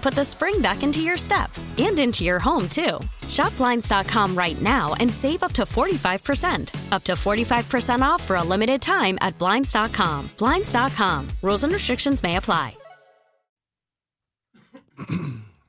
put 0.00 0.14
the 0.14 0.24
spring 0.24 0.60
back 0.60 0.82
into 0.82 1.00
your 1.00 1.16
step 1.16 1.50
and 1.78 1.98
into 1.98 2.24
your 2.24 2.38
home, 2.38 2.68
too. 2.68 2.98
Shop 3.28 3.56
Blinds.com 3.56 4.36
right 4.36 4.60
now 4.60 4.94
and 4.94 5.12
save 5.12 5.42
up 5.42 5.52
to 5.52 5.62
45%. 5.62 6.92
Up 6.92 7.04
to 7.04 7.12
45% 7.12 8.00
off 8.00 8.22
for 8.22 8.36
a 8.36 8.42
limited 8.42 8.82
time 8.82 9.18
at 9.20 9.38
Blinds.com. 9.38 10.30
Blinds.com. 10.38 11.28
Rules 11.42 11.64
and 11.64 11.72
restrictions 11.72 12.22
may 12.22 12.36
apply. 12.36 12.74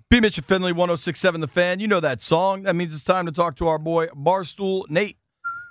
B. 0.09 0.19
Mitch 0.19 0.37
and 0.37 0.45
Finley, 0.45 0.73
1067 0.73 1.39
The 1.39 1.47
Fan. 1.47 1.79
You 1.79 1.87
know 1.87 2.01
that 2.01 2.21
song. 2.21 2.63
That 2.63 2.75
means 2.75 2.93
it's 2.93 3.05
time 3.05 3.25
to 3.27 3.31
talk 3.31 3.55
to 3.57 3.67
our 3.67 3.77
boy, 3.77 4.07
Barstool 4.07 4.89
Nate, 4.89 5.15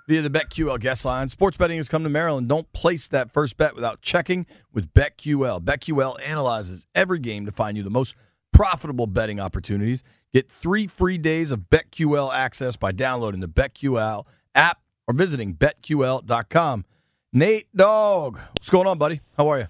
via 0.09 0.23
the 0.23 0.31
BetQL 0.31 0.81
guest 0.81 1.05
line. 1.05 1.29
Sports 1.29 1.59
betting 1.59 1.77
has 1.77 1.91
come 1.91 2.05
to 2.05 2.09
Maryland. 2.09 2.49
Don't 2.49 2.73
place 2.73 3.07
that 3.09 3.31
first 3.35 3.59
bet 3.59 3.75
without 3.75 4.01
checking 4.01 4.47
with 4.73 4.95
BetQL. 4.95 5.61
BetQL 5.63 6.17
analyzes 6.27 6.87
every 6.95 7.19
game 7.19 7.45
to 7.45 7.53
find 7.53 7.77
you 7.77 7.83
the 7.83 7.91
most 7.91 8.15
profitable 8.53 9.07
betting 9.07 9.41
opportunities. 9.41 10.03
Get 10.33 10.51
three 10.51 10.87
free 10.87 11.19
days 11.19 11.51
of 11.51 11.71
BetQL 11.71 12.33
access 12.33 12.77
by 12.77 12.93
downloading 12.93 13.41
the 13.41 13.49
BetQL 13.49 14.25
app 14.55 14.81
or 15.07 15.15
visiting 15.15 15.55
BetQL.com. 15.55 16.85
Nate 17.33 17.75
Dog, 17.75 18.39
what's 18.53 18.71
going 18.71 18.87
on, 18.87 18.99
buddy? 18.99 19.21
How 19.37 19.49
are 19.49 19.59
you? 19.61 19.67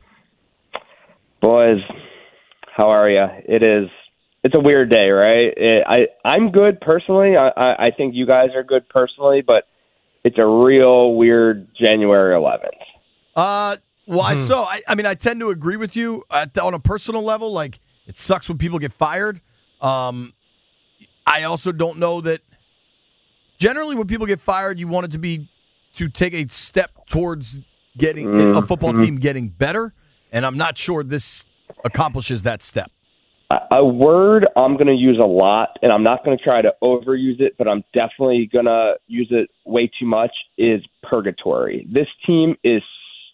Boys, 1.41 1.81
how 2.77 2.91
are 2.91 3.09
you? 3.09 3.27
It 3.47 3.63
is. 3.63 3.89
It's 4.43 4.55
a 4.55 4.61
weird 4.61 4.91
day, 4.91 5.11
right? 5.11 5.53
It, 5.57 5.85
I 5.87 6.07
I'm 6.25 6.51
good 6.51 6.81
personally. 6.81 7.37
I, 7.37 7.49
I 7.49 7.85
I 7.85 7.91
think 7.91 8.15
you 8.15 8.27
guys 8.27 8.51
are 8.55 8.63
good 8.63 8.89
personally, 8.89 9.43
but 9.43 9.65
it's 10.25 10.39
a 10.39 10.47
real 10.47 11.15
weird 11.15 11.69
January 11.75 12.35
11th. 12.35 12.69
Uh, 13.37 13.77
why 14.07 14.35
so? 14.35 14.63
I, 14.63 14.83
I 14.89 14.95
mean, 14.95 15.07
I 15.07 15.15
tend 15.15 15.41
to 15.41 15.51
agree 15.51 15.77
with 15.77 15.97
you 15.97 16.25
at, 16.31 16.57
on 16.59 16.75
a 16.75 16.81
personal 16.81 17.23
level. 17.23 17.53
Like, 17.53 17.81
it 18.11 18.19
sucks 18.19 18.49
when 18.49 18.59
people 18.59 18.81
get 18.81 18.93
fired. 18.93 19.41
Um, 19.81 20.33
I 21.25 21.45
also 21.45 21.71
don't 21.71 21.99
know 21.99 22.21
that. 22.21 22.41
Generally, 23.59 23.95
when 23.95 24.09
people 24.09 24.27
get 24.27 24.41
fired, 24.41 24.81
you 24.81 24.89
want 24.89 25.05
it 25.07 25.13
to 25.13 25.19
be 25.19 25.49
to 25.95 26.09
take 26.09 26.35
a 26.35 26.49
step 26.49 27.07
towards 27.07 27.61
getting 27.97 28.57
a 28.57 28.63
football 28.63 28.95
team 28.95 29.17
getting 29.17 29.49
better, 29.49 29.93
and 30.33 30.45
I'm 30.45 30.57
not 30.57 30.77
sure 30.77 31.05
this 31.05 31.45
accomplishes 31.85 32.43
that 32.43 32.63
step. 32.63 32.91
A 33.71 33.85
word 33.85 34.47
I'm 34.57 34.75
going 34.75 34.87
to 34.87 34.95
use 34.95 35.19
a 35.19 35.27
lot, 35.27 35.77
and 35.83 35.93
I'm 35.93 36.03
not 36.03 36.25
going 36.25 36.37
to 36.37 36.43
try 36.43 36.63
to 36.63 36.75
overuse 36.83 37.41
it, 37.41 37.55
but 37.59 37.69
I'm 37.69 37.85
definitely 37.93 38.49
going 38.53 38.65
to 38.65 38.95
use 39.07 39.29
it 39.31 39.51
way 39.65 39.91
too 40.01 40.07
much, 40.07 40.33
is 40.59 40.83
purgatory. 41.03 41.87
This 41.93 42.09
team 42.27 42.57
is 42.65 42.83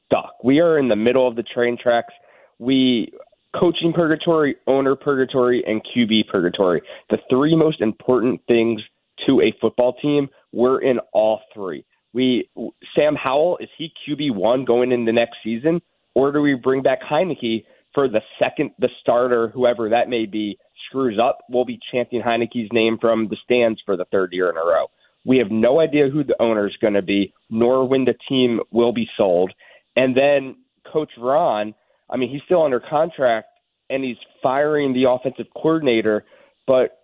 stuck. 0.04 0.42
We 0.44 0.60
are 0.60 0.78
in 0.78 0.88
the 0.88 0.96
middle 0.96 1.26
of 1.26 1.36
the 1.36 1.44
train 1.44 1.78
tracks. 1.80 2.12
We 2.58 3.12
coaching 3.58 3.92
purgatory, 3.92 4.56
owner 4.66 4.94
purgatory, 4.96 5.64
and 5.66 5.82
QB 5.84 6.28
purgatory. 6.30 6.82
The 7.10 7.18
three 7.30 7.56
most 7.56 7.80
important 7.80 8.40
things 8.46 8.80
to 9.26 9.40
a 9.40 9.54
football 9.60 9.94
team, 10.00 10.28
we're 10.52 10.82
in 10.82 10.98
all 11.12 11.40
three. 11.54 11.84
We 12.12 12.48
Sam 12.94 13.14
Howell, 13.14 13.58
is 13.60 13.68
he 13.76 13.90
QB 14.08 14.34
one 14.34 14.64
going 14.64 14.92
into 14.92 15.12
next 15.12 15.36
season? 15.44 15.80
Or 16.14 16.32
do 16.32 16.40
we 16.40 16.54
bring 16.54 16.82
back 16.82 17.00
Heinicke 17.02 17.64
for 17.92 18.08
the 18.08 18.20
second 18.38 18.70
the 18.78 18.88
starter, 19.00 19.48
whoever 19.48 19.90
that 19.90 20.08
may 20.08 20.24
be, 20.26 20.58
screws 20.88 21.18
up? 21.22 21.38
We'll 21.50 21.66
be 21.66 21.78
chanting 21.92 22.22
Heinicke's 22.22 22.72
name 22.72 22.96
from 23.00 23.28
the 23.28 23.36
stands 23.44 23.80
for 23.84 23.96
the 23.96 24.06
third 24.06 24.32
year 24.32 24.48
in 24.48 24.56
a 24.56 24.60
row. 24.60 24.86
We 25.26 25.38
have 25.38 25.50
no 25.50 25.80
idea 25.80 26.08
who 26.08 26.24
the 26.24 26.40
owner 26.40 26.66
is 26.66 26.76
going 26.80 26.94
to 26.94 27.02
be, 27.02 27.34
nor 27.50 27.86
when 27.86 28.04
the 28.04 28.14
team 28.28 28.60
will 28.70 28.92
be 28.92 29.08
sold. 29.16 29.52
And 29.96 30.16
then 30.16 30.56
Coach 30.90 31.10
Ron, 31.18 31.74
I 32.10 32.16
mean, 32.16 32.30
he's 32.30 32.42
still 32.44 32.62
under 32.62 32.80
contract 32.80 33.48
and 33.90 34.04
he's 34.04 34.16
firing 34.42 34.92
the 34.92 35.08
offensive 35.08 35.46
coordinator, 35.54 36.24
but 36.66 36.98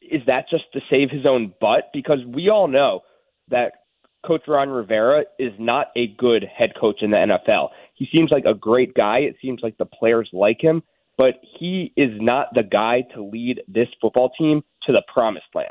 is 0.00 0.22
that 0.26 0.46
just 0.50 0.64
to 0.72 0.80
save 0.90 1.10
his 1.10 1.26
own 1.26 1.52
butt? 1.60 1.90
Because 1.92 2.18
we 2.26 2.48
all 2.48 2.68
know 2.68 3.00
that 3.48 3.72
Coach 4.26 4.42
Ron 4.46 4.68
Rivera 4.68 5.24
is 5.38 5.52
not 5.58 5.88
a 5.96 6.08
good 6.18 6.44
head 6.44 6.72
coach 6.78 7.02
in 7.02 7.10
the 7.10 7.16
NFL. 7.16 7.70
He 7.94 8.08
seems 8.12 8.30
like 8.30 8.44
a 8.44 8.54
great 8.54 8.94
guy. 8.94 9.18
It 9.18 9.36
seems 9.40 9.60
like 9.62 9.78
the 9.78 9.86
players 9.86 10.28
like 10.32 10.60
him, 10.60 10.82
but 11.16 11.34
he 11.58 11.92
is 11.96 12.10
not 12.20 12.48
the 12.54 12.62
guy 12.62 13.02
to 13.14 13.22
lead 13.22 13.62
this 13.66 13.88
football 14.00 14.30
team 14.38 14.62
to 14.86 14.92
the 14.92 15.02
promised 15.12 15.46
land. 15.54 15.68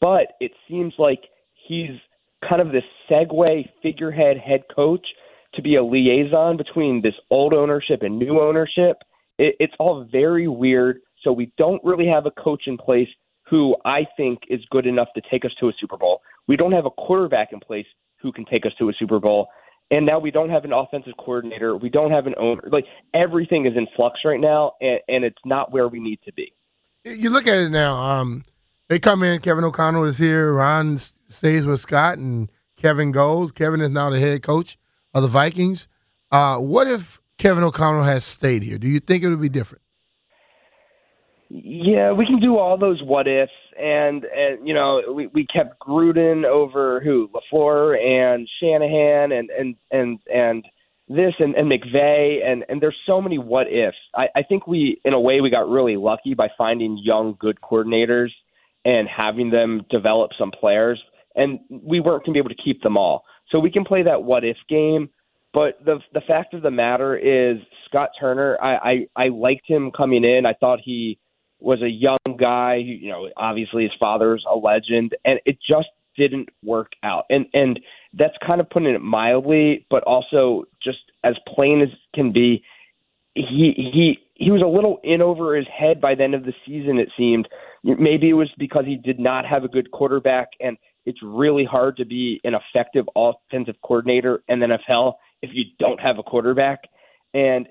But 0.00 0.34
it 0.40 0.52
seems 0.68 0.94
like 0.98 1.22
he's 1.54 1.90
kind 2.48 2.60
of 2.60 2.72
this 2.72 2.84
segue 3.10 3.68
figurehead 3.82 4.36
head 4.38 4.62
coach 4.74 5.06
to 5.54 5.62
be 5.62 5.76
a 5.76 5.82
liaison 5.82 6.56
between 6.56 7.02
this 7.02 7.14
old 7.30 7.54
ownership 7.54 8.02
and 8.02 8.18
new 8.18 8.40
ownership. 8.40 8.98
It, 9.38 9.56
it's 9.58 9.74
all 9.78 10.06
very 10.10 10.48
weird. 10.48 11.00
So 11.22 11.32
we 11.32 11.52
don't 11.58 11.82
really 11.84 12.06
have 12.06 12.26
a 12.26 12.30
coach 12.30 12.62
in 12.66 12.76
place 12.76 13.08
who 13.48 13.76
I 13.84 14.06
think 14.16 14.40
is 14.48 14.60
good 14.70 14.86
enough 14.86 15.08
to 15.14 15.22
take 15.30 15.44
us 15.44 15.52
to 15.60 15.68
a 15.68 15.72
Super 15.80 15.96
Bowl. 15.96 16.20
We 16.46 16.56
don't 16.56 16.72
have 16.72 16.86
a 16.86 16.90
quarterback 16.90 17.52
in 17.52 17.60
place 17.60 17.86
who 18.20 18.32
can 18.32 18.44
take 18.44 18.66
us 18.66 18.72
to 18.78 18.88
a 18.88 18.92
Super 18.98 19.18
Bowl. 19.18 19.48
And 19.90 20.04
now 20.04 20.18
we 20.18 20.30
don't 20.30 20.50
have 20.50 20.64
an 20.64 20.72
offensive 20.72 21.14
coordinator. 21.18 21.76
We 21.76 21.88
don't 21.88 22.10
have 22.10 22.26
an 22.26 22.34
owner. 22.38 22.62
Like 22.70 22.84
everything 23.14 23.66
is 23.66 23.72
in 23.74 23.86
flux 23.96 24.20
right 24.24 24.40
now, 24.40 24.72
and, 24.80 25.00
and 25.08 25.24
it's 25.24 25.38
not 25.46 25.72
where 25.72 25.88
we 25.88 25.98
need 25.98 26.20
to 26.26 26.32
be. 26.32 26.52
You 27.04 27.30
look 27.30 27.46
at 27.46 27.58
it 27.58 27.70
now. 27.70 27.96
Um, 27.96 28.44
they 28.88 28.98
come 28.98 29.22
in. 29.22 29.40
Kevin 29.40 29.64
O'Connell 29.64 30.04
is 30.04 30.18
here. 30.18 30.52
Ron 30.52 31.00
stays 31.28 31.64
with 31.64 31.80
Scott, 31.80 32.18
and 32.18 32.50
Kevin 32.76 33.12
goes. 33.12 33.50
Kevin 33.50 33.80
is 33.80 33.88
now 33.88 34.10
the 34.10 34.20
head 34.20 34.42
coach 34.42 34.78
of 35.14 35.22
the 35.22 35.28
Vikings. 35.28 35.88
Uh, 36.30 36.58
what 36.58 36.86
if 36.86 37.20
Kevin 37.38 37.64
O'Connell 37.64 38.04
has 38.04 38.24
stayed 38.24 38.62
here? 38.62 38.78
Do 38.78 38.88
you 38.88 39.00
think 39.00 39.22
it 39.22 39.28
would 39.28 39.40
be 39.40 39.48
different? 39.48 39.82
Yeah, 41.50 42.12
we 42.12 42.26
can 42.26 42.40
do 42.40 42.58
all 42.58 42.76
those 42.76 43.00
what 43.02 43.26
ifs, 43.26 43.50
and 43.80 44.24
and 44.24 44.68
you 44.68 44.74
know 44.74 45.00
we 45.14 45.28
we 45.28 45.46
kept 45.46 45.80
Gruden 45.80 46.44
over 46.44 47.00
who 47.00 47.30
Lafleur 47.32 47.98
and 47.98 48.46
Shanahan 48.60 49.32
and 49.32 49.48
and 49.48 49.76
and 49.90 50.18
and 50.32 50.64
this 51.08 51.32
and, 51.38 51.54
and 51.54 51.70
McVay 51.70 52.44
and 52.44 52.66
and 52.68 52.82
there's 52.82 52.98
so 53.06 53.22
many 53.22 53.38
what 53.38 53.66
ifs. 53.66 53.96
I, 54.14 54.26
I 54.36 54.42
think 54.42 54.66
we 54.66 55.00
in 55.06 55.14
a 55.14 55.20
way 55.20 55.40
we 55.40 55.48
got 55.48 55.70
really 55.70 55.96
lucky 55.96 56.34
by 56.34 56.48
finding 56.58 57.00
young 57.02 57.34
good 57.38 57.58
coordinators 57.62 58.28
and 58.84 59.08
having 59.08 59.50
them 59.50 59.86
develop 59.90 60.32
some 60.38 60.50
players, 60.50 61.02
and 61.34 61.60
we 61.70 62.00
weren't 62.00 62.26
going 62.26 62.34
to 62.34 62.36
be 62.36 62.38
able 62.38 62.50
to 62.50 62.62
keep 62.62 62.82
them 62.82 62.98
all. 62.98 63.24
So 63.50 63.58
we 63.58 63.70
can 63.70 63.84
play 63.84 64.02
that 64.02 64.22
what 64.22 64.44
if 64.44 64.56
game. 64.68 65.10
But 65.52 65.84
the 65.84 66.00
the 66.12 66.20
fact 66.20 66.54
of 66.54 66.62
the 66.62 66.70
matter 66.70 67.16
is 67.16 67.58
Scott 67.88 68.10
Turner. 68.20 68.58
I 68.62 69.06
I, 69.16 69.24
I 69.24 69.28
liked 69.28 69.66
him 69.66 69.90
coming 69.90 70.24
in. 70.24 70.44
I 70.46 70.52
thought 70.52 70.80
he 70.84 71.18
was 71.58 71.80
a 71.82 71.88
young 71.88 72.36
guy. 72.38 72.76
You 72.76 73.10
know, 73.10 73.28
obviously 73.36 73.84
his 73.84 73.92
father's 73.98 74.44
a 74.50 74.54
legend, 74.56 75.16
and 75.24 75.40
it 75.46 75.58
just 75.66 75.88
didn't 76.16 76.50
work 76.62 76.92
out. 77.02 77.24
And 77.30 77.46
and 77.54 77.80
That's 78.12 78.36
kind 78.46 78.60
of 78.60 78.68
putting 78.68 78.90
it 78.90 79.00
mildly, 79.00 79.86
but 79.88 80.02
also 80.02 80.64
just 80.82 80.98
as 81.24 81.34
plain 81.54 81.80
as 81.80 81.88
can 82.14 82.32
be. 82.32 82.62
He 83.34 83.72
he 83.76 84.18
he 84.34 84.50
was 84.50 84.62
a 84.62 84.66
little 84.66 85.00
in 85.02 85.22
over 85.22 85.56
his 85.56 85.66
head 85.66 86.00
by 86.00 86.14
the 86.14 86.24
end 86.24 86.34
of 86.34 86.44
the 86.44 86.54
season. 86.66 86.98
It 86.98 87.10
seemed 87.16 87.48
maybe 87.82 88.28
it 88.28 88.34
was 88.34 88.50
because 88.58 88.84
he 88.84 88.96
did 88.96 89.18
not 89.18 89.46
have 89.46 89.64
a 89.64 89.68
good 89.68 89.90
quarterback, 89.90 90.48
and 90.60 90.76
it's 91.06 91.18
really 91.22 91.64
hard 91.64 91.96
to 91.96 92.04
be 92.04 92.40
an 92.44 92.54
effective 92.54 93.06
offensive 93.16 93.76
coordinator 93.82 94.42
in 94.48 94.60
the 94.60 94.66
NFL 94.66 95.14
if 95.42 95.50
you 95.52 95.64
don't 95.78 96.00
have 96.00 96.18
a 96.18 96.22
quarterback, 96.22 96.80
and 97.34 97.68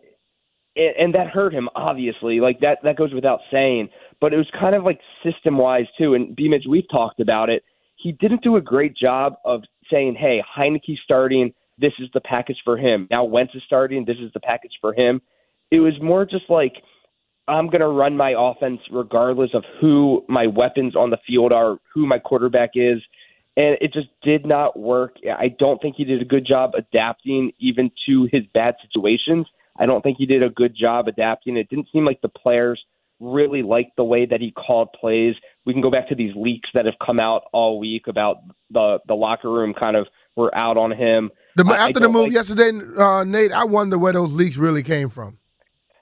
and 0.75 1.15
that 1.15 1.27
hurt 1.27 1.53
him 1.53 1.69
obviously. 1.75 2.39
Like 2.39 2.59
that 2.62 2.79
that 2.83 2.97
goes 2.97 3.13
without 3.13 3.39
saying. 3.51 3.89
But 4.19 4.33
it 4.33 4.38
was 4.38 4.50
kind 4.59 4.75
of 4.75 4.83
like 4.83 5.00
system 5.24 5.57
wise 5.57 5.85
too. 5.97 6.13
And 6.13 6.35
B 6.35 6.47
Mitch, 6.47 6.65
we've 6.68 6.89
talked 6.89 7.19
about 7.19 7.50
it. 7.50 7.63
He 7.95 8.12
didn't 8.12 8.44
do 8.44 8.56
a 8.56 8.62
great 8.62 8.95
job 8.95 9.35
of 9.45 9.62
saying, 9.91 10.15
"Hey, 10.15 10.41
Heinicke 10.57 10.97
starting. 11.03 11.53
This 11.77 11.94
is 12.00 12.09
the 12.13 12.21
package 12.21 12.59
for 12.63 12.77
him." 12.77 13.07
Now 13.12 13.24
Wentz 13.24 13.56
is 13.56 13.63
starting. 13.65 14.06
This 14.06 14.18
is 14.19 14.31
the 14.33 14.39
package 14.39 14.74
for 14.81 14.94
him. 14.94 15.21
It 15.71 15.79
was 15.79 15.94
more 16.01 16.25
just 16.25 16.50
like 16.50 16.74
I'm 17.47 17.68
going 17.68 17.81
to 17.81 17.88
run 17.88 18.18
my 18.18 18.35
offense 18.38 18.81
regardless 18.91 19.51
of 19.53 19.63
who 19.79 20.25
my 20.27 20.47
weapons 20.47 20.95
on 20.95 21.09
the 21.09 21.18
field 21.25 21.53
are, 21.53 21.77
who 21.94 22.06
my 22.06 22.19
quarterback 22.19 22.71
is. 22.75 23.01
And 23.57 23.75
it 23.81 23.92
just 23.92 24.07
did 24.21 24.45
not 24.45 24.80
work. 24.80 25.15
I 25.38 25.50
don't 25.50 25.81
think 25.81 25.95
he 25.98 26.06
did 26.06 26.21
a 26.21 26.25
good 26.25 26.45
job 26.45 26.71
adapting 26.77 27.51
even 27.59 27.92
to 28.07 28.30
his 28.31 28.44
bad 28.54 28.75
situations. 28.83 29.48
I 29.80 29.88
don't 29.88 30.01
think 30.04 30.18
he 30.18 30.25
did 30.27 30.44
a 30.44 30.50
good 30.50 30.75
job 30.80 31.07
adapting. 31.07 31.57
It 31.57 31.68
didn't 31.68 31.88
seem 31.92 32.06
like 32.06 32.21
the 32.21 32.30
players 32.30 32.80
really 33.19 33.63
liked 33.63 33.95
the 33.98 34.04
way 34.04 34.27
that 34.27 34.42
he 34.42 34.51
called 34.51 34.89
plays. 34.94 35.36
We 35.65 35.74
can 35.74 35.81
go 35.81 35.89
back 35.89 36.07
to 36.09 36.15
these 36.15 36.33
leaks 36.36 36.69
that 36.75 36.86
have 36.86 36.95
come 37.04 37.19
out 37.19 37.44
all 37.51 37.80
week 37.80 38.07
about 38.07 38.38
the 38.69 39.00
the 39.07 39.15
locker 39.15 39.51
room 39.51 39.74
kind 39.74 39.95
of 39.95 40.07
were 40.36 40.53
out 40.56 40.77
on 40.77 40.92
him. 40.92 41.31
The, 41.56 41.65
after 41.65 42.00
the 42.00 42.10
move 42.10 42.25
like, 42.25 42.33
yesterday, 42.33 42.71
uh, 42.95 43.24
Nate, 43.24 43.51
I 43.51 43.63
wonder 43.63 43.98
where 43.98 44.13
those 44.13 44.33
leaks 44.33 44.57
really 44.57 44.83
came 44.83 45.10
from. 45.10 45.39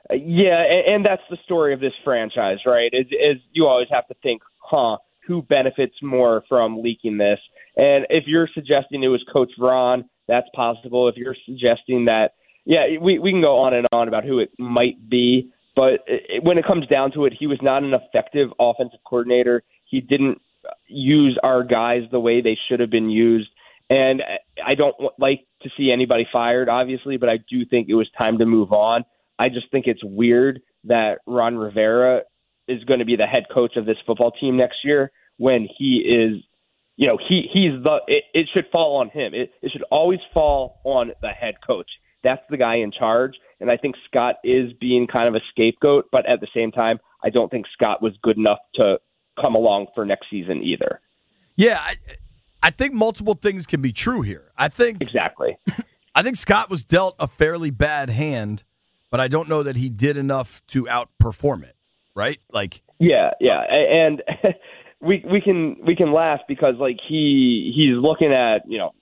Uh, 0.09 0.15
yeah, 0.15 0.61
and, 0.61 0.95
and 0.95 1.05
that's 1.05 1.23
the 1.29 1.37
story 1.45 1.73
of 1.73 1.79
this 1.79 1.93
franchise, 2.03 2.59
right? 2.65 2.91
Is, 2.91 3.07
is 3.11 3.41
you 3.53 3.65
always 3.65 3.87
have 3.89 4.05
to 4.07 4.15
think, 4.21 4.41
huh, 4.57 4.97
who 5.25 5.41
benefits 5.41 5.95
more 6.01 6.43
from 6.47 6.81
leaking 6.81 7.17
this? 7.17 7.39
And 7.77 8.05
if 8.09 8.25
you're 8.27 8.49
suggesting 8.53 9.03
it 9.03 9.07
was 9.07 9.23
Coach 9.31 9.51
Ron, 9.57 10.05
that's 10.27 10.47
possible. 10.55 11.07
If 11.07 11.15
you're 11.17 11.35
suggesting 11.45 12.05
that 12.05 12.33
yeah, 12.65 12.97
we 12.99 13.19
we 13.19 13.31
can 13.31 13.41
go 13.41 13.59
on 13.59 13.73
and 13.73 13.85
on 13.93 14.07
about 14.07 14.25
who 14.25 14.39
it 14.39 14.49
might 14.57 15.07
be, 15.07 15.51
but 15.75 15.99
it, 16.07 16.43
when 16.43 16.57
it 16.57 16.65
comes 16.65 16.87
down 16.87 17.11
to 17.11 17.25
it, 17.25 17.33
he 17.37 17.47
was 17.47 17.59
not 17.61 17.83
an 17.83 17.93
effective 17.93 18.49
offensive 18.59 18.99
coordinator. 19.05 19.63
He 19.85 20.01
didn't 20.01 20.41
use 20.87 21.37
our 21.43 21.63
guys 21.63 22.01
the 22.11 22.19
way 22.19 22.41
they 22.41 22.57
should 22.67 22.79
have 22.79 22.89
been 22.89 23.09
used, 23.09 23.49
and 23.89 24.23
I 24.65 24.73
don't 24.73 24.95
like 25.19 25.45
to 25.61 25.69
see 25.77 25.91
anybody 25.91 26.27
fired, 26.33 26.67
obviously, 26.67 27.17
but 27.17 27.29
I 27.29 27.37
do 27.37 27.65
think 27.65 27.87
it 27.87 27.93
was 27.93 28.09
time 28.17 28.39
to 28.39 28.45
move 28.47 28.71
on. 28.71 29.05
I 29.37 29.49
just 29.49 29.69
think 29.71 29.85
it's 29.85 30.03
weird 30.03 30.61
that 30.85 31.19
Ron 31.27 31.57
Rivera 31.57 32.21
is 32.67 32.83
going 32.83 32.99
to 32.99 33.05
be 33.05 33.15
the 33.15 33.25
head 33.25 33.43
coach 33.53 33.75
of 33.75 33.85
this 33.85 33.97
football 34.05 34.31
team 34.31 34.57
next 34.57 34.77
year 34.83 35.11
when 35.37 35.67
he 35.77 35.97
is 35.97 36.43
you 36.95 37.07
know 37.07 37.17
he 37.17 37.49
he's 37.51 37.71
the 37.83 37.97
it, 38.07 38.23
it 38.33 38.47
should 38.53 38.65
fall 38.71 38.97
on 38.97 39.09
him 39.09 39.33
it, 39.33 39.51
it 39.61 39.71
should 39.71 39.83
always 39.91 40.19
fall 40.33 40.79
on 40.83 41.11
the 41.21 41.29
head 41.29 41.55
coach 41.65 41.89
that's 42.25 42.41
the 42.49 42.57
guy 42.57 42.77
in 42.77 42.91
charge. 42.91 43.35
And 43.61 43.71
I 43.71 43.77
think 43.77 43.95
Scott 44.09 44.37
is 44.43 44.73
being 44.81 45.07
kind 45.07 45.29
of 45.29 45.35
a 45.35 45.43
scapegoat, 45.51 46.09
but 46.11 46.25
at 46.25 46.41
the 46.41 46.47
same 46.53 46.71
time, 46.71 46.99
I 47.23 47.29
don't 47.29 47.49
think 47.49 47.67
Scott 47.71 48.01
was 48.01 48.13
good 48.21 48.37
enough 48.37 48.57
to 48.75 48.97
come 49.39 49.55
along 49.55 49.87
for 49.95 50.05
next 50.05 50.25
season 50.29 50.61
either. 50.63 50.99
Yeah, 51.55 51.79
I, 51.79 51.95
I 52.63 52.71
think 52.71 52.93
multiple 52.93 53.35
things 53.35 53.65
can 53.65 53.81
be 53.81 53.93
true 53.93 54.21
here. 54.21 54.51
I 54.57 54.67
think 54.67 55.01
exactly. 55.01 55.57
I 56.15 56.23
think 56.23 56.35
Scott 56.35 56.69
was 56.69 56.83
dealt 56.83 57.15
a 57.19 57.27
fairly 57.27 57.69
bad 57.69 58.09
hand, 58.09 58.63
but 59.11 59.19
I 59.19 59.27
don't 59.27 59.47
know 59.47 59.63
that 59.63 59.75
he 59.75 59.89
did 59.89 60.17
enough 60.17 60.65
to 60.67 60.85
outperform 60.85 61.63
it. 61.63 61.74
Right? 62.15 62.39
Like 62.51 62.81
yeah, 62.99 63.31
yeah, 63.39 63.59
and 63.59 64.23
we 65.01 65.23
we 65.29 65.41
can 65.41 65.77
we 65.85 65.95
can 65.95 66.13
laugh 66.13 66.41
because 66.47 66.75
like 66.79 66.97
he 67.07 67.73
he's 67.75 67.95
looking 67.95 68.33
at 68.33 68.63
you 68.67 68.77
know 68.77 68.93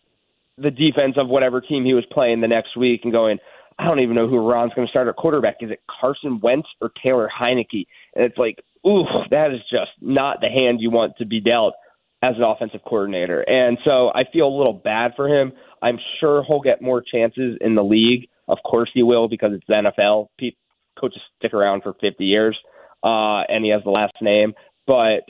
the 0.57 0.71
defense 0.71 1.15
of 1.17 1.27
whatever 1.27 1.61
team 1.61 1.85
he 1.85 1.93
was 1.93 2.05
playing 2.11 2.41
the 2.41 2.47
next 2.47 2.77
week 2.77 3.01
and 3.03 3.11
going, 3.11 3.39
I 3.79 3.85
don't 3.85 3.99
even 3.99 4.15
know 4.15 4.27
who 4.27 4.37
Ron's 4.37 4.73
going 4.75 4.87
to 4.87 4.91
start 4.91 5.07
at 5.07 5.15
quarterback. 5.15 5.57
Is 5.61 5.71
it 5.71 5.81
Carson 5.89 6.39
Wentz 6.41 6.67
or 6.81 6.91
Taylor 7.03 7.29
Heinicke? 7.29 7.87
And 8.15 8.23
it's 8.23 8.37
like, 8.37 8.63
ooh, 8.85 9.05
that 9.31 9.51
is 9.51 9.61
just 9.69 9.91
not 10.01 10.41
the 10.41 10.49
hand 10.49 10.79
you 10.79 10.91
want 10.91 11.17
to 11.17 11.25
be 11.25 11.39
dealt 11.39 11.73
as 12.21 12.35
an 12.37 12.43
offensive 12.43 12.81
coordinator. 12.85 13.41
And 13.41 13.77
so 13.83 14.09
I 14.13 14.23
feel 14.31 14.47
a 14.47 14.55
little 14.55 14.73
bad 14.73 15.13
for 15.15 15.27
him. 15.27 15.53
I'm 15.81 15.97
sure 16.19 16.43
he'll 16.47 16.61
get 16.61 16.81
more 16.81 17.01
chances 17.01 17.57
in 17.59 17.75
the 17.75 17.83
league. 17.83 18.29
Of 18.47 18.59
course 18.63 18.89
he 18.93 19.03
will 19.03 19.27
because 19.27 19.51
it's 19.53 19.65
the 19.67 19.73
NFL. 19.73 20.27
Pe- 20.39 20.51
coaches 20.99 21.21
stick 21.37 21.53
around 21.53 21.81
for 21.81 21.93
50 21.99 22.23
years, 22.23 22.57
uh, 23.03 23.41
and 23.49 23.63
he 23.65 23.71
has 23.71 23.83
the 23.83 23.91
last 23.91 24.13
name. 24.21 24.53
But 24.85 25.23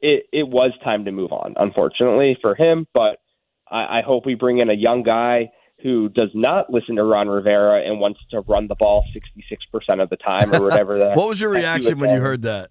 it, 0.00 0.26
it 0.32 0.48
was 0.48 0.72
time 0.82 1.04
to 1.06 1.12
move 1.12 1.32
on, 1.32 1.54
unfortunately 1.56 2.36
for 2.40 2.54
him. 2.54 2.86
But 2.92 3.18
I, 3.70 3.98
I 3.98 4.02
hope 4.04 4.26
we 4.26 4.34
bring 4.34 4.58
in 4.58 4.70
a 4.70 4.74
young 4.74 5.02
guy 5.02 5.50
who 5.82 6.08
does 6.08 6.30
not 6.34 6.70
listen 6.70 6.96
to 6.96 7.04
Ron 7.04 7.28
Rivera 7.28 7.82
and 7.86 8.00
wants 8.00 8.20
to 8.30 8.40
run 8.40 8.68
the 8.68 8.74
ball 8.74 9.04
66% 9.14 10.02
of 10.02 10.08
the 10.08 10.16
time 10.16 10.54
or 10.54 10.62
whatever 10.62 10.98
that. 11.00 11.16
what 11.16 11.28
was 11.28 11.40
your 11.40 11.50
reaction 11.50 11.98
when 11.98 12.10
you 12.10 12.20
heard 12.20 12.42
that? 12.42 12.70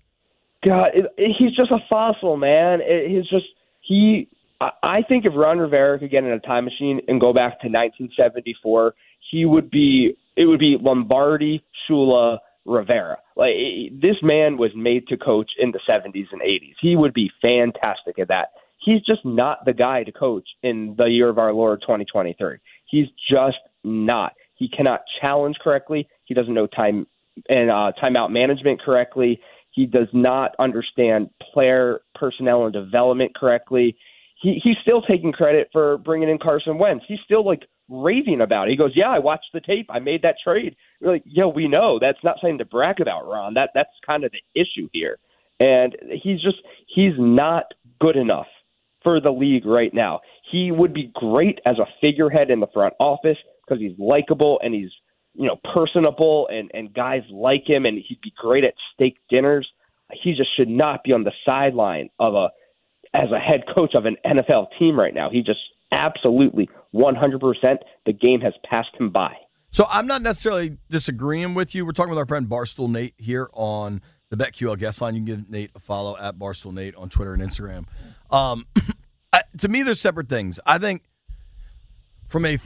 God, 0.64 0.92
it, 0.94 1.06
it, 1.18 1.36
he's 1.38 1.56
just 1.56 1.72
a 1.72 1.80
fossil, 1.90 2.38
man. 2.38 2.80
It, 2.82 3.12
he's 3.12 3.28
just 3.30 3.46
he. 3.82 4.30
I, 4.62 4.70
I 4.82 5.02
think 5.02 5.26
if 5.26 5.34
Ron 5.36 5.60
Rivera 5.60 6.00
could 6.00 6.10
get 6.10 6.24
in 6.24 6.32
a 6.32 6.40
time 6.40 6.66
machine 6.66 7.02
and 7.08 7.20
go 7.20 7.34
back 7.34 7.60
to 7.62 7.68
1974, 7.68 8.96
he 9.30 9.46
would 9.46 9.70
be. 9.70 10.18
It 10.36 10.46
would 10.46 10.60
be 10.60 10.78
Lombardi, 10.82 11.64
Shula, 11.88 12.40
Rivera. 12.66 13.18
Like 13.36 13.56
this 13.92 14.16
man 14.22 14.58
was 14.58 14.72
made 14.76 15.08
to 15.08 15.18
coach 15.18 15.52
in 15.60 15.72
the 15.72 15.80
70s 15.88 16.28
and 16.32 16.42
80s. 16.42 16.76
He 16.82 16.96
would 16.96 17.14
be 17.14 17.32
fantastic 17.42 18.20
at 18.20 18.30
that 18.30 18.50
he's 18.84 19.02
just 19.02 19.24
not 19.26 19.66
the 19.66 19.74
guy 19.74 20.04
to 20.04 20.12
coach 20.12 20.48
in 20.62 20.96
the 20.98 21.06
year 21.06 21.30
of 21.30 21.38
our 21.38 21.54
Lord 21.54 21.82
2023. 21.82 22.58
He's 22.86 23.08
just 23.30 23.58
not. 23.84 24.34
He 24.56 24.70
cannot 24.70 25.02
challenge 25.20 25.58
correctly. 25.64 26.08
He 26.26 26.34
doesn't 26.34 26.54
know 26.54 26.68
time 26.68 27.08
and 27.50 27.70
uh, 27.70 27.92
timeout 28.02 28.32
management 28.32 28.82
correctly. 28.82 29.40
He 29.72 29.86
does 29.86 30.08
not 30.14 30.56
understand 30.60 31.30
player 31.54 32.02
personnel 32.14 32.66
and 32.66 32.74
development 32.74 33.36
correctly. 33.36 33.98
He 34.42 34.60
he's 34.64 34.78
still 34.82 35.02
taking 35.02 35.32
credit 35.32 35.70
for 35.72 35.98
bringing 36.00 36.30
in 36.30 36.38
Carson 36.38 36.78
Wentz. 36.78 37.06
He's 37.08 37.20
still 37.26 37.46
like 37.46 37.64
raving 37.90 38.42
about 38.42 38.68
it. 38.68 38.72
He 38.72 38.78
goes, 38.78 38.92
"Yeah, 38.94 39.10
I 39.10 39.20
watched 39.20 39.48
the 39.54 39.62
tape. 39.62 39.88
I 39.90 40.00
made 40.00 40.22
that 40.22 40.36
trade." 40.44 40.76
You're 41.04 41.12
like, 41.12 41.24
"Yeah, 41.26 41.46
we 41.46 41.68
know. 41.68 42.00
That's 42.00 42.24
not 42.24 42.38
something 42.40 42.60
to 42.60 42.66
brag 42.66 43.02
about, 43.02 43.28
Ron. 43.28 43.54
That 43.56 43.72
that's 43.76 43.92
kind 44.06 44.24
of 44.24 44.32
the 44.32 44.42
issue 44.60 44.88
here." 44.94 45.20
And 45.60 45.96
he's 46.10 46.42
just 46.42 46.58
he's 46.88 47.14
not 47.18 47.66
good 48.00 48.16
enough 48.16 48.48
for 49.04 49.20
the 49.20 49.32
league 49.32 49.66
right 49.66 49.94
now. 49.94 50.22
He 50.50 50.72
would 50.72 50.94
be 50.94 51.12
great 51.14 51.60
as 51.66 51.78
a 51.78 51.88
figurehead 52.00 52.50
in 52.50 52.62
the 52.62 52.68
front 52.74 52.94
office 53.00 53.38
because 53.68 53.82
he's 53.82 53.98
likable 54.00 54.60
and 54.64 54.74
he's 54.74 54.92
you 55.36 55.48
know 55.48 55.60
personable 55.74 56.48
and 56.50 56.72
and 56.74 56.94
guys 56.94 57.24
like 57.30 57.68
him 57.68 57.86
and 57.86 57.98
he'd 58.08 58.22
be 58.22 58.34
great 58.38 58.64
at 58.64 58.74
steak 58.94 59.18
dinners. 59.30 59.70
He 60.12 60.34
just 60.34 60.56
should 60.56 60.70
not 60.70 61.04
be 61.04 61.12
on 61.12 61.26
the 61.26 61.34
sideline 61.46 62.10
of 62.20 62.34
a 62.36 62.50
as 63.14 63.30
a 63.32 63.40
head 63.40 63.64
coach 63.76 63.94
of 63.94 64.06
an 64.06 64.16
NFL 64.26 64.68
team 64.80 64.98
right 64.98 65.14
now. 65.14 65.30
He 65.30 65.42
just 65.42 65.60
absolutely 65.92 66.70
100% 66.96 67.78
the 68.06 68.14
game 68.14 68.42
has 68.42 68.54
passed 68.68 68.96
him 69.00 69.12
by. 69.12 69.34
So 69.74 69.88
I'm 69.90 70.06
not 70.06 70.22
necessarily 70.22 70.78
disagreeing 70.92 71.56
with 71.56 71.74
you. 71.74 71.84
We're 71.84 71.94
talking 71.94 72.12
with 72.12 72.20
our 72.20 72.28
friend 72.28 72.48
Barstool 72.48 72.90
Nate 72.90 73.16
here 73.18 73.50
on 73.54 74.02
the 74.30 74.38
BetQL 74.38 74.78
guest 74.78 75.02
line. 75.02 75.16
You 75.16 75.22
can 75.22 75.26
give 75.26 75.50
Nate 75.50 75.72
a 75.74 75.80
follow 75.80 76.16
at 76.16 76.38
Barstool 76.38 76.72
Nate 76.72 76.94
on 76.96 77.10
Twitter 77.10 77.34
and 77.34 77.42
Instagram. 77.42 77.86
Um, 78.30 78.68
to 79.58 79.68
me, 79.68 79.82
there's 79.82 80.00
separate 80.00 80.30
things. 80.30 80.60
I 80.64 80.78
think 80.78 81.02
from 82.28 82.46
a 82.46 82.60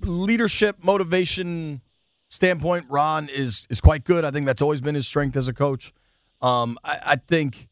leadership 0.00 0.78
motivation 0.82 1.82
standpoint, 2.30 2.86
Ron 2.88 3.28
is 3.28 3.66
is 3.68 3.82
quite 3.82 4.04
good. 4.04 4.24
I 4.24 4.30
think 4.30 4.46
that's 4.46 4.62
always 4.62 4.80
been 4.80 4.94
his 4.94 5.06
strength 5.06 5.36
as 5.36 5.48
a 5.48 5.52
coach. 5.52 5.92
Um, 6.40 6.78
I, 6.82 7.00
I 7.04 7.16
think 7.16 7.68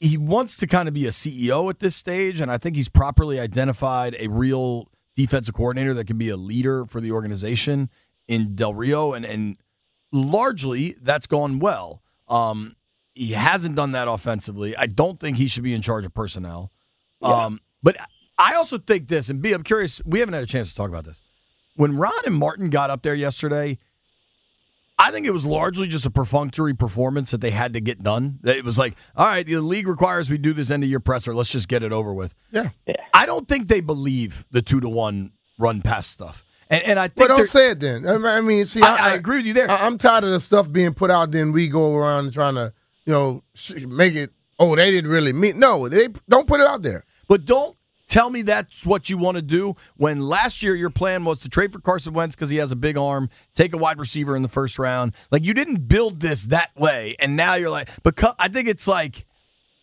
he 0.00 0.16
wants 0.16 0.56
to 0.56 0.66
kind 0.66 0.88
of 0.88 0.94
be 0.94 1.06
a 1.06 1.10
CEO 1.10 1.70
at 1.70 1.78
this 1.78 1.94
stage, 1.94 2.40
and 2.40 2.50
I 2.50 2.58
think 2.58 2.74
he's 2.74 2.88
properly 2.88 3.38
identified 3.38 4.16
a 4.18 4.26
real 4.26 4.88
defensive 5.16 5.54
coordinator 5.54 5.94
that 5.94 6.06
can 6.06 6.18
be 6.18 6.28
a 6.28 6.36
leader 6.36 6.84
for 6.84 7.00
the 7.00 7.10
organization 7.10 7.90
in 8.28 8.54
Del 8.54 8.74
Rio, 8.74 9.12
and 9.12 9.24
and 9.24 9.56
largely 10.12 10.96
that's 11.00 11.26
gone 11.26 11.58
well. 11.58 12.02
Um, 12.28 12.76
he 13.14 13.32
hasn't 13.32 13.74
done 13.74 13.92
that 13.92 14.08
offensively. 14.08 14.76
I 14.76 14.86
don't 14.86 15.18
think 15.18 15.38
he 15.38 15.48
should 15.48 15.64
be 15.64 15.74
in 15.74 15.82
charge 15.82 16.04
of 16.04 16.14
personnel. 16.14 16.70
Yeah. 17.20 17.46
Um, 17.46 17.60
but 17.82 17.96
I 18.38 18.54
also 18.54 18.78
think 18.78 19.08
this, 19.08 19.30
and 19.30 19.40
B, 19.40 19.52
I'm 19.52 19.62
curious. 19.62 20.02
We 20.04 20.20
haven't 20.20 20.34
had 20.34 20.42
a 20.42 20.46
chance 20.46 20.70
to 20.70 20.74
talk 20.76 20.90
about 20.90 21.04
this. 21.04 21.22
When 21.76 21.96
Ron 21.96 22.12
and 22.24 22.34
Martin 22.34 22.70
got 22.70 22.90
up 22.90 23.02
there 23.02 23.14
yesterday, 23.14 23.78
I 24.98 25.10
think 25.10 25.26
it 25.26 25.30
was 25.30 25.44
largely 25.44 25.88
just 25.88 26.06
a 26.06 26.10
perfunctory 26.10 26.72
performance 26.74 27.30
that 27.30 27.42
they 27.42 27.50
had 27.50 27.74
to 27.74 27.80
get 27.80 28.02
done. 28.02 28.38
It 28.44 28.64
was 28.64 28.78
like, 28.78 28.96
all 29.14 29.26
right, 29.26 29.46
the 29.46 29.58
league 29.58 29.88
requires 29.88 30.30
we 30.30 30.38
do 30.38 30.54
this 30.54 30.70
end 30.70 30.82
of 30.82 30.88
year 30.88 31.00
presser. 31.00 31.34
Let's 31.34 31.50
just 31.50 31.68
get 31.68 31.82
it 31.82 31.92
over 31.92 32.14
with. 32.14 32.34
Yeah. 32.50 32.70
I 33.12 33.26
don't 33.26 33.46
think 33.46 33.68
they 33.68 33.80
believe 33.80 34.46
the 34.50 34.62
two 34.62 34.80
to 34.80 34.88
one 34.88 35.32
run 35.58 35.82
pass 35.82 36.06
stuff. 36.06 36.44
And, 36.70 36.82
and 36.82 36.98
I 36.98 37.08
But 37.08 37.28
think 37.28 37.38
don't 37.38 37.48
say 37.48 37.70
it 37.70 37.80
then. 37.80 38.06
I 38.06 38.40
mean, 38.40 38.64
see, 38.64 38.82
I, 38.82 39.10
I 39.10 39.14
agree 39.14 39.36
with 39.36 39.46
you 39.46 39.52
there. 39.52 39.70
I, 39.70 39.86
am 39.86 39.98
tired 39.98 40.24
of 40.24 40.30
the 40.30 40.40
stuff 40.40 40.72
being 40.72 40.94
put 40.94 41.10
out. 41.10 41.30
Then 41.30 41.52
we 41.52 41.68
go 41.68 41.94
around 41.94 42.32
trying 42.32 42.54
to, 42.54 42.72
you 43.04 43.12
know, 43.12 43.42
make 43.86 44.14
it. 44.14 44.30
Oh, 44.58 44.74
they 44.74 44.90
didn't 44.90 45.10
really 45.10 45.32
mean. 45.32 45.60
No, 45.60 45.88
they 45.88 46.08
don't 46.28 46.48
put 46.48 46.60
it 46.60 46.66
out 46.66 46.82
there. 46.82 47.04
But 47.28 47.44
don't 47.44 47.76
tell 48.06 48.30
me 48.30 48.42
that's 48.42 48.86
what 48.86 49.08
you 49.10 49.18
want 49.18 49.36
to 49.36 49.42
do 49.42 49.74
when 49.96 50.20
last 50.20 50.62
year 50.62 50.74
your 50.74 50.90
plan 50.90 51.24
was 51.24 51.38
to 51.40 51.48
trade 51.48 51.72
for 51.72 51.80
Carson 51.80 52.12
Wentz 52.12 52.36
because 52.36 52.50
he 52.50 52.56
has 52.58 52.72
a 52.72 52.76
big 52.76 52.96
arm, 52.96 53.30
take 53.54 53.74
a 53.74 53.76
wide 53.76 53.98
receiver 53.98 54.36
in 54.36 54.42
the 54.42 54.48
first 54.48 54.78
round. 54.78 55.12
Like 55.30 55.44
you 55.44 55.54
didn't 55.54 55.88
build 55.88 56.20
this 56.20 56.44
that 56.44 56.70
way, 56.78 57.16
and 57.18 57.36
now 57.36 57.54
you're 57.54 57.70
like, 57.70 57.88
because 58.02 58.34
I 58.38 58.48
think 58.48 58.68
it's 58.68 58.86
like, 58.88 59.24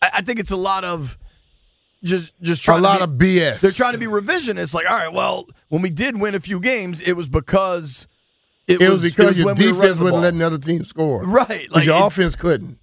I 0.02 0.10
I 0.14 0.20
think 0.22 0.38
it's 0.38 0.50
a 0.52 0.56
lot 0.56 0.84
of 0.84 1.16
just 2.02 2.32
just 2.42 2.62
trying 2.62 2.80
A 2.80 2.82
lot 2.82 2.98
to 2.98 3.04
of 3.04 3.10
BS. 3.10 3.60
They're 3.60 3.70
trying 3.70 3.92
to 3.92 3.98
be 3.98 4.06
revisionist. 4.06 4.74
Like, 4.74 4.88
all 4.90 4.96
right, 4.96 5.12
well, 5.12 5.46
when 5.68 5.80
we 5.82 5.90
did 5.90 6.20
win 6.20 6.34
a 6.34 6.40
few 6.40 6.60
games, 6.60 7.00
it 7.00 7.14
was 7.14 7.28
because 7.28 8.06
it, 8.66 8.80
it 8.80 8.88
was 8.90 9.02
because 9.02 9.36
your 9.38 9.46
when 9.46 9.56
we 9.56 9.64
defense 9.64 9.78
running 9.80 9.98
the 9.98 10.04
wasn't 10.04 10.22
letting 10.22 10.38
the 10.40 10.46
other 10.46 10.58
team 10.58 10.84
score. 10.84 11.24
right. 11.24 11.70
Like 11.70 11.84
your 11.86 11.96
it- 11.96 12.02
offense 12.06 12.36
couldn't. 12.36 12.78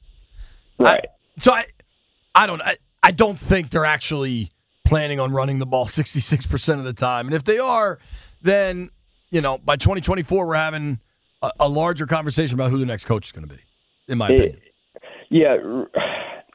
Right. 0.80 1.06
so 1.38 1.52
I, 1.52 1.66
I 2.34 2.48
don't, 2.48 2.62
I, 2.64 2.78
I 3.04 3.12
don't 3.12 3.40
think 3.40 3.70
they're 3.70 3.86
actually 3.86 4.52
planning 4.92 5.22
on 5.22 5.32
running 5.32 5.58
the 5.60 5.66
ball 5.66 5.86
66% 5.88 6.78
of 6.78 6.84
the 6.84 6.92
time. 6.94 7.26
And 7.28 7.34
if 7.34 7.46
they 7.46 7.58
are, 7.60 7.98
then, 8.42 8.90
you 9.30 9.40
know, 9.40 9.58
by 9.58 9.78
2024, 9.78 10.46
we're 10.46 10.54
having 10.56 11.00
a, 11.42 11.50
a 11.62 11.70
larger 11.70 12.06
conversation 12.06 12.56
about 12.56 12.72
who 12.72 12.78
the 12.78 12.86
next 12.86 13.06
coach 13.06 13.28
is 13.28 13.32
going 13.32 13.48
to 13.48 13.56
be, 13.56 13.62
in 14.10 14.18
my 14.18 14.28
It- 14.30 14.36
opinion. 14.36 14.62
yeah, 15.30 15.56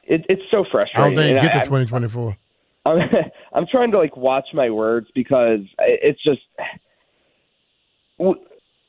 it, 0.03 0.23
it's 0.29 0.43
so 0.51 0.63
I 0.63 0.69
frustrating. 0.71 1.15
do 1.15 1.15
they 1.15 1.27
think 1.29 1.41
you 1.41 1.47
And 1.49 1.53
get 1.53 1.63
to 1.63 1.65
2024. 1.65 2.37
I'm, 2.85 2.99
I'm 3.53 3.65
trying 3.71 3.89
to 3.91 3.97
like 3.97 4.15
watch 4.15 4.45
my 4.53 4.69
words 4.69 5.07
because 5.15 5.61
it's 5.79 6.21
just. 6.23 6.41
It, 8.19 8.37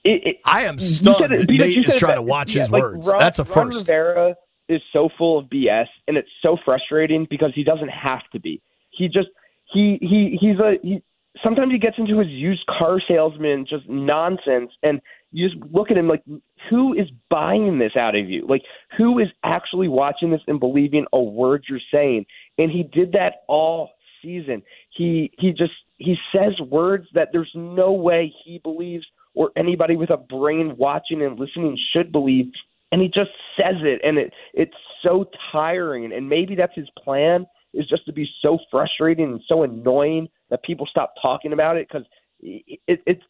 it, 0.04 0.36
I 0.44 0.64
am 0.64 0.78
stunned 0.78 1.32
it- 1.32 1.38
that 1.46 1.48
Nate 1.50 1.86
is 1.86 1.96
trying 1.96 2.16
to 2.16 2.22
watch 2.22 2.54
yeah, 2.54 2.62
his 2.62 2.70
like, 2.70 2.82
words. 2.82 3.06
Ron- 3.06 3.18
That's 3.18 3.38
a 3.38 3.44
Ron 3.44 3.52
first. 3.72 3.78
Rivera 3.88 4.34
is 4.68 4.80
so 4.92 5.08
full 5.18 5.38
of 5.38 5.46
BS, 5.46 5.86
and 6.06 6.16
it's 6.16 6.28
so 6.42 6.56
frustrating 6.64 7.26
because 7.28 7.52
he 7.54 7.64
doesn't 7.64 7.88
have 7.88 8.20
to 8.32 8.38
be. 8.40 8.60
He 8.90 9.08
just 9.08 9.28
he 9.72 9.98
he 10.00 10.38
he's 10.40 10.58
a 10.58 10.74
he. 10.82 11.02
Sometimes 11.44 11.70
he 11.70 11.78
gets 11.78 11.96
into 11.98 12.18
his 12.18 12.28
used 12.28 12.66
car 12.66 13.00
salesman 13.06 13.64
just 13.68 13.88
nonsense, 13.88 14.72
and 14.82 15.00
you 15.30 15.48
just 15.48 15.62
look 15.72 15.90
at 15.90 15.96
him 15.96 16.08
like, 16.08 16.24
who 16.68 16.94
is 16.94 17.06
buying 17.30 17.78
this 17.78 17.92
out 17.96 18.16
of 18.16 18.28
you? 18.28 18.44
Like, 18.48 18.62
who 18.96 19.20
is 19.20 19.28
actually 19.44 19.86
watching 19.86 20.30
this 20.30 20.40
and 20.48 20.58
believing 20.58 21.06
a 21.12 21.22
word 21.22 21.64
you're 21.68 21.78
saying? 21.92 22.26
And 22.56 22.72
he 22.72 22.82
did 22.82 23.12
that 23.12 23.42
all 23.46 23.92
season. 24.20 24.62
He 24.90 25.30
he 25.38 25.50
just 25.52 25.72
he 25.98 26.16
says 26.34 26.58
words 26.60 27.06
that 27.14 27.28
there's 27.32 27.52
no 27.54 27.92
way 27.92 28.32
he 28.44 28.58
believes 28.58 29.04
or 29.34 29.50
anybody 29.56 29.96
with 29.96 30.10
a 30.10 30.16
brain 30.16 30.74
watching 30.76 31.22
and 31.22 31.38
listening 31.38 31.78
should 31.92 32.10
believe 32.10 32.46
and 32.90 33.02
he 33.02 33.08
just 33.08 33.30
says 33.56 33.76
it 33.82 34.00
and 34.02 34.18
it 34.18 34.32
it's 34.54 34.74
so 35.02 35.26
tiring 35.52 36.12
and 36.12 36.28
maybe 36.28 36.54
that's 36.54 36.74
his 36.74 36.88
plan 37.02 37.46
is 37.74 37.86
just 37.88 38.04
to 38.06 38.12
be 38.12 38.28
so 38.42 38.58
frustrating 38.70 39.26
and 39.26 39.40
so 39.46 39.62
annoying 39.62 40.28
that 40.50 40.62
people 40.62 40.86
stop 40.86 41.14
talking 41.20 41.52
about 41.52 41.76
it 41.76 41.88
because 41.88 42.06
it, 42.40 42.80
it 42.86 43.00
it's 43.06 43.22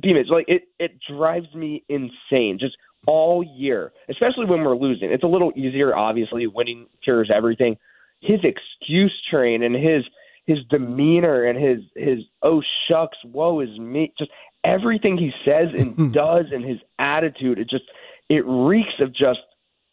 Beam, 0.00 0.16
it's 0.16 0.30
like 0.30 0.44
it 0.48 0.64
it 0.78 0.98
drives 1.10 1.52
me 1.54 1.82
insane 1.88 2.58
just 2.60 2.76
all 3.06 3.42
year 3.42 3.92
especially 4.08 4.44
when 4.46 4.62
we're 4.62 4.76
losing. 4.76 5.10
It's 5.10 5.24
a 5.24 5.28
little 5.28 5.52
easier 5.56 5.96
obviously 5.96 6.46
winning 6.46 6.86
cures 7.02 7.30
everything. 7.34 7.76
His 8.20 8.40
excuse 8.44 9.14
train 9.30 9.62
and 9.62 9.74
his 9.74 10.04
his 10.46 10.58
demeanor 10.70 11.44
and 11.44 11.58
his 11.58 11.80
his 11.96 12.24
oh 12.42 12.62
shucks 12.88 13.18
woe 13.24 13.60
is 13.60 13.78
me 13.78 14.12
just 14.18 14.30
everything 14.64 15.16
he 15.16 15.32
says 15.44 15.68
and 15.76 16.12
does 16.12 16.46
and 16.52 16.64
his 16.64 16.78
attitude 16.98 17.58
it 17.58 17.68
just 17.70 17.84
it 18.28 18.44
reeks 18.46 18.94
of 19.00 19.12
just 19.14 19.40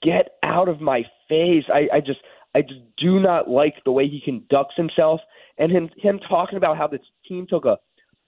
get 0.01 0.29
out 0.43 0.69
of 0.69 0.81
my 0.81 1.03
face. 1.27 1.65
I 1.73 1.87
i 1.93 1.99
just 1.99 2.19
i 2.55 2.61
just 2.61 2.81
do 2.97 3.19
not 3.19 3.49
like 3.49 3.75
the 3.85 3.91
way 3.91 4.07
he 4.07 4.21
conducts 4.23 4.75
himself 4.75 5.19
and 5.57 5.71
him 5.71 5.89
him 5.97 6.19
talking 6.27 6.57
about 6.57 6.77
how 6.77 6.87
this 6.87 7.01
team 7.27 7.45
took 7.47 7.65
a 7.65 7.77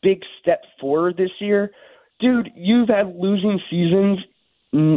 big 0.01 0.22
step 0.42 0.62
forward 0.80 1.16
this 1.18 1.32
year 1.40 1.72
dude 2.20 2.50
you've 2.56 2.90
had 2.90 3.16
losing 3.16 3.60
seasons 3.70 4.20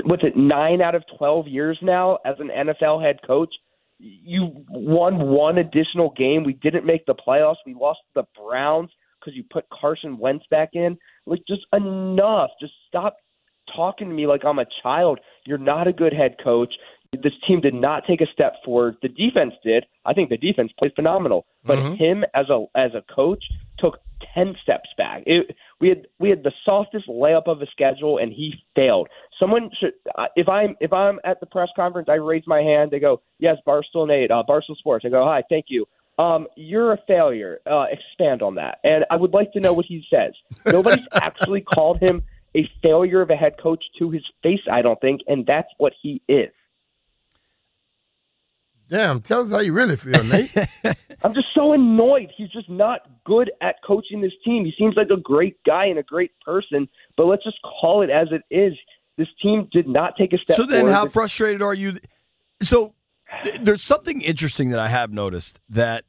what's 0.04 0.22
it 0.22 0.36
nine 0.36 0.80
out 0.80 0.94
of 0.94 1.02
12 1.18 1.48
years 1.48 1.78
now 1.82 2.18
as 2.24 2.36
an 2.38 2.48
nfl 2.48 3.02
head 3.02 3.18
coach 3.26 3.50
you 3.98 4.64
won 4.68 5.18
one 5.28 5.58
additional 5.58 6.12
game. 6.16 6.44
We 6.44 6.54
didn't 6.54 6.86
make 6.86 7.06
the 7.06 7.14
playoffs. 7.14 7.56
We 7.66 7.74
lost 7.74 8.00
the 8.14 8.24
Browns 8.36 8.90
because 9.20 9.36
you 9.36 9.44
put 9.50 9.66
Carson 9.70 10.18
Wentz 10.18 10.44
back 10.50 10.70
in. 10.74 10.98
Like, 11.26 11.42
just 11.48 11.62
enough. 11.72 12.50
Just 12.60 12.74
stop 12.88 13.16
talking 13.74 14.08
to 14.08 14.14
me 14.14 14.26
like 14.26 14.44
I'm 14.44 14.58
a 14.58 14.66
child. 14.82 15.20
You're 15.46 15.58
not 15.58 15.88
a 15.88 15.92
good 15.92 16.12
head 16.12 16.36
coach. 16.42 16.74
This 17.22 17.32
team 17.46 17.60
did 17.60 17.74
not 17.74 18.04
take 18.06 18.20
a 18.20 18.26
step 18.32 18.54
forward. 18.64 18.96
The 19.02 19.08
defense 19.08 19.54
did. 19.62 19.84
I 20.04 20.12
think 20.12 20.30
the 20.30 20.36
defense 20.36 20.72
played 20.78 20.92
phenomenal, 20.94 21.46
but 21.64 21.78
him 21.96 22.24
as 22.34 22.48
a 22.50 22.66
as 22.74 22.92
a 22.94 23.02
coach 23.14 23.44
took 23.78 23.98
ten 24.34 24.54
steps 24.62 24.88
back. 24.96 25.22
It, 25.26 25.56
we 25.80 25.88
had 25.88 26.06
we 26.18 26.30
had 26.30 26.42
the 26.42 26.52
softest 26.64 27.08
layup 27.08 27.46
of 27.46 27.60
a 27.62 27.66
schedule, 27.66 28.18
and 28.18 28.32
he 28.32 28.54
failed. 28.74 29.08
Someone 29.38 29.70
should. 29.78 29.92
If 30.36 30.48
I'm 30.48 30.76
if 30.80 30.92
I'm 30.92 31.20
at 31.24 31.40
the 31.40 31.46
press 31.46 31.68
conference, 31.76 32.08
I 32.08 32.14
raise 32.14 32.44
my 32.46 32.60
hand. 32.60 32.90
They 32.90 33.00
go, 33.00 33.22
"Yes, 33.38 33.56
Barstool 33.66 34.06
Nate, 34.08 34.30
uh, 34.30 34.42
Barstool 34.48 34.76
Sports." 34.76 35.04
I 35.04 35.08
go, 35.08 35.24
"Hi, 35.24 35.42
thank 35.48 35.66
you." 35.68 35.86
Um, 36.18 36.46
you're 36.56 36.92
a 36.92 36.98
failure. 37.08 37.60
Uh, 37.66 37.86
expand 37.90 38.42
on 38.42 38.54
that, 38.56 38.78
and 38.84 39.04
I 39.10 39.16
would 39.16 39.32
like 39.32 39.52
to 39.52 39.60
know 39.60 39.72
what 39.72 39.86
he 39.86 40.04
says. 40.10 40.32
Nobody's 40.66 41.06
actually 41.12 41.62
called 41.62 42.00
him 42.00 42.22
a 42.56 42.68
failure 42.82 43.20
of 43.20 43.30
a 43.30 43.36
head 43.36 43.54
coach 43.60 43.82
to 43.98 44.10
his 44.10 44.22
face. 44.42 44.60
I 44.70 44.82
don't 44.82 45.00
think, 45.00 45.22
and 45.26 45.44
that's 45.44 45.68
what 45.78 45.92
he 46.00 46.22
is. 46.28 46.50
Damn, 48.94 49.20
tell 49.22 49.40
us 49.42 49.50
how 49.50 49.58
you 49.58 49.72
really 49.72 49.96
feel, 49.96 50.22
Nate. 50.22 50.54
I'm 51.24 51.34
just 51.34 51.48
so 51.52 51.72
annoyed. 51.72 52.30
He's 52.36 52.48
just 52.50 52.70
not 52.70 53.00
good 53.24 53.50
at 53.60 53.74
coaching 53.84 54.20
this 54.20 54.30
team. 54.44 54.64
He 54.64 54.72
seems 54.78 54.94
like 54.94 55.10
a 55.10 55.16
great 55.16 55.56
guy 55.64 55.86
and 55.86 55.98
a 55.98 56.04
great 56.04 56.30
person, 56.44 56.88
but 57.16 57.24
let's 57.26 57.42
just 57.42 57.58
call 57.62 58.02
it 58.02 58.10
as 58.10 58.28
it 58.30 58.42
is. 58.54 58.72
This 59.18 59.26
team 59.42 59.68
did 59.72 59.88
not 59.88 60.16
take 60.16 60.32
a 60.32 60.38
step 60.38 60.54
So 60.54 60.62
then, 60.64 60.82
forward. 60.82 60.92
how 60.92 61.08
frustrated 61.08 61.60
are 61.60 61.74
you? 61.74 61.96
So 62.62 62.94
th- 63.42 63.56
there's 63.62 63.82
something 63.82 64.20
interesting 64.20 64.70
that 64.70 64.78
I 64.78 64.86
have 64.86 65.12
noticed 65.12 65.58
that 65.68 66.04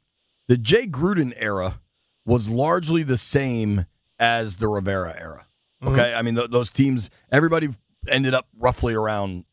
the 0.46 0.56
Jay 0.56 0.86
Gruden 0.86 1.32
era 1.36 1.80
was 2.24 2.48
largely 2.48 3.02
the 3.02 3.18
same 3.18 3.86
as 4.20 4.58
the 4.58 4.68
Rivera 4.68 5.12
era. 5.18 5.46
Mm-hmm. 5.82 5.92
Okay, 5.92 6.14
I 6.14 6.22
mean 6.22 6.36
th- 6.36 6.50
those 6.50 6.70
teams, 6.70 7.10
everybody 7.32 7.68
ended 8.08 8.32
up 8.32 8.46
roughly 8.56 8.94
around 8.94 9.44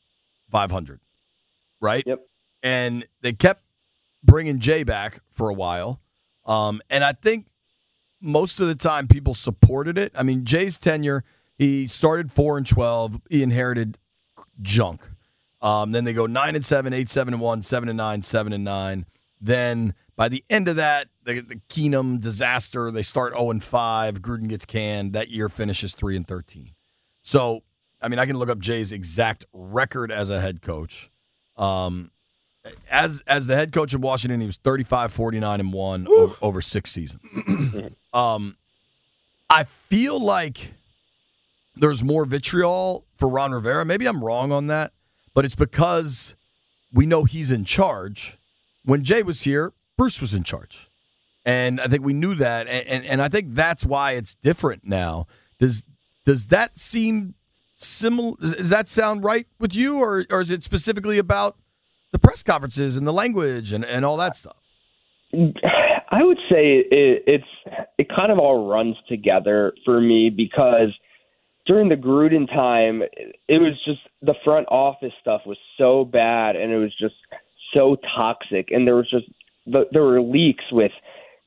500, 0.51 0.99
right? 1.81 2.03
Yep. 2.05 2.27
And 2.63 3.05
they 3.21 3.33
kept 3.33 3.61
bringing 4.23 4.59
Jay 4.59 4.83
back 4.83 5.19
for 5.33 5.49
a 5.49 5.53
while, 5.53 5.99
um, 6.45 6.81
and 6.89 7.03
I 7.03 7.11
think 7.11 7.47
most 8.21 8.61
of 8.61 8.67
the 8.69 8.75
time 8.75 9.09
people 9.09 9.33
supported 9.33 9.97
it. 9.97 10.13
I 10.15 10.23
mean, 10.23 10.45
Jay's 10.45 10.79
tenure, 10.79 11.25
he 11.57 11.87
started 11.87 12.31
four 12.31 12.57
and 12.57 12.65
twelve. 12.65 13.19
He 13.29 13.43
inherited 13.43 13.97
junk. 14.61 15.01
Um, 15.61 15.91
then 15.91 16.05
they 16.05 16.13
go 16.13 16.25
nine 16.25 16.55
and 16.55 16.63
seven, 16.63 16.93
eight, 16.93 17.09
seven 17.09 17.33
and 17.33 17.41
one, 17.41 17.61
seven 17.61 17.89
and 17.89 17.97
nine, 17.97 18.21
seven 18.21 18.53
and 18.53 18.63
nine. 18.63 19.05
Then 19.41 19.93
by 20.15 20.29
the 20.29 20.45
end 20.49 20.69
of 20.69 20.77
that, 20.77 21.09
the, 21.25 21.41
the 21.41 21.55
Keenum 21.67 22.21
disaster, 22.21 22.91
they 22.91 23.01
start 23.01 23.33
zero 23.33 23.51
and 23.51 23.61
five. 23.61 24.21
Gruden 24.21 24.47
gets 24.47 24.65
canned. 24.65 25.11
That 25.11 25.29
year 25.29 25.49
finishes 25.49 25.95
three 25.95 26.15
and 26.15 26.25
thirteen. 26.25 26.71
So, 27.21 27.63
I 28.01 28.07
mean, 28.07 28.19
I 28.19 28.25
can 28.25 28.37
look 28.37 28.49
up 28.49 28.59
Jay's 28.59 28.93
exact 28.93 29.45
record 29.51 30.11
as 30.11 30.29
a 30.29 30.39
head 30.39 30.61
coach. 30.61 31.09
Um, 31.57 32.11
as 32.89 33.21
as 33.27 33.47
the 33.47 33.55
head 33.55 33.71
coach 33.71 33.93
of 33.93 34.01
Washington, 34.01 34.39
he 34.39 34.45
was 34.45 34.57
35, 34.57 35.11
49 35.11 35.59
and 35.59 35.73
one 35.73 36.07
over, 36.07 36.35
over 36.41 36.61
six 36.61 36.91
seasons. 36.91 37.21
um, 38.13 38.55
I 39.49 39.65
feel 39.89 40.19
like 40.19 40.73
there's 41.75 42.03
more 42.03 42.25
vitriol 42.25 43.05
for 43.17 43.27
Ron 43.27 43.51
Rivera. 43.51 43.85
Maybe 43.85 44.05
I'm 44.05 44.23
wrong 44.23 44.51
on 44.51 44.67
that, 44.67 44.93
but 45.33 45.45
it's 45.45 45.55
because 45.55 46.35
we 46.93 47.05
know 47.05 47.23
he's 47.23 47.51
in 47.51 47.65
charge. 47.65 48.37
When 48.85 49.03
Jay 49.03 49.23
was 49.23 49.41
here, 49.41 49.73
Bruce 49.97 50.21
was 50.21 50.33
in 50.33 50.43
charge. 50.43 50.89
And 51.45 51.81
I 51.81 51.87
think 51.87 52.03
we 52.03 52.13
knew 52.13 52.35
that. 52.35 52.67
And, 52.67 52.87
and, 52.87 53.05
and 53.05 53.21
I 53.21 53.27
think 53.27 53.53
that's 53.53 53.85
why 53.85 54.11
it's 54.13 54.35
different 54.35 54.85
now. 54.85 55.27
Does 55.59 55.83
does 56.25 56.47
that 56.47 56.77
seem 56.77 57.33
similar? 57.75 58.35
Does, 58.39 58.53
does 58.53 58.69
that 58.69 58.87
sound 58.87 59.23
right 59.23 59.47
with 59.59 59.75
you? 59.75 59.99
Or, 59.99 60.25
or 60.29 60.41
is 60.41 60.51
it 60.51 60.63
specifically 60.63 61.17
about 61.17 61.57
the 62.13 62.19
press 62.19 62.41
conferences 62.43 62.95
and 62.95 63.05
the 63.05 63.11
language 63.11 63.73
and, 63.73 63.83
and 63.83 64.05
all 64.05 64.15
that 64.15 64.37
stuff? 64.37 64.55
I 65.33 66.21
would 66.23 66.37
say 66.49 66.77
it, 66.77 67.23
it's 67.25 67.87
it 67.97 68.07
kind 68.07 68.31
of 68.31 68.37
all 68.37 68.69
runs 68.69 68.95
together 69.09 69.73
for 69.83 69.99
me 69.99 70.29
because 70.29 70.89
during 71.65 71.89
the 71.89 71.95
Gruden 71.95 72.47
time, 72.47 73.01
it 73.47 73.59
was 73.59 73.73
just 73.83 74.01
the 74.21 74.35
front 74.43 74.67
office 74.69 75.13
stuff 75.21 75.41
was 75.45 75.57
so 75.77 76.05
bad, 76.05 76.55
and 76.55 76.71
it 76.71 76.77
was 76.77 76.93
just 76.99 77.15
so 77.73 77.97
toxic, 78.15 78.69
and 78.69 78.85
there 78.85 78.95
was 78.95 79.09
just 79.09 79.25
the, 79.65 79.85
there 79.91 80.03
were 80.03 80.21
leaks 80.21 80.65
with 80.71 80.91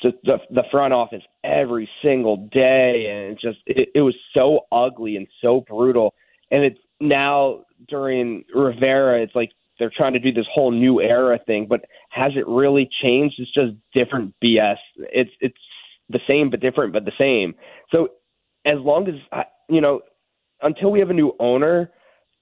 just 0.02 0.16
the, 0.24 0.38
the 0.50 0.64
front 0.70 0.92
office 0.92 1.22
every 1.44 1.88
single 2.02 2.48
day, 2.52 3.06
and 3.08 3.32
it 3.32 3.38
just 3.40 3.58
it, 3.66 3.90
it 3.94 4.00
was 4.00 4.16
so 4.34 4.66
ugly 4.72 5.16
and 5.16 5.28
so 5.40 5.64
brutal. 5.68 6.14
And 6.50 6.64
it's 6.64 6.80
now 7.00 7.64
during 7.88 8.44
Rivera, 8.52 9.22
it's 9.22 9.34
like 9.34 9.50
they're 9.78 9.92
trying 9.94 10.12
to 10.14 10.18
do 10.18 10.32
this 10.32 10.46
whole 10.52 10.70
new 10.70 11.00
era 11.00 11.38
thing, 11.46 11.66
but 11.68 11.82
has 12.10 12.32
it 12.36 12.46
really 12.46 12.88
changed? 13.02 13.36
It's 13.38 13.52
just 13.52 13.74
different 13.92 14.34
BS. 14.42 14.76
It's 14.98 15.30
it's 15.40 15.58
the 16.08 16.20
same 16.28 16.50
but 16.50 16.60
different, 16.60 16.92
but 16.92 17.04
the 17.04 17.12
same. 17.18 17.54
So 17.90 18.08
as 18.64 18.78
long 18.78 19.08
as 19.08 19.14
I, 19.32 19.44
you 19.68 19.80
know, 19.80 20.00
until 20.62 20.90
we 20.90 21.00
have 21.00 21.10
a 21.10 21.14
new 21.14 21.34
owner, 21.40 21.90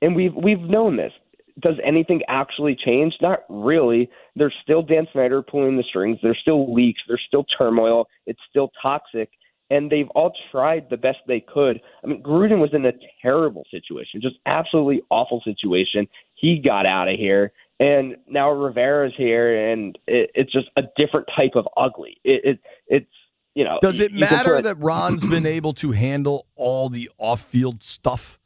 and 0.02 0.14
we've 0.14 0.34
we've 0.34 0.60
known 0.60 0.96
this, 0.96 1.12
does 1.60 1.76
anything 1.84 2.20
actually 2.28 2.76
change? 2.76 3.14
Not 3.20 3.40
really. 3.48 4.10
There's 4.36 4.54
still 4.62 4.82
Dan 4.82 5.06
Snyder 5.12 5.42
pulling 5.42 5.76
the 5.76 5.84
strings. 5.84 6.18
There's 6.22 6.38
still 6.40 6.72
leaks. 6.74 7.00
There's 7.06 7.22
still 7.26 7.44
turmoil. 7.56 8.06
It's 8.26 8.40
still 8.50 8.70
toxic. 8.82 9.30
And 9.70 9.90
they've 9.90 10.08
all 10.14 10.32
tried 10.52 10.88
the 10.90 10.96
best 10.96 11.18
they 11.26 11.40
could. 11.40 11.80
I 12.02 12.06
mean, 12.06 12.22
Gruden 12.22 12.60
was 12.60 12.70
in 12.74 12.84
a 12.84 12.92
terrible 13.22 13.64
situation, 13.70 14.20
just 14.20 14.36
absolutely 14.46 15.02
awful 15.10 15.40
situation. 15.42 16.06
He 16.44 16.58
got 16.58 16.84
out 16.84 17.08
of 17.08 17.16
here, 17.16 17.52
and 17.80 18.16
now 18.28 18.50
Rivera's 18.50 19.14
here, 19.16 19.72
and 19.72 19.98
it, 20.06 20.30
it's 20.34 20.52
just 20.52 20.66
a 20.76 20.82
different 20.94 21.26
type 21.34 21.52
of 21.54 21.66
ugly. 21.74 22.18
It, 22.22 22.44
it 22.44 22.60
it's 22.86 23.10
you 23.54 23.64
know. 23.64 23.78
Does 23.80 23.98
it 23.98 24.12
matter 24.12 24.56
put, 24.56 24.64
that 24.64 24.76
Ron's 24.76 25.24
been 25.30 25.46
able 25.46 25.72
to 25.74 25.92
handle 25.92 26.46
all 26.54 26.90
the 26.90 27.10
off-field 27.16 27.82
stuff? 27.82 28.38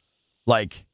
Like, 0.45 0.85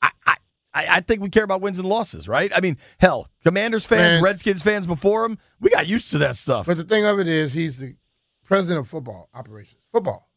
I, 0.00 0.10
I 0.24 0.36
I, 0.72 1.00
think 1.00 1.22
we 1.22 1.28
care 1.28 1.42
about 1.42 1.60
wins 1.60 1.80
and 1.80 1.88
losses, 1.88 2.28
right? 2.28 2.52
I 2.54 2.60
mean, 2.60 2.78
hell, 2.98 3.28
Commanders 3.42 3.84
fans, 3.84 4.14
Man. 4.14 4.22
Redskins 4.22 4.62
fans 4.62 4.86
before 4.86 5.24
him, 5.24 5.38
we 5.60 5.70
got 5.70 5.88
used 5.88 6.10
to 6.12 6.18
that 6.18 6.36
stuff. 6.36 6.66
But 6.66 6.76
the 6.76 6.84
thing 6.84 7.04
of 7.04 7.18
it 7.18 7.26
is, 7.26 7.52
he's 7.52 7.78
the 7.78 7.96
president 8.44 8.80
of 8.80 8.88
football 8.88 9.28
operations. 9.34 9.82
Football. 9.90 10.28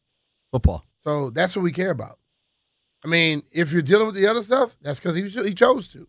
Football. 0.52 0.84
So 1.04 1.30
that's 1.30 1.56
what 1.56 1.62
we 1.62 1.72
care 1.72 1.92
about. 1.92 2.18
I 3.04 3.08
mean, 3.08 3.44
if 3.52 3.72
you're 3.72 3.82
dealing 3.82 4.08
with 4.08 4.16
the 4.16 4.28
other 4.28 4.44
stuff, 4.44 4.76
that's 4.82 5.00
because 5.00 5.16
he, 5.16 5.28
he 5.28 5.54
chose 5.54 5.88
to. 5.90 6.08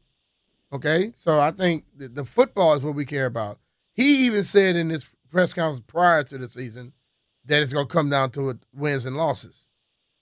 Okay? 0.72 1.12
So 1.16 1.38
I 1.38 1.50
think 1.50 1.84
the, 1.96 2.08
the 2.08 2.24
football 2.24 2.74
is 2.74 2.82
what 2.82 2.94
we 2.94 3.04
care 3.04 3.26
about. 3.26 3.58
He 3.92 4.26
even 4.26 4.44
said 4.44 4.76
in 4.76 4.88
this 4.88 5.06
press 5.30 5.52
conference 5.52 5.84
prior 5.86 6.22
to 6.24 6.38
the 6.38 6.48
season 6.48 6.92
that 7.44 7.62
it's 7.62 7.72
going 7.72 7.86
to 7.86 7.92
come 7.92 8.10
down 8.10 8.30
to 8.32 8.58
wins 8.74 9.06
and 9.06 9.16
losses. 9.16 9.66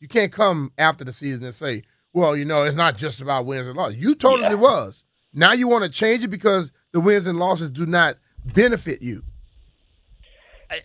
You 0.00 0.08
can't 0.08 0.32
come 0.32 0.72
after 0.78 1.04
the 1.04 1.12
season 1.12 1.44
and 1.44 1.54
say, 1.54 1.82
well, 2.12 2.36
you 2.36 2.44
know, 2.44 2.62
it's 2.62 2.76
not 2.76 2.96
just 2.96 3.20
about 3.20 3.46
wins 3.46 3.66
and 3.66 3.76
losses. 3.76 3.98
You 3.98 4.14
told 4.14 4.40
yeah. 4.40 4.46
us 4.46 4.52
it 4.52 4.58
was. 4.58 5.04
Now 5.32 5.52
you 5.52 5.68
want 5.68 5.84
to 5.84 5.90
change 5.90 6.24
it 6.24 6.28
because 6.28 6.72
the 6.92 7.00
wins 7.00 7.26
and 7.26 7.38
losses 7.38 7.70
do 7.70 7.84
not 7.84 8.16
benefit 8.44 9.02
you. 9.02 9.22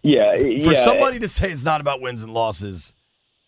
Yeah, 0.03 0.37
for 0.37 0.73
yeah. 0.73 0.83
somebody 0.83 1.19
to 1.19 1.27
say 1.27 1.51
it's 1.51 1.63
not 1.63 1.81
about 1.81 2.01
wins 2.01 2.21
and 2.21 2.33
losses, 2.33 2.93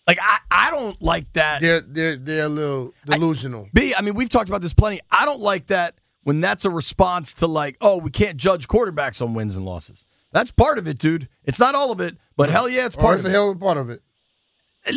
like 0.08 0.20
I, 0.22 0.40
I 0.52 0.72
don't 0.72 1.02
like 1.02 1.32
that. 1.34 1.62
They're 1.62 1.82
they're 1.82 2.16
they're 2.18 2.46
a 2.46 2.50
little 2.50 2.94
delusional. 3.06 3.66
I, 3.66 3.70
B, 3.74 3.94
I 3.96 4.02
mean, 4.02 4.14
we've 4.14 4.30
talked 4.30 4.50
about 4.50 4.62
this 4.62 4.74
plenty. 4.74 5.00
I 5.12 5.26
don't 5.26 5.42
like 5.42 5.68
that 5.68 5.96
when 6.24 6.42
that's 6.42 6.66
a 6.66 6.70
response 6.70 7.34
to 7.36 7.48
like, 7.48 7.78
oh, 7.82 7.98
we 7.98 8.12
can't 8.12 8.38
judge 8.38 8.68
quarterbacks 8.68 9.22
on 9.22 9.34
wins 9.34 9.56
and 9.56 9.66
losses. 9.66 10.06
That's 10.32 10.52
part 10.52 10.78
of 10.78 10.88
it, 10.88 10.98
dude. 10.98 11.30
It's 11.44 11.60
not 11.60 11.76
all 11.76 11.92
of 11.92 12.02
it, 12.02 12.18
but 12.36 12.50
hell 12.50 12.68
yeah, 12.68 12.86
it's 12.86 12.96
part 12.96 13.14
oh, 13.14 13.16
it's 13.16 13.24
of 13.24 13.30
a 13.30 13.34
hell 13.34 13.52
of 13.52 13.60
part 13.60 13.78
of 13.78 13.90
it. 13.90 14.02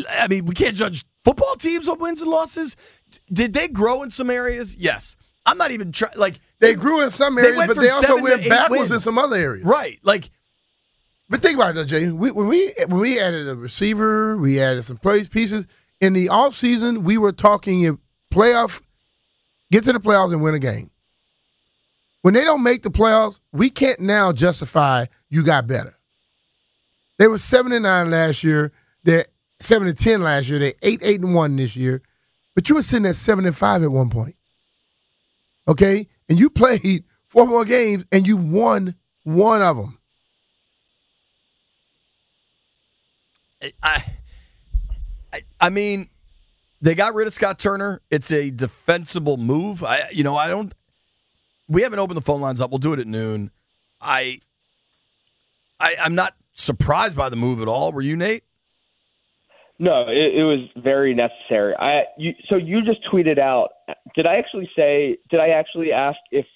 I 0.09 0.27
mean, 0.29 0.47
we 0.47 0.55
can't 0.55 0.75
judge 0.75 1.05
football 1.23 1.55
teams 1.57 1.89
on 1.89 1.99
wins 1.99 2.21
and 2.21 2.31
losses. 2.31 2.75
Did 3.33 3.53
they 3.53 3.69
grow 3.69 4.03
in 4.03 4.11
some 4.11 4.31
areas? 4.31 4.77
Yes. 4.77 5.17
I'm 5.45 5.59
not 5.59 5.71
even 5.71 5.93
trying. 5.93 6.17
Like 6.17 6.41
they, 6.59 6.73
they, 6.73 6.75
grew 6.75 7.03
in 7.03 7.11
some 7.11 7.39
areas, 7.39 7.67
but 7.69 7.77
they 7.77 7.91
also 7.91 8.21
went 8.21 8.49
backwards 8.49 8.81
wins. 8.81 8.93
in 8.93 9.01
some 9.01 9.17
other 9.17 9.37
areas. 9.37 9.65
Right. 9.65 10.01
Like, 10.03 10.31
but 11.29 11.43
think 11.43 11.57
about 11.57 11.71
it, 11.71 11.75
though, 11.75 11.85
Jay. 11.85 12.11
We, 12.11 12.31
when 12.31 12.47
we 12.47 12.73
when 12.87 13.01
we 13.01 13.19
added 13.21 13.49
a 13.49 13.57
receiver, 13.57 14.37
we 14.37 14.61
added 14.61 14.85
some 14.85 14.97
plays 14.97 15.29
pieces 15.29 15.67
in 16.01 16.13
the 16.13 16.29
off 16.29 16.55
season. 16.55 17.03
We 17.03 17.19
were 17.19 17.33
talking 17.33 17.83
if 17.83 17.97
playoff, 18.33 18.81
get 19.73 19.85
to 19.85 19.93
the 19.93 20.01
playoffs 20.01 20.33
and 20.33 20.43
win 20.43 20.55
a 20.55 20.59
game. 20.59 20.91
When 22.23 22.35
they 22.35 22.45
don't 22.45 22.63
make 22.63 22.83
the 22.83 22.91
playoffs, 22.91 23.41
we 23.53 23.71
can't 23.71 24.01
now 24.01 24.33
justify 24.33 25.07
you 25.29 25.43
got 25.43 25.67
better. 25.67 25.97
They 27.19 27.29
were 27.29 27.39
seven 27.39 27.73
and 27.73 27.85
nine 27.85 28.11
last 28.11 28.45
year. 28.45 28.73
They're 29.05 29.27
seven 29.61 29.89
and 29.89 29.99
ten 29.99 30.23
last 30.23 30.49
year. 30.49 30.59
They 30.59 30.75
eight 30.83 31.01
eight 31.03 31.21
and 31.21 31.35
one 31.35 31.57
this 31.57 31.77
year, 31.77 32.03
but 32.55 32.69
you 32.69 32.75
were 32.75 32.83
sitting 32.83 33.07
at 33.07 33.17
seven 33.17 33.47
and 33.47 33.57
five 33.57 33.83
at 33.83 33.91
one 33.91 34.11
point. 34.11 34.37
Okay, 35.67 36.07
and 36.29 36.39
you 36.39 36.51
played 36.51 37.05
four 37.29 37.47
more 37.47 37.65
games 37.65 38.05
and 38.13 38.27
you 38.27 38.37
won 38.37 38.95
one 39.25 39.63
of 39.63 39.77
them. 39.77 39.99
I, 43.63 44.05
I, 45.33 45.41
I 45.61 45.71
mean, 45.71 46.09
they 46.81 46.95
got 46.95 47.15
rid 47.15 47.27
of 47.27 47.33
Scott 47.33 47.59
Turner. 47.59 48.01
It's 48.11 48.31
a 48.31 48.51
defensible 48.51 49.37
move. 49.37 49.83
I, 49.83 50.09
you 50.13 50.25
know, 50.25 50.37
I 50.37 50.49
don't. 50.49 50.75
We 51.69 51.83
haven't 51.83 51.99
opened 51.99 52.17
the 52.17 52.23
phone 52.23 52.41
lines 52.41 52.61
up. 52.61 52.71
We'll 52.71 52.79
do 52.79 52.93
it 52.93 53.01
at 53.01 53.07
noon. 53.07 53.51
I, 54.01 54.41
I, 55.81 55.97
I'm 56.01 56.15
not 56.15 56.35
surprised 56.55 57.17
by 57.17 57.29
the 57.29 57.37
move 57.37 57.61
at 57.61 57.69
all. 57.69 57.93
Were 57.93 58.03
you, 58.03 58.17
Nate? 58.17 58.45
No, 59.79 60.07
it, 60.09 60.35
it 60.37 60.45
was 60.45 60.69
very 60.77 61.15
necessary. 61.15 61.75
I 61.79 62.05
you, 62.17 62.33
so 62.49 62.57
you 62.57 62.83
just 62.83 63.01
tweeted 63.13 63.39
out. 63.39 63.71
Did 64.15 64.27
I 64.27 64.37
actually 64.37 64.71
say? 64.75 65.19
Did 65.29 65.41
I 65.41 65.49
actually 65.51 65.93
ask 65.93 66.19
if 66.31 66.47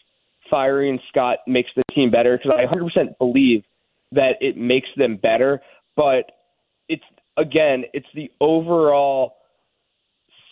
firing 0.50 0.98
Scott 1.08 1.38
makes 1.46 1.70
the 1.76 1.82
team 1.92 2.10
better? 2.10 2.38
Because 2.38 2.52
I 2.56 2.72
100% 2.72 3.18
believe 3.18 3.64
that 4.12 4.36
it 4.40 4.56
makes 4.56 4.88
them 4.96 5.16
better. 5.16 5.60
But 5.96 6.30
again, 7.40 7.84
it's 7.92 8.06
the 8.14 8.30
overall 8.40 9.36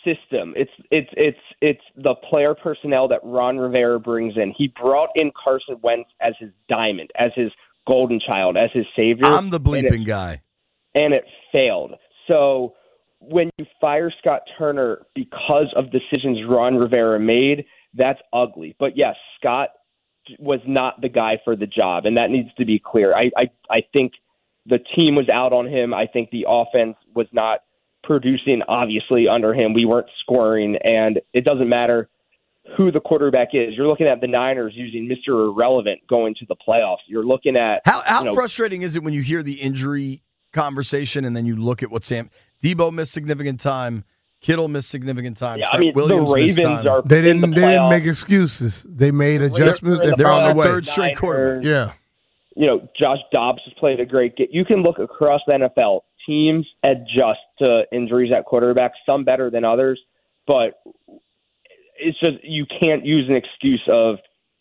system. 0.03 0.53
It's 0.55 0.71
it's 0.91 1.09
it's 1.13 1.39
it's 1.61 1.81
the 1.95 2.15
player 2.15 2.55
personnel 2.55 3.07
that 3.09 3.19
Ron 3.23 3.57
Rivera 3.57 3.99
brings 3.99 4.35
in. 4.37 4.53
He 4.57 4.73
brought 4.79 5.09
in 5.15 5.31
Carson 5.41 5.77
Wentz 5.81 6.09
as 6.21 6.33
his 6.39 6.49
diamond, 6.67 7.11
as 7.17 7.31
his 7.35 7.51
golden 7.87 8.19
child, 8.19 8.57
as 8.57 8.69
his 8.73 8.85
savior. 8.95 9.25
I'm 9.25 9.49
the 9.49 9.59
bleeping 9.59 10.05
guy. 10.05 10.41
And 10.95 11.13
it 11.13 11.25
failed. 11.51 11.93
So 12.27 12.73
when 13.19 13.49
you 13.57 13.65
fire 13.79 14.11
Scott 14.19 14.41
Turner 14.57 15.05
because 15.13 15.71
of 15.75 15.91
decisions 15.91 16.39
Ron 16.47 16.77
Rivera 16.77 17.19
made, 17.19 17.65
that's 17.93 18.19
ugly. 18.33 18.75
But 18.79 18.97
yes, 18.97 19.15
Scott 19.39 19.69
was 20.37 20.59
not 20.67 21.01
the 21.01 21.09
guy 21.09 21.39
for 21.43 21.55
the 21.55 21.67
job, 21.67 22.05
and 22.05 22.17
that 22.17 22.29
needs 22.29 22.49
to 22.57 22.65
be 22.65 22.81
clear. 22.83 23.15
I 23.15 23.31
I, 23.37 23.49
I 23.69 23.81
think 23.93 24.13
the 24.69 24.79
team 24.95 25.15
was 25.15 25.27
out 25.29 25.51
on 25.51 25.67
him. 25.67 25.93
I 25.93 26.05
think 26.05 26.29
the 26.31 26.45
offense 26.47 26.95
was 27.15 27.27
not 27.31 27.61
producing 28.03 28.61
obviously 28.67 29.27
under 29.27 29.53
him. 29.53 29.73
We 29.73 29.85
weren't 29.85 30.07
scoring, 30.21 30.77
and 30.83 31.19
it 31.33 31.43
doesn't 31.43 31.67
matter 31.67 32.09
who 32.77 32.91
the 32.91 32.99
quarterback 32.99 33.49
is. 33.53 33.73
You're 33.75 33.87
looking 33.87 34.07
at 34.07 34.21
the 34.21 34.27
Niners 34.27 34.73
using 34.75 35.09
Mr. 35.09 35.49
Irrelevant 35.49 36.01
going 36.07 36.35
to 36.35 36.45
the 36.47 36.55
playoffs. 36.55 36.97
You're 37.07 37.25
looking 37.25 37.55
at 37.55 37.81
how 37.85 38.01
how 38.03 38.19
you 38.19 38.25
know, 38.25 38.35
frustrating 38.35 38.83
is 38.83 38.95
it 38.95 39.03
when 39.03 39.13
you 39.13 39.21
hear 39.21 39.41
the 39.43 39.55
injury 39.55 40.21
conversation, 40.53 41.25
and 41.25 41.35
then 41.35 41.45
you 41.45 41.55
look 41.55 41.83
at 41.83 41.91
what 41.91 42.05
Sam 42.05 42.29
Deebo 42.63 42.91
missed 42.93 43.11
significant 43.11 43.59
time. 43.59 44.03
Kittle 44.41 44.69
missed 44.69 44.89
significant 44.89 45.35
time. 45.35 45.59
Yeah, 45.59 45.69
I 45.69 45.79
mean, 45.79 45.93
Williams 45.93 46.29
the 46.29 46.35
Ravens 46.35 46.85
are. 46.85 47.01
They 47.01 47.21
didn't. 47.21 47.41
The 47.41 47.47
they 47.47 47.67
didn't 47.67 47.89
make 47.89 48.05
excuses. 48.05 48.85
They 48.87 49.11
made 49.11 49.41
adjustments. 49.41 50.01
They 50.01 50.11
they're 50.11 50.27
found 50.27 50.45
on 50.45 50.51
a 50.51 50.55
way. 50.55 50.65
third 50.65 50.87
straight 50.87 51.17
quarterback. 51.17 51.65
Yeah. 51.65 51.91
You 52.59 52.67
know, 52.67 52.89
Josh 52.99 53.19
Dobbs 53.31 53.61
has 53.63 53.73
played 53.79 54.01
a 54.01 54.05
great 54.05 54.35
game. 54.35 54.49
You 54.51 54.65
can 54.65 54.83
look 54.83 54.99
across 54.99 55.39
the 55.47 55.53
NFL. 55.53 56.01
Teams 56.27 56.67
adjust 56.83 57.39
to 57.59 57.83
injuries 57.93 58.33
at 58.35 58.43
quarterback. 58.43 58.91
Some 59.05 59.23
better 59.23 59.49
than 59.49 59.63
others, 59.63 59.97
but 60.45 60.73
it's 61.95 62.19
just 62.19 62.43
you 62.43 62.65
can't 62.79 63.05
use 63.05 63.29
an 63.29 63.35
excuse 63.35 63.81
of 63.89 64.17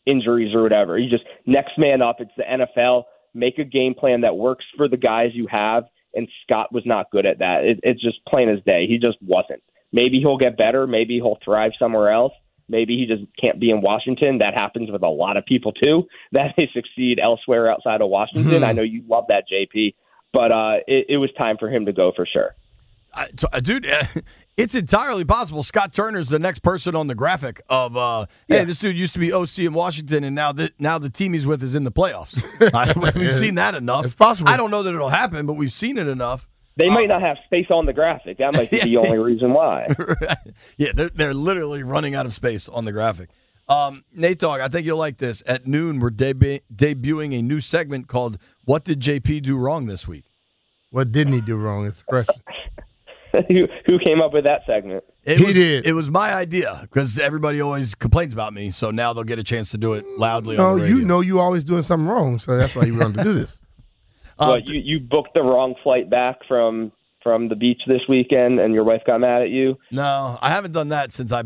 injuries 0.07 0.55
or 0.55 0.63
whatever. 0.63 0.97
You 0.97 1.11
just 1.11 1.25
next 1.45 1.77
man 1.77 2.01
up. 2.01 2.21
It's 2.21 2.31
the 2.37 2.45
NFL 2.45 3.03
make 3.35 3.59
a 3.59 3.65
game 3.65 3.95
plan 3.95 4.21
that 4.21 4.37
works 4.37 4.65
for 4.77 4.89
the 4.89 4.97
guys 4.97 5.31
you 5.35 5.49
have. 5.51 5.85
And 6.15 6.29
Scott 6.45 6.73
was 6.73 6.85
not 6.87 7.11
good 7.11 7.27
at 7.27 7.41
that. 7.41 7.65
It, 7.65 7.81
it's 7.83 8.01
just 8.01 8.25
plain 8.27 8.49
as 8.49 8.63
day. 8.65 8.87
He 8.87 8.99
just 8.99 9.19
wasn't. 9.21 9.63
Maybe 9.93 10.21
he'll 10.21 10.39
get 10.39 10.57
better. 10.57 10.87
Maybe 10.87 11.17
he'll 11.17 11.39
thrive 11.45 11.73
somewhere 11.81 12.11
else. 12.11 12.33
Maybe 12.69 12.97
he 12.97 13.07
just 13.07 13.25
can't 13.41 13.59
be 13.59 13.71
in 13.71 13.81
Washington. 13.81 14.39
That 14.39 14.55
happens 14.55 14.91
with 14.91 15.03
a 15.03 15.09
lot 15.09 15.37
of 15.37 15.47
people 15.47 15.73
too. 15.73 16.05
That 16.33 16.55
they 16.57 16.69
succeed 16.75 17.19
elsewhere 17.23 17.71
outside 17.71 18.01
of 18.01 18.11
Washington. 18.11 18.53
Mm-hmm. 18.53 18.65
I 18.65 18.73
know 18.73 18.83
you 18.83 19.03
love 19.09 19.25
that, 19.29 19.45
JP, 19.51 19.95
but 20.33 20.53
uh, 20.53 20.77
it, 20.87 21.07
it 21.09 21.17
was 21.17 21.31
time 21.39 21.57
for 21.59 21.71
him 21.71 21.87
to 21.87 21.93
go 21.93 22.13
for 22.15 22.27
sure. 22.27 22.55
Uh, 23.15 23.61
dude, 23.61 23.87
uh, 23.87 24.05
it's 24.57 24.75
entirely 24.75 25.25
possible 25.25 25.63
Scott 25.63 25.93
Turner's 25.93 26.29
the 26.29 26.39
next 26.39 26.61
person 26.61 26.95
on 26.95 27.07
the 27.07 27.15
graphic 27.15 27.61
of, 27.69 27.97
uh, 27.97 28.27
hey, 28.47 28.59
yeah. 28.59 28.65
this 28.65 28.79
dude 28.79 28.97
used 28.97 29.13
to 29.15 29.19
be 29.19 29.33
OC 29.33 29.61
in 29.61 29.73
Washington, 29.73 30.25
and 30.25 30.35
now 30.35 30.53
the 30.53 30.73
now 30.79 30.99
the 30.99 31.11
team 31.11 31.33
he's 31.33 31.47
with 31.47 31.63
is 31.63 31.75
in 31.75 31.85
the 31.85 31.93
playoffs. 31.93 32.43
I, 32.75 33.19
we've 33.19 33.35
seen 33.35 33.55
that 33.57 33.75
enough. 33.75 34.05
It's 34.05 34.15
possible. 34.15 34.51
I 34.51 34.57
don't 34.57 34.71
know 34.71 34.83
that 34.83 34.95
it'll 34.95 35.09
happen, 35.09 35.47
but 35.47 35.55
we've 35.55 35.73
seen 35.73 35.99
it 35.99 36.07
enough. 36.07 36.49
They 36.79 36.89
might 36.89 37.09
not 37.09 37.21
have 37.21 37.37
space 37.45 37.67
on 37.71 37.85
the 37.87 37.93
graphic. 37.93 38.39
That 38.39 38.55
might 38.55 38.71
be 38.71 38.79
the 38.79 38.97
only 39.05 39.19
reason 39.19 39.53
why. 39.53 39.89
yeah, 40.79 40.93
they're, 40.95 41.11
they're 41.11 41.35
literally 41.35 41.83
running 41.83 42.15
out 42.15 42.25
of 42.25 42.33
space 42.33 42.69
on 42.69 42.85
the 42.87 42.93
graphic. 42.93 43.29
Um, 43.69 44.05
Nate 44.15 44.39
Dogg, 44.39 44.61
I 44.61 44.69
think 44.69 44.87
you'll 44.87 44.97
like 44.97 45.19
this. 45.19 45.43
At 45.47 45.67
noon, 45.67 46.01
we're 46.01 46.11
debu- 46.11 46.63
debuting 46.75 47.39
a 47.39 47.43
new 47.43 47.61
segment 47.61 48.07
called 48.09 48.39
"What 48.65 48.85
Did 48.85 49.01
JP 49.01 49.43
Do 49.43 49.57
Wrong 49.59 49.85
This 49.87 50.09
Week." 50.09 50.25
What 50.91 51.13
didn't 51.13 51.35
he 51.35 51.43
do 51.43 51.57
wrong? 51.57 51.85
Is 51.85 51.99
the 51.99 52.05
question. 52.05 52.43
who, 53.49 53.67
who 53.85 53.99
came 53.99 54.23
up 54.23 54.33
with 54.33 54.45
that 54.45 54.63
segment? 54.67 55.05
It 55.25 55.37
He 55.37 55.45
was, 55.45 55.55
did. 55.55 55.87
It 55.87 55.93
was 55.93 56.09
my 56.11 56.33
idea 56.33 56.79
because 56.83 57.19
everybody 57.19 57.61
always 57.61 57.95
complains 57.95 58.33
about 58.33 58.55
me, 58.55 58.71
so 58.71 58.91
now 58.91 59.13
they'll 59.13 59.25
get 59.25 59.39
a 59.39 59.45
chance 59.45 59.71
to 59.73 59.79
do 59.79 59.93
it 59.93 60.07
loudly 60.17 60.57
No, 60.57 60.69
on 60.71 60.77
the 60.77 60.83
radio. 60.85 60.97
you 60.97 61.05
know 61.05 61.21
you're 61.21 61.43
always 61.43 61.65
doing 61.65 61.83
something 61.83 62.09
wrong, 62.09 62.39
so 62.39 62.57
that's 62.57 62.75
why 62.75 62.85
you 62.85 62.97
wanted 62.99 63.19
to 63.19 63.25
do 63.25 63.35
this. 63.35 63.59
Uh, 64.39 64.47
what 64.49 64.69
you 64.69 64.81
you 64.81 65.01
booked 65.01 65.35
the 65.35 65.43
wrong 65.43 65.75
flight 65.83 66.09
back 66.11 66.39
from 66.47 66.93
from 67.23 67.49
the 67.49 67.57
beach 67.57 67.81
this 67.87 68.03
weekend, 68.09 68.61
and 68.61 68.73
your 68.73 68.85
wife 68.85 69.03
got 69.07 69.21
mad 69.21 69.43
at 69.43 69.51
you. 69.51 69.77
No, 69.91 70.39
I 70.41 70.51
haven't 70.51 70.73
done 70.73 70.89
that 70.91 71.13
since 71.13 71.33
I 71.33 71.43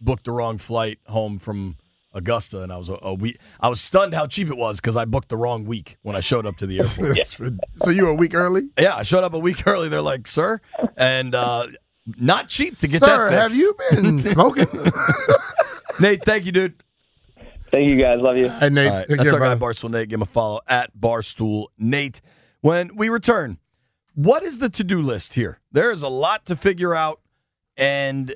booked 0.00 0.24
the 0.24 0.32
wrong 0.32 0.58
flight 0.58 0.98
home 1.06 1.38
from 1.38 1.76
Augusta, 2.12 2.62
and 2.62 2.72
I 2.72 2.76
was 2.76 2.88
a, 2.88 2.98
a 3.02 3.14
week. 3.14 3.38
I 3.60 3.68
was 3.68 3.80
stunned 3.80 4.14
how 4.14 4.26
cheap 4.26 4.48
it 4.48 4.56
was 4.56 4.80
because 4.80 4.96
I 4.96 5.04
booked 5.04 5.30
the 5.30 5.36
wrong 5.36 5.64
week 5.64 5.96
when 6.02 6.14
I 6.14 6.20
showed 6.20 6.46
up 6.46 6.56
to 6.58 6.66
the 6.66 6.78
airport. 6.80 7.18
So 7.82 7.90
you 7.90 8.04
were 8.04 8.10
a 8.10 8.14
week 8.14 8.34
early? 8.34 8.68
yeah, 8.78 8.96
I 8.96 9.02
showed 9.02 9.24
up 9.24 9.34
a 9.34 9.38
week 9.38 9.66
early. 9.66 9.88
They're 9.88 10.00
like, 10.00 10.26
"Sir," 10.26 10.60
and 10.96 11.34
uh, 11.34 11.66
not 12.18 12.48
cheap 12.48 12.78
to 12.78 12.88
get 12.88 13.02
Sir, 13.02 13.30
that 13.30 13.50
have 13.50 13.54
you 13.56 13.74
been 13.90 14.22
smoking? 14.22 14.66
Nate? 16.00 16.24
Thank 16.24 16.44
you, 16.46 16.52
dude. 16.52 16.82
Thank 17.74 17.88
you 17.88 17.96
guys. 18.00 18.20
Love 18.20 18.36
you. 18.36 18.48
hey, 18.50 18.68
Nate. 18.68 18.88
All 18.88 18.94
right, 18.98 19.08
take 19.08 19.18
that's 19.18 19.32
care, 19.32 19.42
our 19.42 19.56
guy. 19.56 19.60
Barstool 19.60 19.90
Nate. 19.90 20.08
Give 20.08 20.18
him 20.18 20.22
a 20.22 20.26
follow 20.26 20.60
at 20.68 20.96
Barstool 20.96 21.66
Nate. 21.76 22.20
When 22.60 22.94
we 22.94 23.08
return, 23.08 23.58
what 24.14 24.44
is 24.44 24.58
the 24.58 24.68
to 24.68 24.84
do 24.84 25.02
list 25.02 25.34
here? 25.34 25.58
There 25.72 25.90
is 25.90 26.00
a 26.02 26.08
lot 26.08 26.46
to 26.46 26.54
figure 26.54 26.94
out, 26.94 27.20
and 27.76 28.32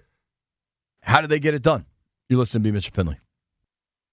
how 1.03 1.21
do 1.21 1.29
they 1.29 1.39
get 1.39 1.55
it 1.55 1.63
done? 1.63 1.87
You 2.29 2.37
listen 2.37 2.61
to 2.61 2.69
me, 2.69 2.73
Mitchell 2.73 2.93
Finley. 2.93 3.19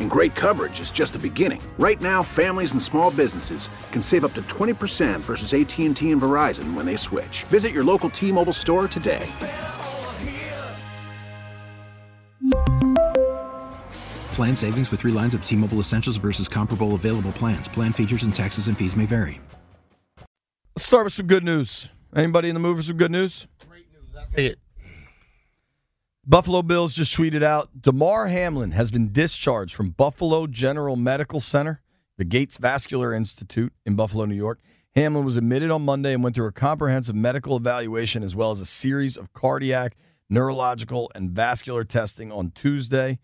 And 0.00 0.10
great 0.10 0.34
coverage 0.34 0.80
is 0.80 0.90
just 0.90 1.14
the 1.14 1.18
beginning. 1.18 1.62
Right 1.78 2.00
now, 2.02 2.22
families 2.22 2.72
and 2.72 2.82
small 2.82 3.10
businesses 3.10 3.70
can 3.90 4.02
save 4.02 4.24
up 4.24 4.34
to 4.34 4.42
20% 4.42 5.20
versus 5.20 5.54
AT&T 5.54 6.10
and 6.10 6.20
Verizon 6.20 6.74
when 6.74 6.84
they 6.84 6.96
switch. 6.96 7.44
Visit 7.44 7.72
your 7.72 7.84
local 7.84 8.10
T-Mobile 8.10 8.52
store 8.52 8.86
today. 8.86 9.26
Plan 14.34 14.56
savings 14.56 14.90
with 14.90 15.00
three 15.00 15.12
lines 15.12 15.34
of 15.34 15.44
T 15.44 15.56
Mobile 15.56 15.78
Essentials 15.78 16.16
versus 16.16 16.48
comparable 16.48 16.94
available 16.94 17.32
plans. 17.32 17.68
Plan 17.68 17.92
features 17.92 18.22
and 18.22 18.34
taxes 18.34 18.66
and 18.66 18.76
fees 18.76 18.96
may 18.96 19.06
vary. 19.06 19.40
Let's 20.74 20.86
start 20.86 21.04
with 21.04 21.12
some 21.12 21.26
good 21.26 21.44
news. 21.44 21.90
Anybody 22.16 22.48
in 22.48 22.54
the 22.54 22.60
mood 22.60 22.78
for 22.78 22.82
some 22.82 22.96
good 22.96 23.10
news? 23.10 23.46
Great 23.68 23.86
news. 23.92 24.24
It. 24.34 24.58
Buffalo 26.24 26.62
Bills 26.62 26.94
just 26.94 27.16
tweeted 27.16 27.42
out 27.42 27.82
Damar 27.82 28.28
Hamlin 28.28 28.70
has 28.70 28.92
been 28.92 29.10
discharged 29.10 29.74
from 29.74 29.90
Buffalo 29.90 30.46
General 30.46 30.94
Medical 30.94 31.40
Center, 31.40 31.82
the 32.16 32.24
Gates 32.24 32.58
Vascular 32.58 33.12
Institute 33.12 33.72
in 33.84 33.96
Buffalo, 33.96 34.24
New 34.24 34.36
York. 34.36 34.60
Hamlin 34.94 35.24
was 35.24 35.34
admitted 35.34 35.72
on 35.72 35.84
Monday 35.84 36.14
and 36.14 36.22
went 36.22 36.36
through 36.36 36.46
a 36.46 36.52
comprehensive 36.52 37.16
medical 37.16 37.56
evaluation 37.56 38.22
as 38.22 38.36
well 38.36 38.52
as 38.52 38.60
a 38.60 38.66
series 38.66 39.16
of 39.16 39.32
cardiac, 39.32 39.96
neurological, 40.30 41.10
and 41.16 41.32
vascular 41.32 41.82
testing 41.82 42.30
on 42.30 42.52
Tuesday. 42.52 43.18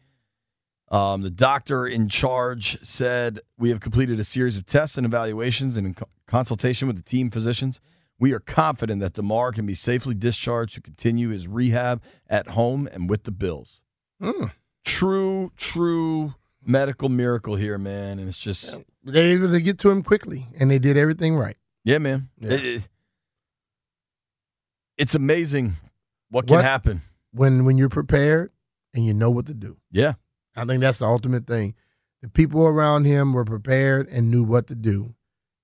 Um, 0.90 1.22
the 1.22 1.30
doctor 1.30 1.86
in 1.86 2.08
charge 2.08 2.84
said, 2.84 3.38
We 3.56 3.68
have 3.68 3.78
completed 3.78 4.18
a 4.18 4.24
series 4.24 4.56
of 4.56 4.66
tests 4.66 4.96
and 4.96 5.06
evaluations 5.06 5.76
and 5.76 5.86
in 5.86 5.94
co- 5.94 6.08
consultation 6.26 6.88
with 6.88 6.96
the 6.96 7.02
team 7.04 7.30
physicians. 7.30 7.80
We 8.20 8.32
are 8.32 8.40
confident 8.40 9.00
that 9.00 9.12
Damar 9.12 9.52
can 9.52 9.64
be 9.66 9.74
safely 9.74 10.14
discharged 10.14 10.74
to 10.74 10.80
continue 10.80 11.28
his 11.28 11.46
rehab 11.46 12.02
at 12.28 12.48
home 12.48 12.88
and 12.92 13.08
with 13.08 13.22
the 13.24 13.30
Bills. 13.30 13.80
Mm. 14.20 14.52
True, 14.84 15.52
true 15.56 16.34
medical 16.64 17.08
miracle 17.08 17.54
here, 17.56 17.78
man. 17.78 18.18
And 18.18 18.26
it's 18.28 18.36
just, 18.38 18.76
They 19.04 19.36
were 19.36 19.44
able 19.44 19.52
to 19.52 19.60
get 19.60 19.78
to 19.80 19.90
him 19.90 20.02
quickly, 20.02 20.48
and 20.58 20.70
they 20.70 20.78
did 20.80 20.96
everything 20.96 21.36
right. 21.36 21.56
yeah, 21.84 21.98
man. 21.98 22.28
Yeah. 22.38 22.52
It- 22.52 22.64
it- 22.64 22.88
it's 24.96 25.14
amazing 25.14 25.76
what 26.30 26.46
can 26.46 26.56
What- 26.56 26.64
happen. 26.64 27.02
When 27.32 27.64
when 27.64 27.76
you're 27.78 27.88
prepared 27.90 28.50
and 28.94 29.04
you 29.06 29.12
know 29.14 29.30
what 29.30 29.46
to 29.46 29.54
do. 29.54 29.76
Yeah. 29.90 30.14
I 30.56 30.64
think 30.64 30.80
that's 30.80 30.98
the 30.98 31.06
ultimate 31.06 31.46
thing. 31.46 31.74
The 32.22 32.28
people 32.28 32.62
around 32.66 33.04
him 33.04 33.32
were 33.32 33.44
prepared 33.44 34.08
and 34.08 34.30
knew 34.30 34.42
what 34.42 34.66
to 34.68 34.74
do, 34.74 35.14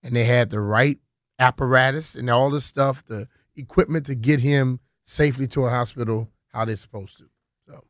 and 0.03 0.15
they 0.15 0.25
had 0.25 0.51
the 0.51 0.61
right 0.61 0.99
apparatus 1.39 2.15
and 2.15 2.31
all 2.31 2.51
the 2.51 2.61
stuff, 2.61 3.05
the 3.07 3.29
equipment 3.57 4.07
to 4.07 4.15
get 4.15 4.41
him 4.41 4.81
safely 5.05 5.47
to 5.49 5.67
a 5.67 5.71
hospital 5.71 6.31
how 6.53 6.65
they're 6.65 6.77
supposed 6.77 7.19
to. 7.19 7.25
So 7.67 7.85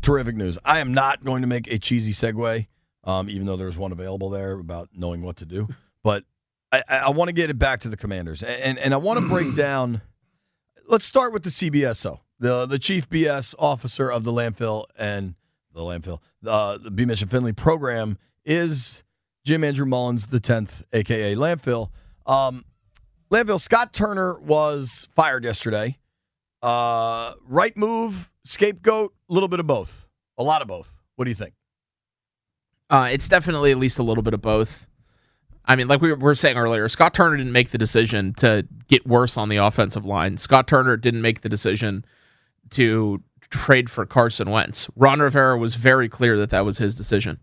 Terrific 0.00 0.36
news. 0.36 0.58
I 0.64 0.78
am 0.78 0.94
not 0.94 1.24
going 1.24 1.42
to 1.42 1.48
make 1.48 1.66
a 1.68 1.78
cheesy 1.78 2.12
segue, 2.12 2.66
um, 3.04 3.28
even 3.28 3.46
though 3.46 3.56
there's 3.56 3.76
one 3.76 3.92
available 3.92 4.30
there 4.30 4.52
about 4.52 4.90
knowing 4.94 5.22
what 5.22 5.36
to 5.36 5.44
do. 5.46 5.68
But 6.04 6.24
I, 6.70 6.82
I, 6.88 6.96
I 6.98 7.10
want 7.10 7.28
to 7.28 7.34
get 7.34 7.50
it 7.50 7.58
back 7.58 7.80
to 7.80 7.88
the 7.88 7.96
commanders, 7.96 8.44
and 8.44 8.78
and 8.78 8.94
I 8.94 8.96
want 8.98 9.18
to 9.18 9.28
break 9.28 9.56
down. 9.56 10.00
Let's 10.86 11.04
start 11.04 11.32
with 11.32 11.42
the 11.42 11.50
CBSO, 11.50 12.20
the 12.38 12.66
the 12.66 12.78
chief 12.78 13.10
BS 13.10 13.54
officer 13.58 14.10
of 14.10 14.22
the 14.22 14.30
landfill 14.30 14.84
and 14.96 15.34
the 15.74 15.80
landfill, 15.80 16.20
uh, 16.46 16.78
the 16.78 16.90
B 16.92 17.04
Mission 17.04 17.28
Finley 17.28 17.52
program 17.52 18.16
is 18.44 19.02
Jim 19.44 19.64
Andrew 19.64 19.86
Mullins, 19.86 20.26
the 20.26 20.40
tenth, 20.40 20.84
aka 20.92 21.34
landfill. 21.34 21.90
Um, 22.28 22.64
landfill. 23.32 23.60
Scott 23.60 23.92
Turner 23.92 24.38
was 24.38 25.08
fired 25.14 25.44
yesterday. 25.44 25.98
Uh, 26.62 27.34
right 27.46 27.76
move, 27.76 28.30
scapegoat, 28.44 29.14
a 29.30 29.32
little 29.32 29.48
bit 29.48 29.60
of 29.60 29.66
both, 29.66 30.06
a 30.36 30.42
lot 30.42 30.60
of 30.62 30.68
both. 30.68 31.00
What 31.16 31.24
do 31.24 31.30
you 31.30 31.34
think? 31.34 31.54
Uh, 32.90 33.08
it's 33.12 33.28
definitely 33.28 33.70
at 33.70 33.78
least 33.78 33.98
a 33.98 34.02
little 34.02 34.22
bit 34.22 34.34
of 34.34 34.42
both. 34.42 34.86
I 35.64 35.76
mean, 35.76 35.88
like 35.88 36.00
we 36.00 36.12
were 36.12 36.34
saying 36.34 36.56
earlier, 36.56 36.88
Scott 36.88 37.12
Turner 37.12 37.36
didn't 37.36 37.52
make 37.52 37.70
the 37.70 37.78
decision 37.78 38.32
to 38.34 38.66
get 38.88 39.06
worse 39.06 39.36
on 39.36 39.50
the 39.50 39.58
offensive 39.58 40.04
line. 40.04 40.38
Scott 40.38 40.66
Turner 40.66 40.96
didn't 40.96 41.20
make 41.20 41.42
the 41.42 41.48
decision 41.48 42.04
to 42.70 43.22
trade 43.50 43.90
for 43.90 44.06
Carson 44.06 44.50
Wentz. 44.50 44.88
Ron 44.96 45.20
Rivera 45.20 45.58
was 45.58 45.74
very 45.74 46.08
clear 46.08 46.38
that 46.38 46.50
that 46.50 46.64
was 46.64 46.78
his 46.78 46.94
decision, 46.94 47.38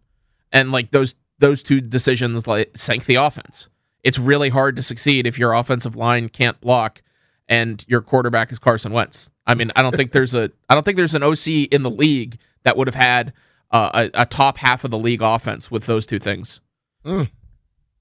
and 0.52 0.72
like 0.72 0.92
those 0.92 1.14
those 1.38 1.62
two 1.62 1.82
decisions 1.82 2.48
like 2.48 2.72
sank 2.76 3.06
the 3.06 3.16
offense. 3.16 3.70
It's 4.06 4.20
really 4.20 4.50
hard 4.50 4.76
to 4.76 4.84
succeed 4.84 5.26
if 5.26 5.40
your 5.40 5.54
offensive 5.54 5.96
line 5.96 6.30
can't 6.30 6.62
block 6.62 7.02
and 7.50 7.84
your 7.88 8.02
quarterback 8.02 8.52
is 8.52 8.60
Carson 8.60 8.92
Wentz. 8.92 9.32
I 9.48 9.56
mean, 9.56 9.72
I 9.76 9.82
don't 9.82 9.96
think 9.96 10.12
there's 10.12 10.36
a 10.36 10.52
I 10.70 10.76
don't 10.76 10.84
think 10.84 10.96
there's 10.96 11.16
an 11.16 11.24
OC 11.24 11.48
in 11.72 11.82
the 11.82 11.90
league 11.90 12.38
that 12.64 12.78
would 12.78 12.88
have 12.88 12.96
had 12.96 13.34
uh, 13.72 14.10
a, 14.14 14.22
a, 14.22 14.26
top 14.28 14.58
half 14.58 14.84
of 14.84 14.92
the 14.92 14.98
league 14.98 15.24
offense 15.24 15.72
with 15.72 15.88
those 15.88 16.06
two 16.06 16.20
things. 16.20 16.62
Mm. 17.04 17.32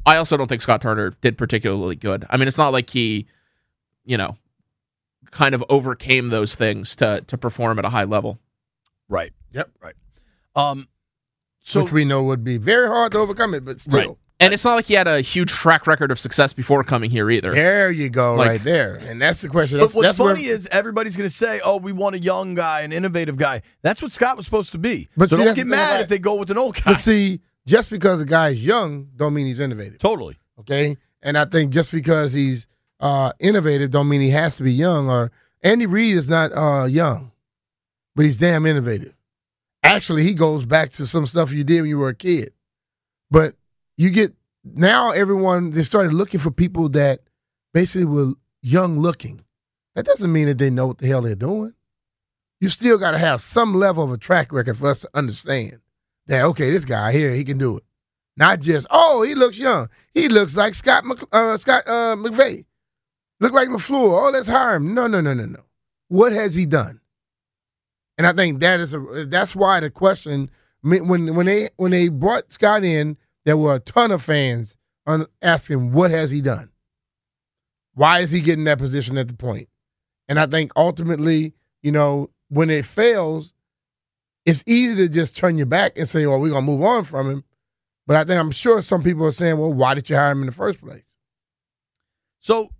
I 0.04 0.18
also 0.18 0.36
don't 0.36 0.46
think 0.46 0.60
Scott 0.60 0.82
Turner 0.82 1.14
did 1.22 1.38
particularly 1.38 1.96
good. 1.96 2.26
I 2.28 2.36
mean, 2.36 2.48
it's 2.48 2.58
not 2.58 2.72
like 2.72 2.90
he, 2.90 3.26
you 4.04 4.18
know, 4.18 4.36
kind 5.30 5.54
of 5.54 5.64
overcame 5.70 6.28
those 6.28 6.54
things 6.54 6.94
to 6.96 7.24
to 7.26 7.38
perform 7.38 7.78
at 7.78 7.86
a 7.86 7.90
high 7.90 8.04
level. 8.04 8.38
Right. 9.08 9.32
Yep. 9.52 9.70
Right. 9.80 9.94
Um. 10.54 10.88
So 11.62 11.82
which 11.82 11.92
we 11.92 12.04
know 12.04 12.22
would 12.24 12.44
be 12.44 12.58
very 12.58 12.88
hard 12.88 13.12
to 13.12 13.18
overcome 13.18 13.54
it, 13.54 13.64
but 13.64 13.80
still. 13.80 13.98
Right. 13.98 14.16
And 14.44 14.52
it's 14.52 14.64
not 14.64 14.74
like 14.74 14.86
he 14.86 14.94
had 14.94 15.08
a 15.08 15.20
huge 15.20 15.50
track 15.50 15.86
record 15.86 16.10
of 16.10 16.20
success 16.20 16.52
before 16.52 16.84
coming 16.84 17.10
here 17.10 17.30
either. 17.30 17.52
There 17.52 17.90
you 17.90 18.10
go, 18.10 18.34
like, 18.34 18.48
right 18.48 18.64
there. 18.64 18.96
And 18.96 19.20
that's 19.20 19.40
the 19.40 19.48
question. 19.48 19.78
That's, 19.78 19.92
but 19.92 19.98
what's 19.98 20.08
that's 20.08 20.18
funny 20.18 20.46
where, 20.46 20.54
is 20.54 20.68
everybody's 20.70 21.16
going 21.16 21.28
to 21.28 21.34
say, 21.34 21.60
"Oh, 21.64 21.78
we 21.78 21.92
want 21.92 22.14
a 22.14 22.18
young 22.18 22.54
guy, 22.54 22.82
an 22.82 22.92
innovative 22.92 23.36
guy." 23.36 23.62
That's 23.82 24.02
what 24.02 24.12
Scott 24.12 24.36
was 24.36 24.44
supposed 24.44 24.72
to 24.72 24.78
be. 24.78 25.08
But 25.16 25.30
so 25.30 25.36
see, 25.36 25.44
don't 25.44 25.54
get 25.54 25.66
mad 25.66 26.00
if 26.02 26.08
they 26.08 26.18
go 26.18 26.34
with 26.36 26.50
an 26.50 26.58
old 26.58 26.74
guy. 26.74 26.92
But 26.92 26.98
see, 26.98 27.40
just 27.66 27.90
because 27.90 28.20
a 28.20 28.26
guy 28.26 28.50
is 28.50 28.64
young, 28.64 29.08
don't 29.16 29.34
mean 29.34 29.46
he's 29.46 29.58
innovative. 29.58 29.98
Totally. 29.98 30.38
Okay. 30.60 30.96
And 31.22 31.38
I 31.38 31.46
think 31.46 31.72
just 31.72 31.90
because 31.90 32.32
he's 32.32 32.66
uh, 33.00 33.32
innovative, 33.40 33.90
don't 33.90 34.08
mean 34.08 34.20
he 34.20 34.30
has 34.30 34.56
to 34.56 34.62
be 34.62 34.72
young. 34.72 35.08
Or 35.08 35.32
Andy 35.62 35.86
Reid 35.86 36.16
is 36.16 36.28
not 36.28 36.52
uh, 36.54 36.84
young, 36.84 37.32
but 38.14 38.26
he's 38.26 38.36
damn 38.36 38.66
innovative. 38.66 39.14
Actually, 39.82 40.24
he 40.24 40.34
goes 40.34 40.64
back 40.64 40.92
to 40.92 41.06
some 41.06 41.26
stuff 41.26 41.52
you 41.52 41.64
did 41.64 41.80
when 41.80 41.88
you 41.88 41.98
were 41.98 42.10
a 42.10 42.14
kid. 42.14 42.52
But 43.30 43.54
you 43.96 44.10
get 44.10 44.32
now 44.64 45.10
everyone 45.10 45.70
they 45.70 45.82
started 45.82 46.12
looking 46.12 46.40
for 46.40 46.50
people 46.50 46.88
that 46.90 47.20
basically 47.72 48.06
were 48.06 48.32
young 48.62 48.98
looking. 48.98 49.44
That 49.94 50.06
doesn't 50.06 50.32
mean 50.32 50.46
that 50.46 50.58
they 50.58 50.70
know 50.70 50.88
what 50.88 50.98
the 50.98 51.06
hell 51.06 51.22
they're 51.22 51.34
doing. 51.34 51.74
You 52.60 52.68
still 52.68 52.98
got 52.98 53.12
to 53.12 53.18
have 53.18 53.42
some 53.42 53.74
level 53.74 54.04
of 54.04 54.12
a 54.12 54.18
track 54.18 54.52
record 54.52 54.78
for 54.78 54.88
us 54.88 55.00
to 55.00 55.10
understand 55.14 55.80
that 56.26 56.42
okay, 56.42 56.70
this 56.70 56.84
guy 56.84 57.12
here 57.12 57.34
he 57.34 57.44
can 57.44 57.58
do 57.58 57.76
it. 57.76 57.84
Not 58.36 58.60
just 58.60 58.86
oh 58.90 59.22
he 59.22 59.34
looks 59.34 59.58
young. 59.58 59.88
He 60.12 60.28
looks 60.28 60.56
like 60.56 60.74
Scott 60.74 61.04
Mc, 61.04 61.22
uh, 61.32 61.56
Scott 61.56 61.84
uh, 61.86 62.16
McVay. 62.16 62.64
Look 63.40 63.52
like 63.52 63.68
LaFleur. 63.68 64.26
Oh, 64.26 64.30
let's 64.32 64.48
hire 64.48 64.76
him. 64.76 64.94
No, 64.94 65.06
no, 65.06 65.20
no, 65.20 65.34
no, 65.34 65.44
no. 65.44 65.60
What 66.08 66.32
has 66.32 66.54
he 66.54 66.66
done? 66.66 67.00
And 68.16 68.26
I 68.26 68.32
think 68.32 68.60
that 68.60 68.80
is 68.80 68.94
a 68.94 69.26
that's 69.26 69.56
why 69.56 69.80
the 69.80 69.90
question 69.90 70.50
when 70.82 71.34
when 71.34 71.46
they 71.46 71.70
when 71.76 71.90
they 71.90 72.08
brought 72.08 72.52
Scott 72.52 72.84
in, 72.84 73.16
there 73.44 73.56
were 73.56 73.74
a 73.74 73.80
ton 73.80 74.10
of 74.10 74.22
fans 74.22 74.76
asking, 75.42 75.92
what 75.92 76.10
has 76.10 76.30
he 76.30 76.40
done? 76.40 76.70
Why 77.94 78.20
is 78.20 78.30
he 78.30 78.40
getting 78.40 78.64
that 78.64 78.78
position 78.78 79.18
at 79.18 79.28
the 79.28 79.34
point? 79.34 79.68
And 80.28 80.40
I 80.40 80.46
think 80.46 80.72
ultimately, 80.76 81.54
you 81.82 81.92
know, 81.92 82.30
when 82.48 82.70
it 82.70 82.84
fails, 82.84 83.52
it's 84.46 84.64
easy 84.66 84.96
to 84.96 85.08
just 85.08 85.36
turn 85.36 85.56
your 85.56 85.66
back 85.66 85.96
and 85.96 86.08
say, 86.08 86.26
well, 86.26 86.38
we're 86.38 86.50
going 86.50 86.64
to 86.64 86.70
move 86.70 86.82
on 86.82 87.04
from 87.04 87.30
him. 87.30 87.44
But 88.06 88.16
I 88.16 88.24
think 88.24 88.40
I'm 88.40 88.50
sure 88.50 88.82
some 88.82 89.02
people 89.02 89.24
are 89.26 89.32
saying, 89.32 89.58
well, 89.58 89.72
why 89.72 89.94
did 89.94 90.10
you 90.10 90.16
hire 90.16 90.32
him 90.32 90.40
in 90.40 90.46
the 90.46 90.52
first 90.52 90.80
place? 90.80 91.10
So 92.40 92.70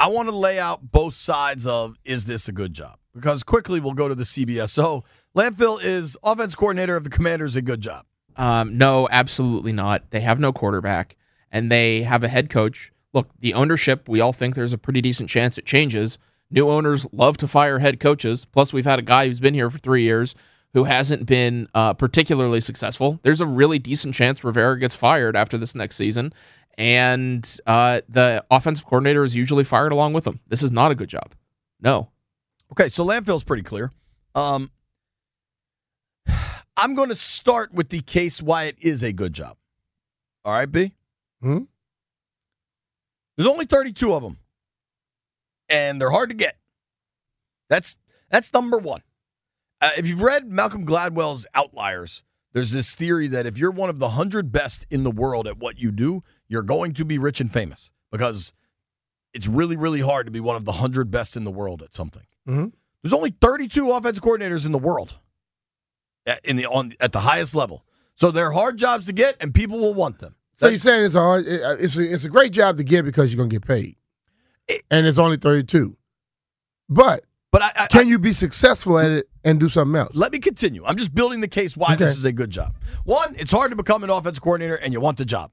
I 0.00 0.08
want 0.08 0.28
to 0.28 0.34
lay 0.34 0.58
out 0.58 0.90
both 0.90 1.14
sides 1.14 1.66
of 1.66 1.96
is 2.04 2.24
this 2.26 2.48
a 2.48 2.52
good 2.52 2.72
job? 2.72 2.98
Because 3.14 3.44
quickly 3.44 3.78
we'll 3.78 3.92
go 3.92 4.08
to 4.08 4.14
the 4.14 4.24
CBS. 4.24 4.70
So 4.70 5.04
Landfill 5.36 5.82
is 5.82 6.16
offense 6.24 6.54
coordinator 6.56 6.96
of 6.96 7.04
the 7.04 7.10
Commanders, 7.10 7.54
a 7.54 7.62
good 7.62 7.80
job. 7.80 8.06
Um, 8.36 8.76
no, 8.76 9.08
absolutely 9.10 9.72
not. 9.72 10.10
They 10.10 10.20
have 10.20 10.40
no 10.40 10.52
quarterback, 10.52 11.16
and 11.52 11.70
they 11.70 12.02
have 12.02 12.24
a 12.24 12.28
head 12.28 12.50
coach. 12.50 12.92
Look, 13.12 13.28
the 13.40 13.54
ownership, 13.54 14.08
we 14.08 14.20
all 14.20 14.32
think 14.32 14.54
there's 14.54 14.72
a 14.72 14.78
pretty 14.78 15.00
decent 15.00 15.30
chance 15.30 15.56
it 15.56 15.66
changes. 15.66 16.18
New 16.50 16.68
owners 16.68 17.06
love 17.12 17.36
to 17.38 17.48
fire 17.48 17.78
head 17.78 18.00
coaches. 18.00 18.44
Plus, 18.44 18.72
we've 18.72 18.84
had 18.84 18.98
a 18.98 19.02
guy 19.02 19.26
who's 19.26 19.40
been 19.40 19.54
here 19.54 19.70
for 19.70 19.78
three 19.78 20.02
years 20.02 20.34
who 20.74 20.84
hasn't 20.84 21.24
been 21.24 21.68
uh, 21.74 21.94
particularly 21.94 22.60
successful. 22.60 23.20
There's 23.22 23.40
a 23.40 23.46
really 23.46 23.78
decent 23.78 24.14
chance 24.14 24.42
Rivera 24.42 24.78
gets 24.78 24.94
fired 24.94 25.36
after 25.36 25.56
this 25.56 25.74
next 25.74 25.94
season, 25.94 26.34
and 26.76 27.48
uh, 27.66 28.00
the 28.08 28.44
offensive 28.50 28.84
coordinator 28.84 29.24
is 29.24 29.36
usually 29.36 29.64
fired 29.64 29.92
along 29.92 30.12
with 30.14 30.26
him. 30.26 30.40
This 30.48 30.64
is 30.64 30.72
not 30.72 30.90
a 30.90 30.96
good 30.96 31.08
job. 31.08 31.32
No. 31.80 32.10
Okay, 32.72 32.88
so 32.88 33.04
landfill's 33.04 33.44
pretty 33.44 33.62
clear. 33.62 33.92
Um, 34.34 34.72
I'm 36.76 36.94
going 36.94 37.08
to 37.08 37.14
start 37.14 37.72
with 37.72 37.90
the 37.90 38.00
case 38.00 38.42
why 38.42 38.64
it 38.64 38.76
is 38.80 39.02
a 39.02 39.12
good 39.12 39.32
job. 39.32 39.56
All 40.44 40.52
right, 40.52 40.70
B? 40.70 40.92
Hmm? 41.40 41.64
There's 43.36 43.48
only 43.48 43.64
32 43.64 44.14
of 44.14 44.22
them, 44.22 44.38
and 45.68 46.00
they're 46.00 46.10
hard 46.10 46.30
to 46.30 46.36
get. 46.36 46.56
That's 47.68 47.96
that's 48.30 48.52
number 48.52 48.78
one. 48.78 49.02
Uh, 49.80 49.90
if 49.96 50.06
you've 50.06 50.22
read 50.22 50.50
Malcolm 50.50 50.86
Gladwell's 50.86 51.46
Outliers, 51.54 52.22
there's 52.52 52.70
this 52.70 52.94
theory 52.94 53.26
that 53.28 53.46
if 53.46 53.58
you're 53.58 53.70
one 53.70 53.90
of 53.90 53.98
the 53.98 54.06
100 54.06 54.52
best 54.52 54.86
in 54.90 55.02
the 55.02 55.10
world 55.10 55.48
at 55.48 55.58
what 55.58 55.78
you 55.78 55.90
do, 55.90 56.22
you're 56.48 56.62
going 56.62 56.94
to 56.94 57.04
be 57.04 57.18
rich 57.18 57.40
and 57.40 57.52
famous 57.52 57.90
because 58.12 58.52
it's 59.32 59.48
really, 59.48 59.76
really 59.76 60.00
hard 60.00 60.26
to 60.26 60.32
be 60.32 60.40
one 60.40 60.56
of 60.56 60.64
the 60.64 60.72
100 60.72 61.10
best 61.10 61.36
in 61.36 61.44
the 61.44 61.50
world 61.50 61.82
at 61.82 61.94
something. 61.94 62.22
Mm-hmm. 62.48 62.68
There's 63.02 63.12
only 63.12 63.34
32 63.40 63.90
offensive 63.90 64.22
coordinators 64.22 64.64
in 64.64 64.72
the 64.72 64.78
world 64.78 65.18
in 66.44 66.56
the 66.56 66.66
on 66.66 66.94
at 67.00 67.12
the 67.12 67.20
highest 67.20 67.54
level. 67.54 67.84
So 68.16 68.30
they're 68.30 68.52
hard 68.52 68.76
jobs 68.76 69.06
to 69.06 69.12
get, 69.12 69.36
and 69.40 69.54
people 69.54 69.78
will 69.78 69.94
want 69.94 70.20
them. 70.20 70.36
So 70.56 70.68
you're 70.68 70.78
saying 70.78 71.04
it's 71.04 71.14
a 71.16 71.20
hard, 71.20 71.46
uh, 71.46 71.76
it's 71.78 71.96
a, 71.96 72.02
it's 72.02 72.24
a 72.24 72.28
great 72.28 72.52
job 72.52 72.76
to 72.76 72.84
get 72.84 73.04
because 73.04 73.32
you're 73.32 73.38
gonna 73.38 73.50
get 73.50 73.66
paid, 73.66 73.96
it, 74.68 74.82
and 74.90 75.06
it's 75.06 75.18
only 75.18 75.36
32. 75.36 75.96
But 76.88 77.24
but 77.50 77.62
I, 77.62 77.72
I, 77.76 77.86
can 77.86 78.08
you 78.08 78.18
be 78.18 78.32
successful 78.32 78.98
at 78.98 79.10
it 79.10 79.28
and 79.44 79.58
do 79.58 79.68
something 79.68 79.96
else? 79.96 80.14
Let 80.14 80.32
me 80.32 80.38
continue. 80.38 80.84
I'm 80.84 80.96
just 80.96 81.14
building 81.14 81.40
the 81.40 81.48
case 81.48 81.76
why 81.76 81.94
okay. 81.94 82.04
this 82.04 82.16
is 82.16 82.24
a 82.24 82.32
good 82.32 82.50
job. 82.50 82.74
One, 83.04 83.34
it's 83.38 83.52
hard 83.52 83.70
to 83.70 83.76
become 83.76 84.04
an 84.04 84.10
offensive 84.10 84.42
coordinator, 84.42 84.74
and 84.74 84.92
you 84.92 85.00
want 85.00 85.18
the 85.18 85.24
job. 85.24 85.50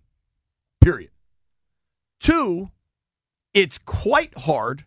Period. 0.82 1.12
Two, 2.20 2.70
it's 3.54 3.78
quite 3.78 4.38
hard 4.38 4.86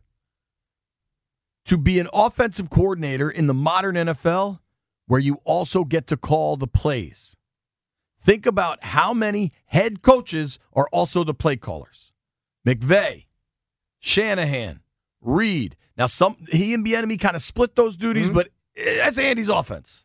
to 1.66 1.76
be 1.76 1.98
an 1.98 2.08
offensive 2.12 2.70
coordinator 2.70 3.30
in 3.30 3.46
the 3.46 3.54
modern 3.54 3.94
NFL 3.94 4.60
where 5.06 5.20
you 5.20 5.40
also 5.44 5.84
get 5.84 6.06
to 6.08 6.16
call 6.16 6.56
the 6.56 6.66
plays. 6.66 7.36
Think 8.22 8.46
about 8.46 8.82
how 8.84 9.12
many 9.12 9.52
head 9.66 10.02
coaches 10.02 10.58
are 10.72 10.88
also 10.92 11.24
the 11.24 11.34
play 11.34 11.56
callers. 11.56 12.12
McVay, 12.66 13.26
Shanahan, 13.98 14.80
Reid. 15.20 15.76
Now 15.96 16.06
some 16.06 16.36
he 16.50 16.72
and 16.72 16.84
Bieniemy 16.84 17.20
kind 17.20 17.36
of 17.36 17.42
split 17.42 17.76
those 17.76 17.96
duties, 17.96 18.26
mm-hmm. 18.26 18.34
but 18.34 18.48
that's 18.76 19.18
Andy's 19.18 19.48
offense. 19.48 20.04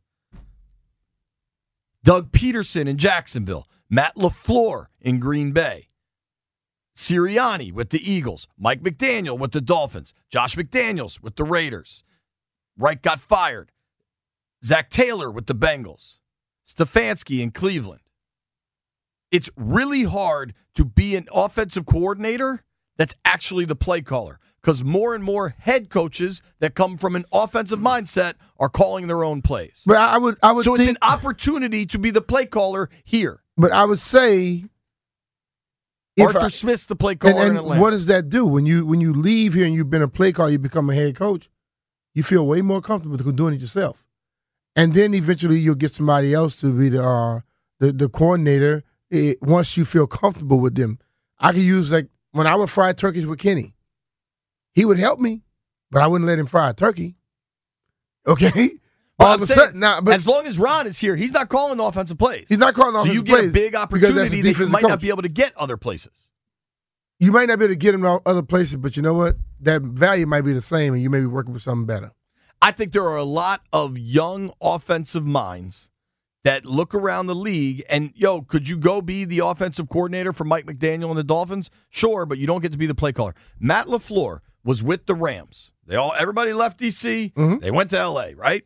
Doug 2.04 2.32
Pederson 2.32 2.88
in 2.88 2.98
Jacksonville, 2.98 3.68
Matt 3.90 4.16
LaFleur 4.16 4.88
in 5.02 5.20
Green 5.20 5.52
Bay. 5.52 5.88
Sirianni 6.96 7.72
with 7.72 7.92
the 7.92 8.12
Eagles, 8.12 8.48
Mike 8.58 8.82
McDaniel 8.82 9.38
with 9.40 9.52
the 9.52 9.62
Dolphins, 9.62 10.14
Josh 10.30 10.56
McDaniels 10.56 11.22
with 11.22 11.38
the 11.38 11.46
Raiders. 11.46 12.04
Wright 12.78 13.02
got 13.02 13.20
fired. 13.20 13.72
Zac 14.64 14.90
Taylor 14.90 15.32
with 15.32 15.46
the 15.46 15.56
Bengals, 15.56 16.20
Stefanski 16.68 17.42
in 17.42 17.52
Cleveland. 17.52 18.02
It's 19.32 19.50
really 19.56 20.04
hard 20.04 20.54
to 20.76 20.84
be 20.84 21.16
an 21.16 21.28
offensive 21.32 21.86
coordinator 21.86 22.64
that's 22.98 23.16
actually 23.24 23.66
the 23.66 23.76
play 23.76 24.02
caller 24.02 24.40
because 24.62 24.84
more 24.84 25.16
and 25.16 25.24
more 25.24 25.56
head 25.60 25.90
coaches 25.90 26.42
that 26.60 26.76
come 26.76 26.98
from 26.98 27.16
an 27.16 27.26
offensive 27.32 27.80
mindset 27.80 28.34
are 28.60 28.70
calling 28.70 29.08
their 29.08 29.24
own 29.24 29.42
plays. 29.42 29.84
But 29.86 29.98
I 29.98 30.18
would, 30.18 30.38
I 30.44 30.52
would. 30.52 30.66
So 30.66 30.76
think, 30.76 30.90
it's 30.90 30.98
an 31.02 31.10
opportunity 31.10 31.86
to 31.86 32.00
be 32.00 32.10
the 32.10 32.22
play 32.22 32.46
caller 32.46 32.90
here. 33.04 33.42
But 33.56 33.72
I 33.72 33.86
would 33.86 34.00
say, 34.00 34.66
Arthur 36.20 36.40
I, 36.40 36.48
Smith's 36.48 36.86
the 36.86 36.96
play 36.96 37.16
caller 37.16 37.46
and, 37.46 37.58
and 37.58 37.80
What 37.80 37.92
does 37.92 38.08
that 38.08 38.28
do 38.28 38.46
when 38.46 38.66
you 38.66 38.86
when 38.86 39.00
you 39.00 39.14
leave 39.14 39.54
here 39.54 39.66
and 39.66 39.74
you've 39.74 39.90
been 39.90 40.02
a 40.02 40.08
play 40.10 40.34
caller, 40.34 40.50
you 40.50 40.60
become 40.60 40.90
a 40.90 40.96
head 40.96 41.16
coach? 41.16 41.50
You 42.14 42.24
feel 42.24 42.46
way 42.46 42.62
more 42.62 42.82
comfortable 42.82 43.18
doing 43.32 43.54
it 43.54 43.62
yourself 43.62 44.04
and 44.80 44.94
then 44.94 45.14
eventually 45.14 45.60
you'll 45.60 45.76
get 45.76 45.94
somebody 45.94 46.34
else 46.34 46.56
to 46.62 46.72
be 46.72 46.90
the 46.90 47.04
uh, 47.04 47.42
the, 47.80 47.92
the 47.92 48.10
coordinator 48.10 48.84
it, 49.10 49.18
eh, 49.18 49.34
once 49.42 49.76
you 49.76 49.84
feel 49.84 50.08
comfortable 50.08 50.60
with 50.60 50.76
them. 50.76 51.00
I 51.38 51.52
could 51.52 51.62
use 51.62 51.92
like 51.92 52.08
when 52.32 52.48
I 52.48 52.56
would 52.56 52.70
fry 52.70 52.94
turkeys 52.94 53.26
with 53.26 53.40
Kenny, 53.40 53.74
he 54.74 54.86
would 54.86 54.98
help 54.98 55.20
me, 55.20 55.42
but 55.92 56.02
I 56.02 56.08
wouldn't 56.08 56.28
let 56.28 56.40
him 56.40 56.48
fry 56.48 56.70
a 56.70 56.74
turkey. 56.74 57.16
Okay, 58.28 58.72
But 59.18 59.26
All 59.26 59.34
I'm 59.34 59.40
of 59.40 59.44
a 59.44 59.48
saying, 59.48 59.60
sudden, 59.60 59.80
now, 59.82 60.00
but 60.00 60.14
as 60.14 60.26
long 60.26 60.48
as 60.48 60.58
Ron 60.58 60.88
is 60.88 60.98
here, 60.98 61.14
he's 61.18 61.34
not 61.34 61.50
calling 61.50 61.78
the 61.78 61.84
offensive 61.84 62.18
plays. 62.18 62.46
he's 62.48 62.58
not 62.58 62.74
calling 62.74 62.96
offensive 62.96 63.26
plays. 63.26 63.36
so 63.36 63.38
you 63.38 63.44
get 63.44 63.50
a 63.50 63.52
big 63.52 63.76
opportunity 63.76 64.42
that 64.42 64.58
you 64.58 64.68
might 64.68 64.84
not 64.84 65.02
be 65.02 65.10
able 65.10 65.24
to 65.24 65.28
get 65.30 65.52
other 65.58 65.76
places. 65.76 66.30
You 67.20 67.34
might 67.34 67.50
not 67.50 67.60
be 67.60 67.66
able 67.66 67.74
to 67.74 67.78
get 67.78 67.94
him 67.96 68.06
other 68.06 68.44
places, 68.44 68.78
but 68.78 68.96
you 68.96 69.02
know 69.04 69.14
what? 69.14 69.36
That 69.60 69.82
value 69.82 70.26
might 70.26 70.44
be 70.44 70.54
the 70.54 70.62
same, 70.62 70.94
and 70.94 71.04
you 71.04 71.10
may 71.10 71.20
be 71.20 71.26
working 71.26 71.52
with 71.52 71.64
something 71.64 71.86
better. 71.86 72.14
I 72.62 72.72
think 72.72 72.92
there 72.94 73.06
are 73.06 73.18
a 73.18 73.24
lot 73.24 73.62
of 73.72 73.98
young 73.98 74.52
offensive 74.62 75.26
minds 75.26 75.90
that 76.44 76.66
look 76.66 76.94
around 76.96 77.28
the 77.28 77.36
league 77.36 77.84
and 77.90 78.12
yo, 78.16 78.42
could 78.42 78.68
you 78.70 78.78
go 78.78 79.02
be 79.02 79.26
the 79.26 79.40
offensive 79.40 79.90
coordinator 79.90 80.34
for 80.34 80.44
Mike 80.46 80.66
McDaniel 80.66 81.10
and 81.10 81.18
the 81.18 81.24
Dolphins? 81.24 81.70
Sure, 81.90 82.26
but 82.26 82.38
you 82.38 82.48
don't 82.48 82.62
get 82.62 82.72
to 82.72 82.78
be 82.78 82.86
the 82.86 82.96
play 82.96 83.12
caller. 83.12 83.36
Matt 83.60 83.88
LaFleur 83.88 84.40
was 84.64 84.82
with 84.84 85.06
the 85.06 85.16
Rams. 85.16 85.72
They 85.86 85.96
all 85.96 86.14
everybody 86.18 86.54
left 86.54 86.80
DC. 86.80 87.34
Mhm. 87.34 87.62
They 87.62 87.72
went 87.72 87.90
to 87.92 87.98
LA, 87.98 88.30
right? 88.36 88.64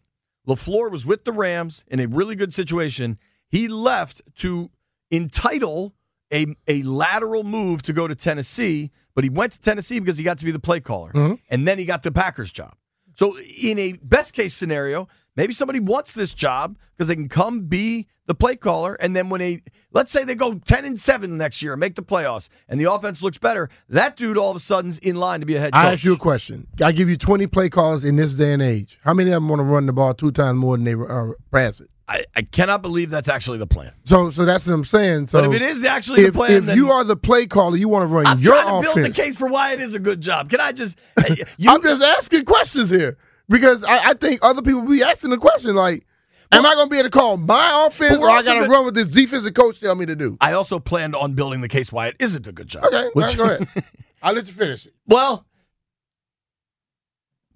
LaFleur 0.47 0.91
was 0.91 1.06
with 1.06 1.23
the 1.23 1.32
Rams 1.32 1.84
in 1.88 1.99
a 1.99 2.08
really 2.08 2.36
good 2.36 2.53
situation. 2.53 3.17
He 3.49 3.67
left 3.67 4.21
to 4.38 4.71
entitle 5.12 5.93
a, 6.34 6.47
a 6.67 6.82
lateral 6.84 7.43
move 7.43 7.84
to 7.84 7.93
go 7.93 8.08
to 8.08 8.15
Tennessee, 8.15 8.91
but 9.13 9.23
he 9.23 9.29
went 9.29 9.53
to 9.53 9.62
Tennessee 9.62 9.99
because 9.99 10.17
he 10.17 10.23
got 10.23 10.39
to 10.39 10.45
be 10.45 10.51
the 10.51 10.60
play 10.60 10.79
caller. 10.79 11.12
Mhm. 11.13 11.39
And 11.49 11.67
then 11.67 11.77
he 11.77 11.86
got 11.86 12.03
the 12.03 12.12
Packers 12.12 12.51
job. 12.51 12.75
So, 13.13 13.38
in 13.39 13.80
a 13.80 13.93
best 13.93 14.34
case 14.34 14.54
scenario, 14.54 15.08
maybe 15.36 15.54
somebody 15.54 15.80
wants 15.80 16.13
this 16.13 16.34
job 16.34 16.78
because 16.95 17.08
they 17.08 17.15
can 17.15 17.30
come 17.30 17.62
be 17.62 18.08
the 18.26 18.36
play 18.36 18.56
caller. 18.56 18.95
And 18.95 19.15
then 19.15 19.30
when 19.30 19.39
they, 19.39 19.62
let's 19.91 20.12
say 20.12 20.23
they 20.23 20.36
go 20.36 20.56
10 20.56 20.86
and 20.86 20.99
7 20.99 21.38
next 21.38 21.62
year 21.62 21.73
and 21.73 21.80
make 21.80 21.95
the 21.95 22.04
playoffs 22.04 22.49
and 22.69 22.80
the 22.80 22.91
offense 22.91 23.21
looks 23.21 23.38
better, 23.38 23.69
that 23.89 24.15
dude 24.15 24.38
all 24.38 24.52
of 24.52 24.56
a 24.56 24.60
sudden's 24.60 24.97
in 24.99 25.15
line 25.15 25.39
to 25.41 25.45
be 25.45 25.56
a 25.56 25.60
head 25.60 25.73
coach. 25.73 25.84
I 25.84 25.93
ask 25.93 26.04
you 26.04 26.13
a 26.13 26.17
question. 26.17 26.67
I 26.82 26.91
give 26.91 27.10
you 27.10 27.17
20 27.17 27.47
play 27.47 27.69
callers 27.69 28.06
in 28.06 28.15
this 28.15 28.34
day 28.34 28.54
and 28.54 28.62
age. 28.62 28.99
How 29.04 29.13
many 29.13 29.32
of 29.32 29.36
them 29.36 29.49
want 29.49 29.60
to 29.60 29.63
run 29.63 29.86
the 29.86 29.93
ball 29.93 30.13
two 30.13 30.32
times 30.32 30.58
more 30.58 30.78
than 30.78 30.86
they 30.86 30.93
uh, 30.93 31.34
pass 31.52 31.80
it? 31.80 31.89
I, 32.13 32.26
I 32.36 32.41
cannot 32.43 32.84
believe 32.84 33.10
that's 33.10 33.28
actually 33.28 33.58
the 33.58 33.65
plan. 33.65 33.91
So, 34.06 34.30
so 34.30 34.45
that's 34.45 34.67
what 34.67 34.73
I'm 34.73 34.86
saying. 34.86 35.28
So, 35.28 35.41
but 35.41 35.49
if 35.49 35.60
it 35.60 35.63
is 35.63 35.84
actually 35.84 36.21
if, 36.21 36.34
the 36.34 36.38
plan, 36.38 36.52
if 36.52 36.65
then 36.65 36.78
you 36.78 36.91
are 36.91 37.04
the 37.04 37.17
play 37.17 37.47
caller, 37.47 37.76
you 37.76 37.89
want 37.89 38.04
to 38.04 38.13
run 38.13 38.26
your 38.26 38.34
offense. 38.34 38.38
I'm 38.38 38.43
your 38.43 38.54
trying 38.54 38.67
to 38.67 38.89
offense. 38.89 38.93
build 38.93 39.15
the 39.15 39.21
case 39.23 39.38
for 39.38 39.47
why 39.47 39.73
it 39.73 39.82
is 39.82 39.95
a 39.95 39.99
good 39.99 40.21
job. 40.21 40.47
Can 40.52 40.62
I 40.62 40.73
just, 40.73 40.99
you, 41.58 41.71
I'm 41.71 41.82
just 41.82 42.04
asking 42.04 42.45
questions 42.45 42.91
here 42.91 43.17
because 43.49 43.84
I, 43.84 44.10
I 44.10 44.13
think 44.13 44.41
other 44.43 44.62
people 44.62 44.84
be 44.84 45.02
asking 45.02 45.32
the 45.32 45.39
question 45.39 45.73
like, 45.73 46.06
"Am 46.52 46.63
I 46.63 46.76
going 46.76 46.86
to 46.86 46.91
be 46.91 46.99
able 46.99 47.10
to 47.10 47.17
call 47.17 47.38
my 47.38 47.88
offense, 47.88 48.21
or 48.21 48.30
I 48.30 48.43
got 48.43 48.63
to 48.63 48.69
run 48.69 48.86
with 48.86 48.93
this 48.93 49.10
defensive 49.10 49.56
coach 49.56 49.80
tell 49.80 49.95
me 49.95 50.06
to 50.06 50.15
do?" 50.15 50.38
I 50.39 50.54
also 50.54 50.78
planned 50.78 51.15
on 51.15 51.34
building 51.34 51.62
the 51.62 51.67
case 51.67 51.91
why 51.91 52.10
it 52.10 52.15
isn't 52.19 52.45
a 52.45 52.52
good 52.52 52.67
job. 52.67 52.86
Okay, 52.86 53.10
Which- 53.13 53.26
right, 53.26 53.38
go 53.38 53.43
ahead. 53.45 53.67
I'll 54.21 54.34
let 54.36 54.45
you 54.45 54.54
finish 54.54 54.86
it. 54.86 54.93
Well, 55.08 55.47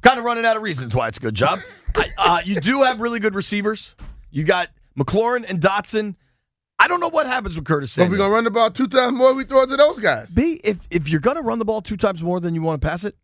kind 0.02 0.17
of 0.17 0.26
running 0.26 0.46
out 0.46 0.58
of 0.58 0.63
reasons 0.63 0.96
why 0.96 1.10
it's 1.10 1.20
a 1.20 1.22
good 1.22 1.36
job. 1.36 1.60
I, 1.96 2.08
uh, 2.17 2.41
you 2.43 2.60
do 2.60 2.82
have 2.82 3.00
really 3.00 3.20
good 3.20 3.36
receivers. 3.36 3.96
You 4.32 4.44
got 4.44 4.70
McLaurin 4.98 5.50
and 5.50 5.60
Dotson. 5.62 6.16
I 6.80 6.88
don't 6.88 7.00
know 7.00 7.10
what 7.10 7.26
happens 7.26 7.56
with 7.56 7.66
Curtis 7.66 7.92
Samuel. 7.92 8.12
we're 8.12 8.18
gonna 8.18 8.34
run 8.34 8.44
the 8.44 8.52
ball 8.52 8.70
two 8.70 8.88
times 8.88 9.13
more. 9.18 9.34
We 9.34 9.44
throw 9.46 9.63
it 9.63 9.68
to 9.70 9.78
those 9.78 10.00
guys. 10.00 10.30
B, 10.30 10.60
if 10.63 10.88
if 10.92 11.10
you're 11.10 11.20
gonna 11.22 11.42
run 11.42 11.60
the 11.60 11.66
ball 11.66 11.82
two 11.82 11.98
times 11.98 12.22
more 12.22 12.40
than 12.40 12.54
you 12.56 12.62
want 12.62 12.82
to 12.82 12.88
pass 12.88 13.04
it, 13.04 13.16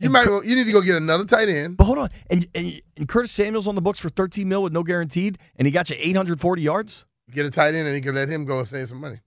You 0.00 0.10
might. 0.10 0.26
Go, 0.26 0.42
you 0.42 0.54
need 0.54 0.64
to 0.64 0.72
go 0.72 0.80
get 0.82 0.96
another 0.96 1.24
tight 1.24 1.48
end. 1.48 1.76
but 1.78 1.84
hold 1.84 1.98
on, 1.98 2.10
and, 2.28 2.46
and 2.54 2.80
and 2.96 3.08
Curtis 3.08 3.32
Samuel's 3.32 3.66
on 3.68 3.74
the 3.74 3.80
books 3.82 4.00
for 4.00 4.10
13 4.10 4.46
mil 4.48 4.62
with 4.62 4.72
no 4.72 4.82
guaranteed, 4.82 5.38
and 5.56 5.64
he 5.66 5.72
got 5.72 5.88
you 5.88 5.96
840 5.98 6.60
yards. 6.62 7.04
Get 7.30 7.46
a 7.46 7.50
tight 7.50 7.74
end, 7.74 7.86
and 7.86 7.96
you 7.96 8.02
can 8.02 8.14
let 8.14 8.28
him 8.28 8.44
go 8.44 8.58
and 8.58 8.68
save 8.68 8.88
some 8.88 9.00
money. 9.00 9.20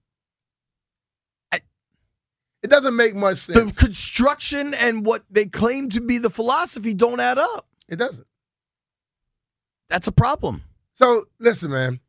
I- 1.51 1.61
it 2.61 2.69
doesn't 2.69 2.95
make 2.95 3.15
much 3.15 3.37
sense. 3.39 3.57
The 3.75 3.79
construction 3.85 4.75
and 4.75 5.03
what 5.05 5.23
they 5.31 5.45
claim 5.47 5.89
to 5.91 6.01
be 6.01 6.19
the 6.19 6.29
philosophy 6.29 6.93
don't 6.93 7.19
add 7.19 7.39
up. 7.39 7.67
It 7.89 7.95
doesn't. 7.95 8.27
That's 9.89 10.07
a 10.07 10.11
problem. 10.11 10.63
So 10.93 11.25
listen, 11.39 11.71
man. 11.71 11.99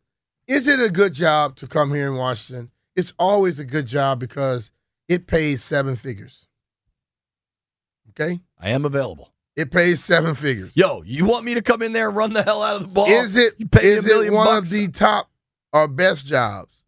Is 0.47 0.67
it 0.69 0.81
a 0.81 0.89
good 0.89 1.13
job 1.13 1.57
to 1.57 1.67
come 1.67 1.93
here 1.93 2.07
in 2.07 2.15
Washington? 2.17 2.71
It's 2.95 3.13
always 3.19 3.59
a 3.59 3.65
good 3.65 3.87
job 3.87 4.21
because 4.21 4.71
it 5.09 5.27
pays 5.27 5.63
seven 5.63 5.97
figures. 5.97 6.47
Okay, 8.11 8.41
I 8.59 8.71
am 8.71 8.85
available. 8.87 9.33
it 9.57 9.71
pays 9.71 10.03
seven 10.03 10.35
figures. 10.35 10.75
Yo, 10.77 11.03
you 11.03 11.27
want 11.27 11.45
me 11.45 11.53
to 11.55 11.61
come 11.63 11.83
in 11.83 11.93
there 11.93 12.09
and 12.09 12.17
run 12.17 12.33
the 12.33 12.43
hell 12.43 12.63
out 12.63 12.77
of 12.77 12.83
the 12.83 12.89
ball? 12.89 13.07
Is 13.07 13.37
it 13.37 13.55
You 13.59 13.67
pay 13.69 13.87
is 13.89 14.07
it 14.07 14.33
one 14.33 14.47
bucks. 14.47 14.69
of 14.73 14.79
the 14.79 14.89
top 14.89 15.29
or 15.73 15.87
best 15.89 16.27
jobs? 16.27 16.83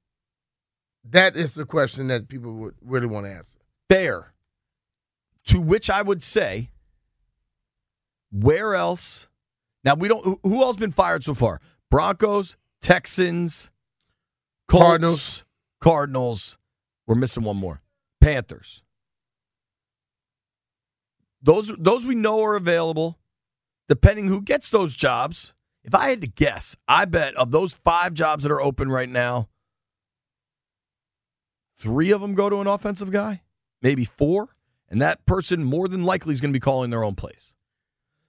That 1.05 1.37
is 1.37 1.55
the 1.55 1.67
question 1.67 2.07
that 2.09 2.29
people 2.29 2.53
would 2.55 2.75
really 2.83 3.07
want 3.07 3.27
to 3.27 3.33
answer. 3.33 3.59
fair? 3.89 4.33
To 5.47 5.61
which 5.61 5.89
I 5.91 6.01
would 6.03 6.23
say, 6.23 6.71
where 8.31 8.75
else? 8.75 9.28
Now 9.89 9.95
we 9.95 10.07
don't. 10.07 10.39
who- 10.43 10.63
else 10.63 10.77
been 10.77 10.93
fired 10.93 11.25
so 11.25 11.33
far? 11.33 11.63
Broncos, 11.91 12.59
Texans, 12.83 13.71
Colts, 14.69 14.85
Cardinals. 14.85 15.45
Cardinals. 15.81 16.59
We're 17.07 17.15
missing 17.15 17.43
one 17.43 17.57
more. 17.57 17.81
Panthers. 18.21 18.83
Those 21.41 21.73
those 21.79 22.05
we 22.05 22.15
know 22.15 22.45
are 22.45 22.55
available. 22.55 23.19
Depending 23.89 24.29
who 24.29 24.43
gets 24.43 24.69
those 24.69 24.95
jobs, 24.95 25.55
if 25.83 25.95
I 25.95 26.11
had 26.11 26.21
to 26.21 26.27
guess, 26.27 26.77
I 26.87 27.07
bet 27.07 27.35
of 27.37 27.51
those 27.51 27.73
five 27.73 28.13
jobs 28.13 28.43
that 28.43 28.53
are 28.53 28.61
open 28.61 28.91
right 28.91 29.09
now, 29.09 29.49
three 31.79 32.11
of 32.11 32.21
them 32.21 32.35
go 32.35 32.51
to 32.51 32.61
an 32.61 32.67
offensive 32.67 33.11
guy, 33.11 33.41
maybe 33.81 34.05
four, 34.05 34.55
and 34.91 35.01
that 35.01 35.25
person 35.25 35.65
more 35.65 35.89
than 35.89 36.03
likely 36.03 36.35
is 36.35 36.43
going 36.43 36.53
to 36.53 36.57
be 36.57 36.61
calling 36.61 36.91
their 36.91 37.05
own 37.05 37.15
plays. 37.15 37.55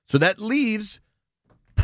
So 0.05 0.17
that 0.19 0.39
leaves 0.39 1.01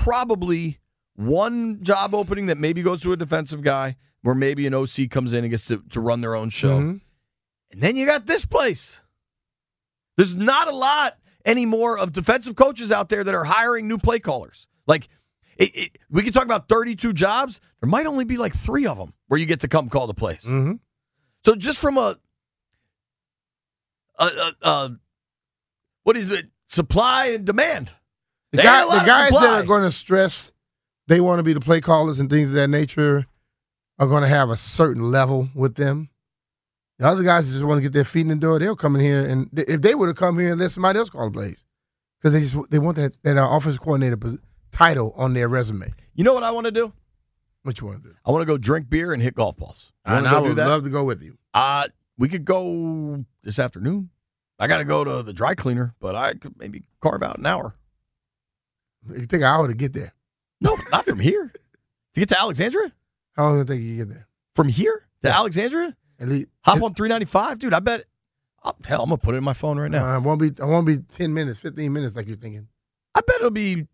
probably 0.03 0.79
one 1.15 1.83
job 1.83 2.13
opening 2.13 2.47
that 2.47 2.57
maybe 2.57 2.81
goes 2.81 3.01
to 3.03 3.11
a 3.13 3.17
defensive 3.17 3.61
guy, 3.61 3.95
where 4.21 4.35
maybe 4.35 4.67
an 4.67 4.73
OC 4.73 5.09
comes 5.09 5.33
in 5.33 5.43
and 5.43 5.51
gets 5.51 5.65
to, 5.67 5.81
to 5.91 5.99
run 5.99 6.21
their 6.21 6.35
own 6.35 6.49
show. 6.49 6.79
Mhm. 6.79 7.01
And 7.71 7.81
then 7.81 7.95
you 7.95 8.05
got 8.05 8.25
this 8.25 8.45
place. 8.45 9.01
There's 10.17 10.35
not 10.35 10.67
a 10.67 10.75
lot 10.75 11.17
anymore 11.45 11.97
of 11.97 12.11
defensive 12.13 12.55
coaches 12.55 12.91
out 12.91 13.09
there 13.09 13.23
that 13.23 13.33
are 13.35 13.43
hiring 13.43 13.87
new 13.87 13.97
play 13.97 14.19
callers. 14.19 14.67
Like, 14.87 15.07
it, 15.57 15.75
it, 15.75 15.97
we 16.09 16.21
can 16.23 16.33
talk 16.33 16.43
about 16.45 16.67
32 16.67 17.13
jobs. 17.13 17.59
There 17.81 17.89
might 17.89 18.05
only 18.05 18.25
be 18.25 18.37
like 18.37 18.55
three 18.55 18.85
of 18.87 18.97
them 18.97 19.13
where 19.27 19.39
you 19.39 19.45
get 19.45 19.59
to 19.61 19.67
come 19.67 19.89
call 19.89 20.07
the 20.07 20.13
plays. 20.13 20.43
Mhm. 20.45 20.79
So 21.45 21.55
just 21.55 21.79
from 21.79 21.97
a, 21.97 22.17
a, 24.19 24.25
a, 24.25 24.53
a 24.63 24.99
what 26.03 26.17
is 26.17 26.31
it? 26.31 26.47
Supply 26.67 27.27
and 27.27 27.45
demand. 27.45 27.93
The, 28.57 28.63
guy, 28.63 28.81
ain't 28.81 28.85
a 28.85 28.87
lot 28.87 28.95
the 28.95 29.01
of 29.01 29.07
guys 29.07 29.31
that 29.31 29.53
are 29.53 29.63
going 29.63 29.83
to 29.83 29.91
stress 29.91 30.51
they 31.07 31.21
want 31.21 31.39
to 31.39 31.43
be 31.43 31.53
the 31.53 31.59
play 31.59 31.81
callers 31.81 32.19
and 32.19 32.29
things 32.29 32.49
of 32.49 32.55
that 32.55 32.69
nature 32.69 33.25
are 33.99 34.07
going 34.07 34.23
to 34.23 34.27
have 34.27 34.49
a 34.49 34.57
certain 34.57 35.11
level 35.11 35.49
with 35.53 35.75
them. 35.75 36.09
The 36.97 37.07
other 37.07 37.23
guys 37.23 37.45
that 37.45 37.53
just 37.53 37.65
want 37.65 37.77
to 37.77 37.81
get 37.81 37.93
their 37.93 38.05
feet 38.05 38.21
in 38.21 38.27
the 38.29 38.35
door, 38.35 38.57
they'll 38.57 38.75
come 38.75 38.95
in 38.95 39.01
here 39.01 39.27
and 39.27 39.53
th- 39.55 39.67
if 39.67 39.81
they 39.81 39.95
were 39.95 40.07
to 40.07 40.13
come 40.13 40.39
here 40.39 40.51
and 40.51 40.59
let 40.59 40.71
somebody 40.71 40.97
else 40.97 41.09
call 41.09 41.25
the 41.25 41.31
plays, 41.31 41.65
because 42.17 42.33
they 42.33 42.39
just 42.39 42.55
they 42.71 42.79
want 42.79 42.95
that 42.95 43.21
that 43.23 43.37
uh, 43.37 43.49
offensive 43.49 43.81
coordinator 43.81 44.17
title 44.71 45.13
on 45.17 45.33
their 45.33 45.49
resume. 45.49 45.93
You 46.13 46.23
know 46.23 46.33
what 46.33 46.43
I 46.43 46.51
want 46.51 46.65
to 46.65 46.71
do? 46.71 46.93
What 47.63 47.81
you 47.81 47.87
want 47.87 48.03
to 48.03 48.09
do? 48.09 48.15
I 48.25 48.31
want 48.31 48.43
to 48.43 48.45
go 48.45 48.57
drink 48.57 48.89
beer 48.89 49.11
and 49.11 49.21
hit 49.21 49.35
golf 49.35 49.57
balls. 49.57 49.91
You 50.07 50.13
And 50.13 50.27
I 50.27 50.39
would 50.39 50.57
love 50.57 50.83
to 50.83 50.89
go 50.89 51.03
with 51.03 51.21
you. 51.21 51.37
Uh, 51.53 51.87
we 52.17 52.29
could 52.29 52.45
go 52.45 53.25
this 53.43 53.59
afternoon. 53.59 54.09
I 54.57 54.67
got 54.67 54.77
to 54.77 54.85
go 54.85 55.03
to 55.03 55.21
the 55.21 55.33
dry 55.33 55.53
cleaner, 55.53 55.93
but 55.99 56.15
I 56.15 56.35
could 56.35 56.57
maybe 56.57 56.83
carve 57.01 57.23
out 57.23 57.39
an 57.39 57.45
hour. 57.45 57.73
It 59.09 59.29
take 59.29 59.41
an 59.41 59.43
hour 59.47 59.67
to 59.67 59.73
get 59.73 59.93
there. 59.93 60.13
No, 60.61 60.77
not 60.91 61.05
from 61.05 61.19
here. 61.19 61.51
To 62.13 62.19
get 62.19 62.29
to 62.29 62.39
Alexandria? 62.39 62.91
How 63.35 63.43
long 63.45 63.55
does 63.57 63.69
it 63.69 63.73
take 63.73 63.83
you 63.83 63.97
to 63.97 64.05
get 64.05 64.09
there? 64.13 64.27
From 64.55 64.69
here 64.69 65.07
to 65.21 65.27
Yeah. 65.27 65.35
Alexandria? 65.37 65.95
At 66.19 66.29
least 66.29 66.47
Hop 66.61 66.77
it- 66.77 66.83
on 66.83 66.93
395? 66.93 67.59
Dude, 67.59 67.73
I 67.73 67.79
bet. 67.79 68.05
Oh, 68.63 68.73
hell, 68.85 69.03
I'm 69.03 69.09
going 69.09 69.19
to 69.19 69.23
put 69.23 69.35
it 69.35 69.39
in 69.39 69.43
my 69.43 69.53
phone 69.53 69.77
right 69.77 69.91
now. 69.91 70.13
Uh, 70.13 70.17
it 70.17 70.21
won't 70.23 70.39
be. 70.41 70.47
It 70.47 70.59
won't 70.59 70.87
be 70.87 70.97
ten 70.97 71.33
minutes, 71.35 71.59
fifteen 71.59 71.93
minutes 71.93 72.15
like 72.15 72.25
you're 72.27 72.35
thinking. 72.37 72.67
I 73.13 73.21
bet 73.21 73.35
it'll 73.35 73.51
be 73.51 73.85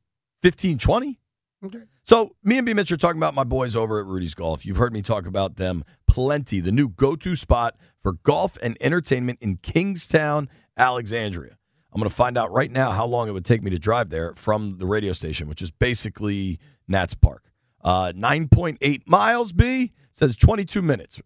15, 0.43 0.77
20. 0.77 1.19
Okay. 1.65 1.81
So, 2.05 2.35
me 2.43 2.57
and 2.57 2.65
B. 2.65 2.73
Mitch 2.73 2.91
are 2.91 2.97
talking 2.97 3.19
about 3.19 3.33
my 3.35 3.43
boys 3.43 3.75
over 3.75 3.99
at 3.99 4.05
Rudy's 4.05 4.33
Golf. 4.33 4.65
You've 4.65 4.77
heard 4.77 4.93
me 4.93 5.01
talk 5.01 5.25
about 5.27 5.57
them 5.57 5.83
plenty. 6.07 6.59
The 6.61 6.71
new 6.71 6.87
go 6.89 7.15
to 7.17 7.35
spot 7.35 7.75
for 8.01 8.13
golf 8.13 8.57
and 8.63 8.77
entertainment 8.81 9.39
in 9.41 9.57
Kingstowne, 9.57 10.47
Alexandria. 10.77 11.57
I'm 11.93 11.99
going 11.99 12.09
to 12.09 12.15
find 12.15 12.37
out 12.37 12.51
right 12.51 12.71
now 12.71 12.91
how 12.91 13.05
long 13.05 13.27
it 13.27 13.31
would 13.33 13.45
take 13.45 13.63
me 13.63 13.69
to 13.71 13.79
drive 13.79 14.09
there 14.09 14.33
from 14.35 14.77
the 14.77 14.85
radio 14.85 15.13
station, 15.13 15.49
which 15.49 15.61
is 15.61 15.71
basically 15.71 16.59
Nats 16.87 17.13
Park. 17.13 17.51
Uh, 17.83 18.13
9.8 18.15 19.01
miles, 19.07 19.51
B 19.51 19.91
says 20.13 20.35
22 20.35 20.81
minutes. 20.81 21.21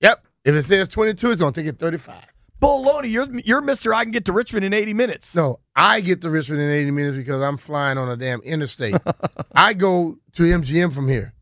Yep. 0.00 0.26
If 0.44 0.54
it 0.54 0.64
says 0.64 0.88
twenty 0.88 1.14
two, 1.14 1.30
it's 1.30 1.40
gonna 1.40 1.52
take 1.52 1.66
it 1.66 1.78
thirty 1.78 1.96
five. 1.96 2.24
Baloney, 2.60 3.10
you're, 3.10 3.28
you're 3.40 3.62
Mr. 3.62 3.92
I 3.92 4.04
can 4.04 4.12
get 4.12 4.24
to 4.26 4.32
Richmond 4.32 4.64
in 4.64 4.72
80 4.72 4.94
minutes. 4.94 5.34
No, 5.34 5.58
I 5.74 6.00
get 6.00 6.20
to 6.20 6.30
Richmond 6.30 6.62
in 6.62 6.70
80 6.70 6.90
minutes 6.92 7.16
because 7.16 7.40
I'm 7.42 7.56
flying 7.56 7.98
on 7.98 8.08
a 8.08 8.16
damn 8.16 8.40
interstate. 8.42 8.94
I 9.52 9.74
go 9.74 10.18
to 10.34 10.42
MGM 10.44 10.92
from 10.92 11.08
here, 11.08 11.34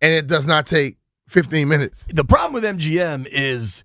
and 0.00 0.12
it 0.12 0.26
does 0.26 0.46
not 0.46 0.66
take 0.66 0.96
15 1.28 1.68
minutes. 1.68 2.08
The 2.12 2.24
problem 2.24 2.54
with 2.54 2.64
MGM 2.64 3.28
is 3.30 3.84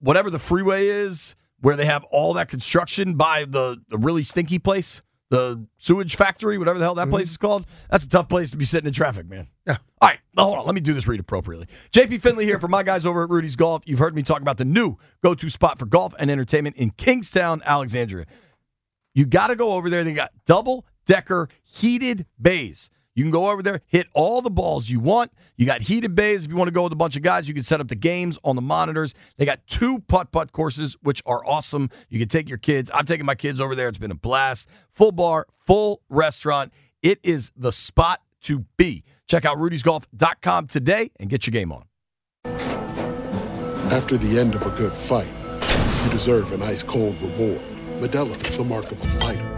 whatever 0.00 0.30
the 0.30 0.38
freeway 0.38 0.86
is, 0.86 1.34
where 1.60 1.76
they 1.76 1.86
have 1.86 2.04
all 2.04 2.32
that 2.34 2.48
construction 2.48 3.14
by 3.14 3.44
the, 3.44 3.78
the 3.88 3.98
really 3.98 4.22
stinky 4.22 4.58
place, 4.58 5.02
the 5.30 5.66
sewage 5.76 6.16
factory, 6.16 6.58
whatever 6.58 6.78
the 6.78 6.84
hell 6.84 6.94
that 6.94 7.02
mm-hmm. 7.02 7.12
place 7.12 7.30
is 7.30 7.36
called. 7.36 7.66
That's 7.90 8.04
a 8.04 8.08
tough 8.08 8.28
place 8.28 8.50
to 8.52 8.56
be 8.56 8.64
sitting 8.64 8.86
in 8.86 8.92
traffic, 8.92 9.28
man. 9.28 9.48
Yeah. 9.66 9.76
All 10.00 10.08
right, 10.08 10.18
hold 10.36 10.58
on. 10.58 10.66
Let 10.66 10.74
me 10.74 10.80
do 10.80 10.94
this 10.94 11.06
read 11.06 11.20
appropriately. 11.20 11.66
JP 11.92 12.22
Finlay 12.22 12.44
here 12.44 12.58
for 12.58 12.68
my 12.68 12.82
guys 12.82 13.04
over 13.04 13.24
at 13.24 13.30
Rudy's 13.30 13.56
Golf. 13.56 13.82
You've 13.86 13.98
heard 13.98 14.14
me 14.14 14.22
talk 14.22 14.40
about 14.40 14.58
the 14.58 14.64
new 14.64 14.96
go-to 15.22 15.50
spot 15.50 15.78
for 15.78 15.86
golf 15.86 16.14
and 16.18 16.30
entertainment 16.30 16.76
in 16.76 16.92
Kingstowne, 16.92 17.62
Alexandria. 17.64 18.26
You 19.14 19.26
got 19.26 19.48
to 19.48 19.56
go 19.56 19.72
over 19.72 19.90
there. 19.90 20.04
They 20.04 20.14
got 20.14 20.30
double 20.46 20.86
decker 21.06 21.48
heated 21.64 22.26
bays. 22.40 22.90
You 23.18 23.24
can 23.24 23.32
go 23.32 23.50
over 23.50 23.64
there, 23.64 23.80
hit 23.86 24.06
all 24.14 24.40
the 24.42 24.50
balls 24.50 24.88
you 24.88 25.00
want. 25.00 25.32
You 25.56 25.66
got 25.66 25.82
heated 25.82 26.14
bays. 26.14 26.44
If 26.44 26.52
you 26.52 26.56
want 26.56 26.68
to 26.68 26.72
go 26.72 26.84
with 26.84 26.92
a 26.92 26.96
bunch 26.96 27.16
of 27.16 27.22
guys, 27.22 27.48
you 27.48 27.54
can 27.54 27.64
set 27.64 27.80
up 27.80 27.88
the 27.88 27.96
games 27.96 28.38
on 28.44 28.54
the 28.54 28.62
monitors. 28.62 29.12
They 29.38 29.44
got 29.44 29.66
two 29.66 29.98
putt 30.06 30.30
putt 30.30 30.52
courses, 30.52 30.96
which 31.02 31.20
are 31.26 31.44
awesome. 31.44 31.90
You 32.10 32.20
can 32.20 32.28
take 32.28 32.48
your 32.48 32.58
kids. 32.58 32.92
I've 32.92 33.06
taken 33.06 33.26
my 33.26 33.34
kids 33.34 33.60
over 33.60 33.74
there. 33.74 33.88
It's 33.88 33.98
been 33.98 34.12
a 34.12 34.14
blast. 34.14 34.68
Full 34.92 35.10
bar, 35.10 35.48
full 35.58 36.00
restaurant. 36.08 36.72
It 37.02 37.18
is 37.24 37.50
the 37.56 37.72
spot 37.72 38.20
to 38.42 38.60
be. 38.76 39.02
Check 39.26 39.44
out 39.44 39.58
rudysgolf.com 39.58 40.68
today 40.68 41.10
and 41.18 41.28
get 41.28 41.44
your 41.44 41.50
game 41.50 41.72
on. 41.72 41.86
After 43.90 44.16
the 44.16 44.38
end 44.38 44.54
of 44.54 44.64
a 44.64 44.70
good 44.70 44.96
fight, 44.96 45.26
you 46.04 46.10
deserve 46.12 46.52
an 46.52 46.62
ice 46.62 46.84
cold 46.84 47.20
reward. 47.20 47.60
Modelo 47.98 48.48
is 48.48 48.56
the 48.56 48.62
mark 48.62 48.92
of 48.92 49.02
a 49.02 49.06
fighter. 49.08 49.57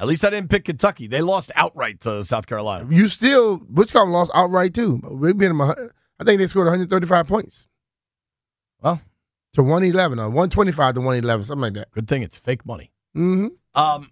At 0.00 0.06
least 0.06 0.24
I 0.24 0.30
didn't 0.30 0.48
pick 0.50 0.64
Kentucky. 0.64 1.06
They 1.06 1.20
lost 1.20 1.52
outright 1.54 2.00
to 2.00 2.24
South 2.24 2.46
Carolina. 2.46 2.86
You 2.90 3.06
still, 3.08 3.60
Wisconsin 3.70 4.12
lost 4.12 4.30
outright 4.34 4.72
too. 4.74 5.00
We 5.10 5.32
beat 5.34 5.48
them. 5.48 5.60
a 5.60 5.66
hun- 5.66 5.90
I 6.18 6.24
think 6.24 6.38
they 6.38 6.46
scored 6.46 6.66
135 6.66 7.26
points 7.26 7.66
Well, 8.82 9.00
to 9.54 9.62
111 9.62 10.18
or 10.18 10.28
125 10.30 10.94
to 10.94 11.00
111, 11.00 11.44
something 11.44 11.60
like 11.62 11.74
that. 11.74 11.90
good 11.92 12.08
thing 12.08 12.22
it's 12.22 12.36
fake 12.38 12.64
money. 12.64 12.92
Mm-hmm. 13.16 13.48
Um, 13.80 14.10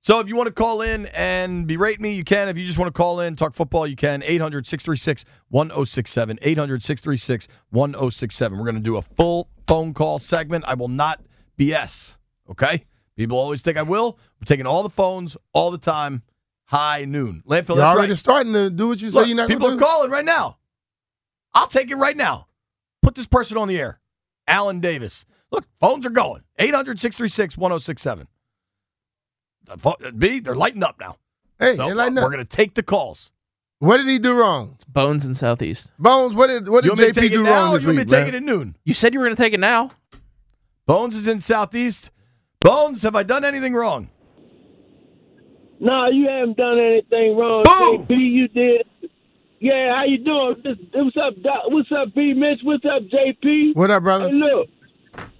so 0.00 0.20
if 0.20 0.28
you 0.28 0.36
want 0.36 0.46
to 0.48 0.52
call 0.52 0.80
in 0.82 1.06
and 1.06 1.66
berate 1.66 2.00
me, 2.00 2.12
you 2.14 2.24
can. 2.24 2.48
If 2.48 2.56
you 2.56 2.64
just 2.66 2.78
want 2.78 2.92
to 2.92 2.96
call 2.96 3.20
in, 3.20 3.36
talk 3.36 3.54
football, 3.54 3.86
you 3.86 3.96
can. 3.96 4.22
800 4.24 4.66
636 4.66 5.24
1067. 5.48 6.38
800 6.42 6.82
636 6.82 7.48
1067. 7.70 8.58
We're 8.58 8.64
going 8.64 8.74
to 8.76 8.80
do 8.80 8.96
a 8.96 9.02
full 9.02 9.48
phone 9.66 9.92
call 9.94 10.18
segment. 10.18 10.64
I 10.66 10.74
will 10.74 10.88
not 10.88 11.20
BS, 11.58 12.16
okay? 12.50 12.86
People 13.18 13.36
always 13.36 13.62
think 13.62 13.76
I 13.76 13.82
will. 13.82 14.16
We're 14.40 14.44
taking 14.46 14.64
all 14.64 14.84
the 14.84 14.88
phones 14.90 15.36
all 15.52 15.72
the 15.72 15.76
time, 15.78 16.22
high 16.66 17.04
noon. 17.04 17.42
Landfill, 17.44 17.70
You're 17.70 17.76
that's 17.78 17.92
already 17.96 18.12
right. 18.12 18.18
starting 18.18 18.52
to 18.52 18.70
do 18.70 18.86
what 18.88 19.02
you 19.02 19.10
say 19.10 19.24
you're 19.26 19.36
not 19.36 19.48
people 19.48 19.66
going 19.70 19.82
are 19.82 19.84
calling 19.84 20.10
right 20.12 20.24
now. 20.24 20.58
I'll 21.52 21.66
take 21.66 21.90
it 21.90 21.96
right 21.96 22.16
now. 22.16 22.46
Put 23.02 23.16
this 23.16 23.26
person 23.26 23.56
on 23.56 23.66
the 23.66 23.76
air. 23.76 23.98
Alan 24.46 24.78
Davis. 24.78 25.24
Look, 25.50 25.64
phones 25.80 26.06
are 26.06 26.10
going. 26.10 26.44
800 26.58 27.00
636 27.00 27.56
1067. 27.56 28.28
Uh, 29.68 30.10
B, 30.16 30.38
they're 30.38 30.54
lighting 30.54 30.84
up 30.84 31.00
now. 31.00 31.16
Hey, 31.58 31.74
So 31.76 31.88
they 31.88 31.94
lighten 31.94 32.18
up. 32.18 32.22
we're 32.22 32.30
going 32.30 32.38
to 32.38 32.56
take 32.56 32.74
the 32.74 32.84
calls. 32.84 33.32
What 33.80 33.96
did 33.96 34.06
he 34.06 34.20
do 34.20 34.38
wrong? 34.38 34.72
It's 34.76 34.84
Bones 34.84 35.24
in 35.24 35.34
Southeast. 35.34 35.88
Bones, 35.98 36.36
what 36.36 36.46
did 36.46 36.68
what 36.68 36.84
You 36.84 36.94
did 36.94 37.00
want 37.00 37.16
me 37.16 37.28
to 37.28 37.28
JP 37.28 37.30
do 37.32 37.42
now 37.42 37.50
wrong 37.64 37.70
or 37.70 37.74
this 37.74 37.82
You 37.82 37.88
want 37.88 37.98
me 37.98 38.04
to 38.04 38.10
take 38.10 38.28
it 38.28 38.34
at 38.36 38.42
noon? 38.44 38.76
You 38.84 38.94
said 38.94 39.12
you 39.12 39.18
were 39.18 39.26
going 39.26 39.36
to 39.36 39.42
take 39.42 39.54
it 39.54 39.60
now. 39.60 39.90
Bones 40.86 41.16
is 41.16 41.26
in 41.26 41.40
Southeast. 41.40 42.10
Bones, 42.60 43.02
have 43.02 43.14
I 43.14 43.22
done 43.22 43.44
anything 43.44 43.72
wrong? 43.72 44.10
No, 45.78 46.08
you 46.08 46.26
haven't 46.28 46.56
done 46.56 46.80
anything 46.80 47.36
wrong. 47.36 47.62
Boom! 47.62 48.04
JP, 48.04 48.18
you 48.18 48.48
did. 48.48 48.84
Yeah, 49.60 49.94
how 49.94 50.04
you 50.04 50.18
doing? 50.18 50.56
What's 50.92 51.16
up, 51.16 51.40
Doc? 51.40 51.62
What's 51.68 51.92
up, 51.92 52.12
B. 52.16 52.34
Mitch? 52.34 52.58
What's 52.64 52.84
up, 52.84 53.02
JP? 53.04 53.76
What 53.76 53.92
up, 53.92 54.02
brother? 54.02 54.28
Hey, 54.28 54.34
look. 54.34 54.68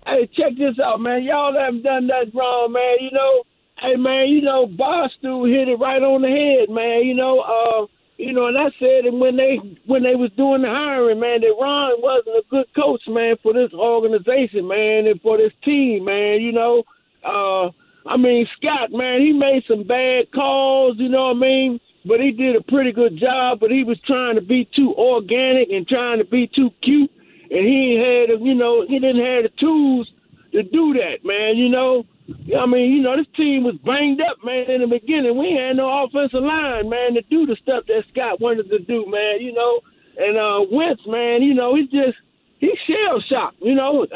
Hey, 0.06 0.30
check 0.32 0.52
this 0.56 0.78
out, 0.78 1.00
man. 1.00 1.24
Y'all 1.24 1.58
haven't 1.58 1.82
done 1.82 2.06
nothing 2.06 2.30
wrong, 2.34 2.72
man. 2.72 2.96
You 3.00 3.10
know, 3.10 3.42
hey, 3.80 3.96
man, 3.96 4.28
you 4.28 4.40
know, 4.40 4.68
Barstool 4.68 5.50
hit 5.50 5.68
it 5.68 5.80
right 5.80 6.02
on 6.02 6.22
the 6.22 6.28
head, 6.28 6.72
man. 6.72 7.02
You 7.02 7.14
know, 7.14 7.40
uh, 7.40 7.86
you 8.16 8.32
know, 8.32 8.46
and 8.46 8.56
I 8.56 8.70
said 8.78 9.06
it 9.06 9.12
when 9.12 9.36
they 9.36 9.58
when 9.86 10.04
they 10.04 10.14
was 10.14 10.30
doing 10.36 10.62
the 10.62 10.68
hiring, 10.68 11.18
man, 11.18 11.40
that 11.40 11.54
Ron 11.60 12.00
wasn't 12.00 12.36
a 12.36 12.44
good 12.48 12.66
coach, 12.76 13.02
man, 13.08 13.34
for 13.42 13.52
this 13.52 13.72
organization, 13.74 14.68
man, 14.68 15.08
and 15.08 15.20
for 15.20 15.36
this 15.36 15.52
team, 15.64 16.04
man. 16.04 16.40
You 16.40 16.52
know, 16.52 16.84
uh, 17.24 17.70
I 18.06 18.16
mean, 18.16 18.46
Scott, 18.56 18.90
man, 18.90 19.20
he 19.20 19.32
made 19.32 19.64
some 19.68 19.86
bad 19.86 20.32
calls, 20.32 20.96
you 20.98 21.08
know 21.08 21.28
what 21.28 21.36
I 21.36 21.40
mean? 21.40 21.80
But 22.04 22.20
he 22.20 22.30
did 22.30 22.56
a 22.56 22.62
pretty 22.62 22.92
good 22.92 23.18
job, 23.18 23.60
but 23.60 23.70
he 23.70 23.84
was 23.84 23.98
trying 24.06 24.36
to 24.36 24.40
be 24.40 24.68
too 24.74 24.94
organic 24.96 25.68
and 25.70 25.86
trying 25.86 26.18
to 26.18 26.24
be 26.24 26.48
too 26.54 26.70
cute. 26.82 27.10
And 27.50 27.66
he 27.66 27.96
had, 27.96 28.40
you 28.40 28.54
know, 28.54 28.86
he 28.86 28.98
didn't 28.98 29.24
have 29.24 29.44
the 29.44 29.50
tools 29.60 30.08
to 30.52 30.62
do 30.62 30.94
that, 30.94 31.24
man, 31.24 31.56
you 31.56 31.68
know? 31.68 32.04
I 32.28 32.66
mean, 32.66 32.92
you 32.92 33.02
know, 33.02 33.16
this 33.16 33.26
team 33.36 33.64
was 33.64 33.76
banged 33.84 34.20
up, 34.20 34.36
man, 34.44 34.70
in 34.70 34.82
the 34.82 34.86
beginning. 34.86 35.36
We 35.36 35.56
had 35.56 35.76
no 35.76 36.04
offensive 36.04 36.44
line, 36.44 36.88
man, 36.88 37.14
to 37.14 37.22
do 37.22 37.46
the 37.46 37.56
stuff 37.62 37.84
that 37.88 38.04
Scott 38.12 38.40
wanted 38.40 38.68
to 38.68 38.78
do, 38.80 39.06
man, 39.08 39.40
you 39.40 39.52
know? 39.52 39.80
And 40.18 40.36
uh 40.36 40.66
Wentz, 40.70 41.02
man, 41.06 41.42
you 41.42 41.54
know, 41.54 41.74
he 41.74 41.84
just 41.84 42.18
he's 42.58 42.78
shell 42.86 43.20
shocked. 43.28 43.56
You 43.60 43.74
know, 43.74 44.06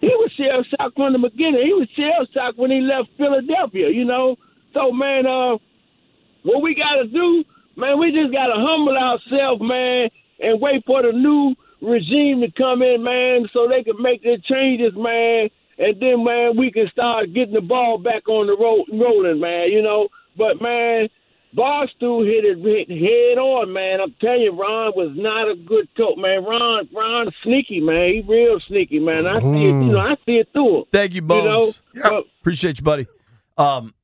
he 0.00 0.08
was 0.08 0.30
shell 0.32 0.64
shocked 0.64 0.96
from 0.96 1.12
the 1.12 1.18
beginning. 1.18 1.62
He 1.64 1.72
was 1.72 1.88
shell 1.96 2.26
shocked 2.32 2.58
when 2.58 2.70
he 2.70 2.80
left 2.80 3.10
Philadelphia. 3.16 3.90
You 3.90 4.04
know, 4.04 4.36
so 4.74 4.92
man, 4.92 5.26
uh, 5.26 5.58
what 6.42 6.62
we 6.62 6.74
got 6.74 7.02
to 7.02 7.08
do, 7.08 7.44
man, 7.76 7.98
we 7.98 8.12
just 8.12 8.32
got 8.32 8.46
to 8.46 8.56
humble 8.56 8.96
ourselves, 8.96 9.62
man, 9.62 10.10
and 10.40 10.60
wait 10.60 10.84
for 10.86 11.02
the 11.02 11.12
new 11.12 11.54
regime 11.80 12.40
to 12.40 12.50
come 12.50 12.82
in, 12.82 13.02
man, 13.02 13.48
so 13.52 13.68
they 13.68 13.82
can 13.82 14.00
make 14.00 14.22
their 14.22 14.38
changes, 14.38 14.92
man, 14.96 15.48
and 15.78 16.00
then, 16.00 16.22
man, 16.24 16.56
we 16.56 16.70
can 16.70 16.88
start 16.92 17.32
getting 17.32 17.54
the 17.54 17.60
ball 17.60 17.98
back 17.98 18.28
on 18.28 18.46
the 18.46 18.56
road, 18.56 18.84
rolling, 18.92 19.40
man. 19.40 19.70
You 19.70 19.82
know, 19.82 20.08
but 20.36 20.60
man. 20.60 21.08
Barstool 21.56 22.24
hit 22.24 22.44
it 22.44 22.58
hit 22.58 22.88
head 22.88 23.38
on, 23.38 23.72
man. 23.72 24.00
I'm 24.00 24.14
telling 24.20 24.40
you, 24.42 24.52
Ron 24.52 24.92
was 24.96 25.12
not 25.14 25.50
a 25.50 25.54
good 25.54 25.86
coach, 25.96 26.16
man. 26.16 26.44
Ron, 26.44 26.88
Ron, 26.94 27.30
sneaky, 27.44 27.80
man. 27.80 28.08
He 28.14 28.24
real 28.26 28.58
sneaky, 28.66 28.98
man. 29.00 29.26
I 29.26 29.38
see 29.40 29.46
it, 29.46 29.84
you 29.84 29.92
know, 29.92 29.98
I 30.00 30.14
see 30.24 30.36
it 30.38 30.48
through 30.52 30.78
him. 30.78 30.84
Thank 30.92 31.14
you, 31.14 31.22
Bones. 31.22 31.82
You 31.94 32.02
know, 32.02 32.10
but- 32.10 32.24
Appreciate 32.40 32.78
you, 32.78 32.84
buddy. 32.84 33.06
Um, 33.58 33.94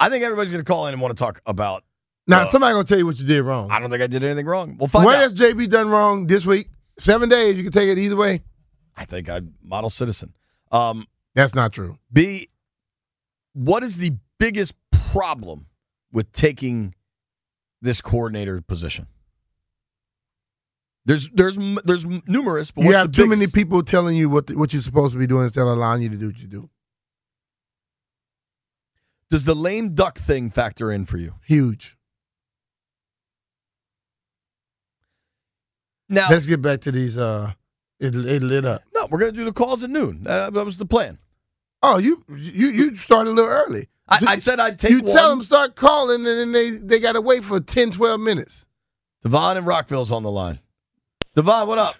I 0.00 0.08
think 0.08 0.24
everybody's 0.24 0.52
going 0.52 0.64
to 0.64 0.68
call 0.68 0.86
in 0.86 0.94
and 0.94 1.02
want 1.02 1.16
to 1.16 1.22
talk 1.22 1.40
about. 1.46 1.84
Now, 2.26 2.46
uh, 2.46 2.50
somebody 2.50 2.72
going 2.72 2.84
to 2.86 2.88
tell 2.88 2.98
you 2.98 3.04
what 3.06 3.18
you 3.18 3.26
did 3.26 3.42
wrong. 3.42 3.70
I 3.70 3.78
don't 3.78 3.90
think 3.90 4.02
I 4.02 4.06
did 4.06 4.24
anything 4.24 4.46
wrong. 4.46 4.76
We'll 4.78 4.88
find 4.88 5.04
What 5.04 5.16
out. 5.16 5.22
has 5.22 5.34
JP 5.34 5.68
done 5.68 5.90
wrong 5.90 6.26
this 6.26 6.46
week? 6.46 6.68
Seven 6.98 7.28
days. 7.28 7.56
You 7.56 7.62
can 7.64 7.72
take 7.72 7.88
it 7.90 7.98
either 7.98 8.16
way. 8.16 8.42
I 8.96 9.04
think 9.04 9.28
I'm 9.28 9.54
model 9.62 9.90
citizen. 9.90 10.32
Um, 10.72 11.06
That's 11.34 11.54
not 11.54 11.72
true. 11.72 11.98
B, 12.12 12.48
what 13.52 13.82
is 13.82 13.98
the 13.98 14.16
biggest 14.38 14.74
problem 15.10 15.66
with 16.14 16.32
taking 16.32 16.94
this 17.82 18.00
coordinator 18.00 18.62
position? 18.62 19.08
There's 21.04 21.28
there's 21.28 21.58
there's 21.84 22.06
numerous, 22.26 22.70
but 22.70 22.82
you 22.82 22.88
what's 22.88 23.00
have 23.00 23.12
too 23.12 23.26
many 23.26 23.46
people 23.46 23.82
telling 23.82 24.16
you 24.16 24.30
what 24.30 24.46
the, 24.46 24.56
what 24.56 24.72
you're 24.72 24.80
supposed 24.80 25.12
to 25.12 25.18
be 25.18 25.26
doing 25.26 25.44
instead 25.44 25.60
of 25.60 25.68
allowing 25.68 26.00
you 26.00 26.08
to 26.08 26.16
do 26.16 26.28
what 26.28 26.40
you 26.40 26.46
do. 26.46 26.70
Does 29.30 29.44
the 29.44 29.54
lame 29.54 29.94
duck 29.94 30.16
thing 30.16 30.48
factor 30.48 30.90
in 30.90 31.04
for 31.04 31.18
you? 31.18 31.34
Huge. 31.44 31.98
Now, 36.08 36.28
Let's 36.30 36.46
get 36.46 36.62
back 36.62 36.80
to 36.82 36.92
these. 36.92 37.16
Uh, 37.16 37.52
it, 37.98 38.14
it 38.14 38.42
lit 38.42 38.64
up. 38.64 38.82
no, 38.94 39.06
we're 39.10 39.18
gonna 39.18 39.32
do 39.32 39.44
the 39.44 39.52
calls 39.52 39.82
at 39.82 39.90
noon. 39.90 40.24
Uh, 40.26 40.50
that 40.50 40.64
was 40.64 40.76
the 40.78 40.86
plan. 40.86 41.18
Oh, 41.86 41.98
you 41.98 42.24
you 42.30 42.68
you 42.70 42.96
started 42.96 43.28
a 43.30 43.34
little 43.34 43.50
early. 43.50 43.88
I, 44.08 44.24
I 44.26 44.38
said 44.38 44.58
I'd 44.58 44.78
take 44.78 44.90
you 44.90 45.02
one. 45.02 45.14
tell 45.14 45.28
them 45.28 45.42
start 45.42 45.76
calling, 45.76 46.26
and 46.26 46.38
then 46.38 46.52
they 46.52 46.70
they 46.70 46.98
got 46.98 47.12
to 47.12 47.20
wait 47.20 47.44
for 47.44 47.60
10, 47.60 47.90
12 47.90 48.18
minutes. 48.18 48.64
Devon 49.22 49.58
and 49.58 49.66
Rockville's 49.66 50.10
on 50.10 50.22
the 50.22 50.30
line. 50.30 50.60
Devon, 51.34 51.68
what 51.68 51.78
up? 51.78 51.96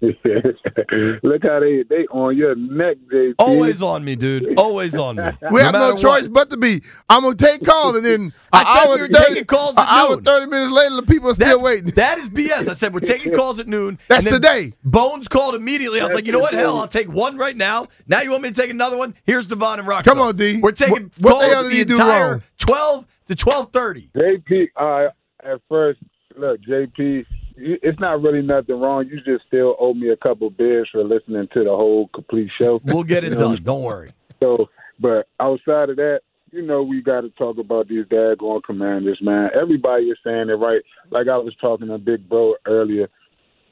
Look 0.00 1.42
how 1.42 1.58
they 1.60 1.82
they 1.82 2.06
on 2.12 2.36
your 2.36 2.54
neck, 2.54 2.98
JP. 3.12 3.34
Always 3.38 3.82
on 3.82 4.04
me, 4.04 4.14
dude. 4.14 4.56
Always 4.58 4.94
on 4.96 5.16
me. 5.16 5.24
We 5.50 5.60
have 5.60 5.74
no 5.74 5.96
choice 5.96 6.22
what. 6.24 6.32
but 6.32 6.50
to 6.50 6.56
be. 6.56 6.82
I'm 7.08 7.22
gonna 7.24 7.34
take 7.34 7.64
calls, 7.64 7.96
and 7.96 8.04
then 8.06 8.32
I 8.52 8.60
an 8.60 8.66
said 8.66 8.86
hour 8.88 8.94
we 8.94 9.00
were 9.02 9.08
30 9.08 9.24
taking 9.28 9.44
calls 9.46 9.76
an 9.76 9.82
at 9.82 9.88
hour 9.88 10.14
noon. 10.16 10.24
thirty 10.24 10.46
minutes 10.50 10.72
later, 10.72 10.94
the 10.96 11.02
people 11.02 11.30
are 11.30 11.34
still 11.34 11.60
waiting. 11.62 11.90
That 11.92 12.18
is 12.18 12.30
BS. 12.30 12.68
I 12.68 12.72
said 12.74 12.94
we're 12.94 13.00
taking 13.00 13.34
calls 13.34 13.58
at 13.58 13.66
noon. 13.66 13.98
That's 14.08 14.26
and 14.26 14.34
today. 14.34 14.72
Bones 14.84 15.26
called 15.26 15.56
immediately. 15.56 16.00
I 16.00 16.04
was 16.04 16.10
That's 16.12 16.18
like, 16.18 16.26
you 16.26 16.32
know 16.32 16.38
what? 16.40 16.50
today. 16.50 16.62
Hell, 16.62 16.78
I'll 16.78 16.86
take 16.88 17.08
one 17.12 17.36
right 17.36 17.56
now. 17.56 17.88
Now 18.06 18.20
you 18.20 18.30
want 18.30 18.44
me 18.44 18.50
to 18.50 18.54
take 18.54 18.70
another 18.70 18.96
one? 18.96 19.14
Here's 19.24 19.46
Devon 19.48 19.80
and 19.80 19.88
Rock. 19.88 20.04
Come 20.04 20.20
on, 20.20 20.36
D. 20.36 20.60
We're 20.60 20.70
taking 20.72 20.92
What- 20.92 21.18
what 21.20 21.50
calls 21.52 21.68
the 21.70 21.82
the 21.84 21.92
entire 21.94 22.30
wrong? 22.30 22.42
twelve 22.58 23.06
to 23.26 23.34
twelve 23.34 23.72
thirty. 23.72 24.10
JP, 24.16 24.68
uh, 24.76 25.08
at 25.42 25.60
first, 25.68 26.00
look, 26.36 26.60
JP, 26.62 26.98
you, 26.98 27.24
it's 27.60 27.98
not 28.00 28.22
really 28.22 28.42
nothing 28.42 28.80
wrong. 28.80 29.06
You 29.08 29.20
just 29.20 29.46
still 29.46 29.76
owe 29.78 29.94
me 29.94 30.10
a 30.10 30.16
couple 30.16 30.50
beers 30.50 30.88
for 30.90 31.02
listening 31.04 31.48
to 31.54 31.64
the 31.64 31.70
whole 31.70 32.08
complete 32.14 32.50
show. 32.60 32.80
We'll 32.84 33.04
get 33.04 33.24
it 33.24 33.30
done. 33.36 33.62
Don't 33.62 33.82
worry. 33.82 34.12
So, 34.40 34.68
but 35.00 35.28
outside 35.40 35.90
of 35.90 35.96
that, 35.96 36.20
you 36.50 36.62
know, 36.62 36.82
we 36.82 37.02
got 37.02 37.22
to 37.22 37.30
talk 37.30 37.58
about 37.58 37.88
these 37.88 38.06
daggone 38.06 38.62
commanders, 38.62 39.18
man. 39.20 39.50
Everybody 39.60 40.04
is 40.04 40.18
saying 40.24 40.48
it 40.48 40.54
right. 40.54 40.80
Like 41.10 41.28
I 41.28 41.36
was 41.36 41.54
talking 41.60 41.88
to 41.88 41.98
Big 41.98 42.28
Bro 42.28 42.54
earlier, 42.66 43.08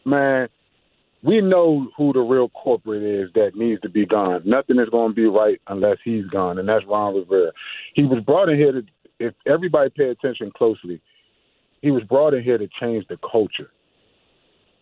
man. 0.05 0.49
We 1.23 1.41
know 1.41 1.89
who 1.97 2.13
the 2.13 2.21
real 2.21 2.51
corporate 2.51 3.03
is 3.03 3.33
that 3.35 3.57
needs 3.57 3.81
to 3.81 3.89
be 3.89 4.07
gone. 4.07 4.43
Nothing 4.45 4.79
is 4.79 4.89
going 4.91 5.13
to 5.13 5.15
be 5.15 5.27
right 5.27 5.61
unless 5.67 5.97
he's 6.05 6.27
gone, 6.27 6.59
and 6.59 6.69
that's 6.69 6.85
Ron 6.87 7.15
Rivera. 7.17 7.53
He 7.95 8.05
was 8.05 8.23
brought 8.25 8.49
in 8.49 8.59
here 8.59 8.73
to, 8.73 8.83
if 9.19 9.35
everybody 9.47 9.91
pay 9.91 10.11
attention 10.11 10.53
closely, 10.55 11.01
he 11.81 11.91
was 11.91 12.05
brought 12.05 12.35
in 12.35 12.45
here 12.45 12.59
to 12.59 12.69
change 12.81 13.07
the 13.09 13.19
culture. 13.29 13.71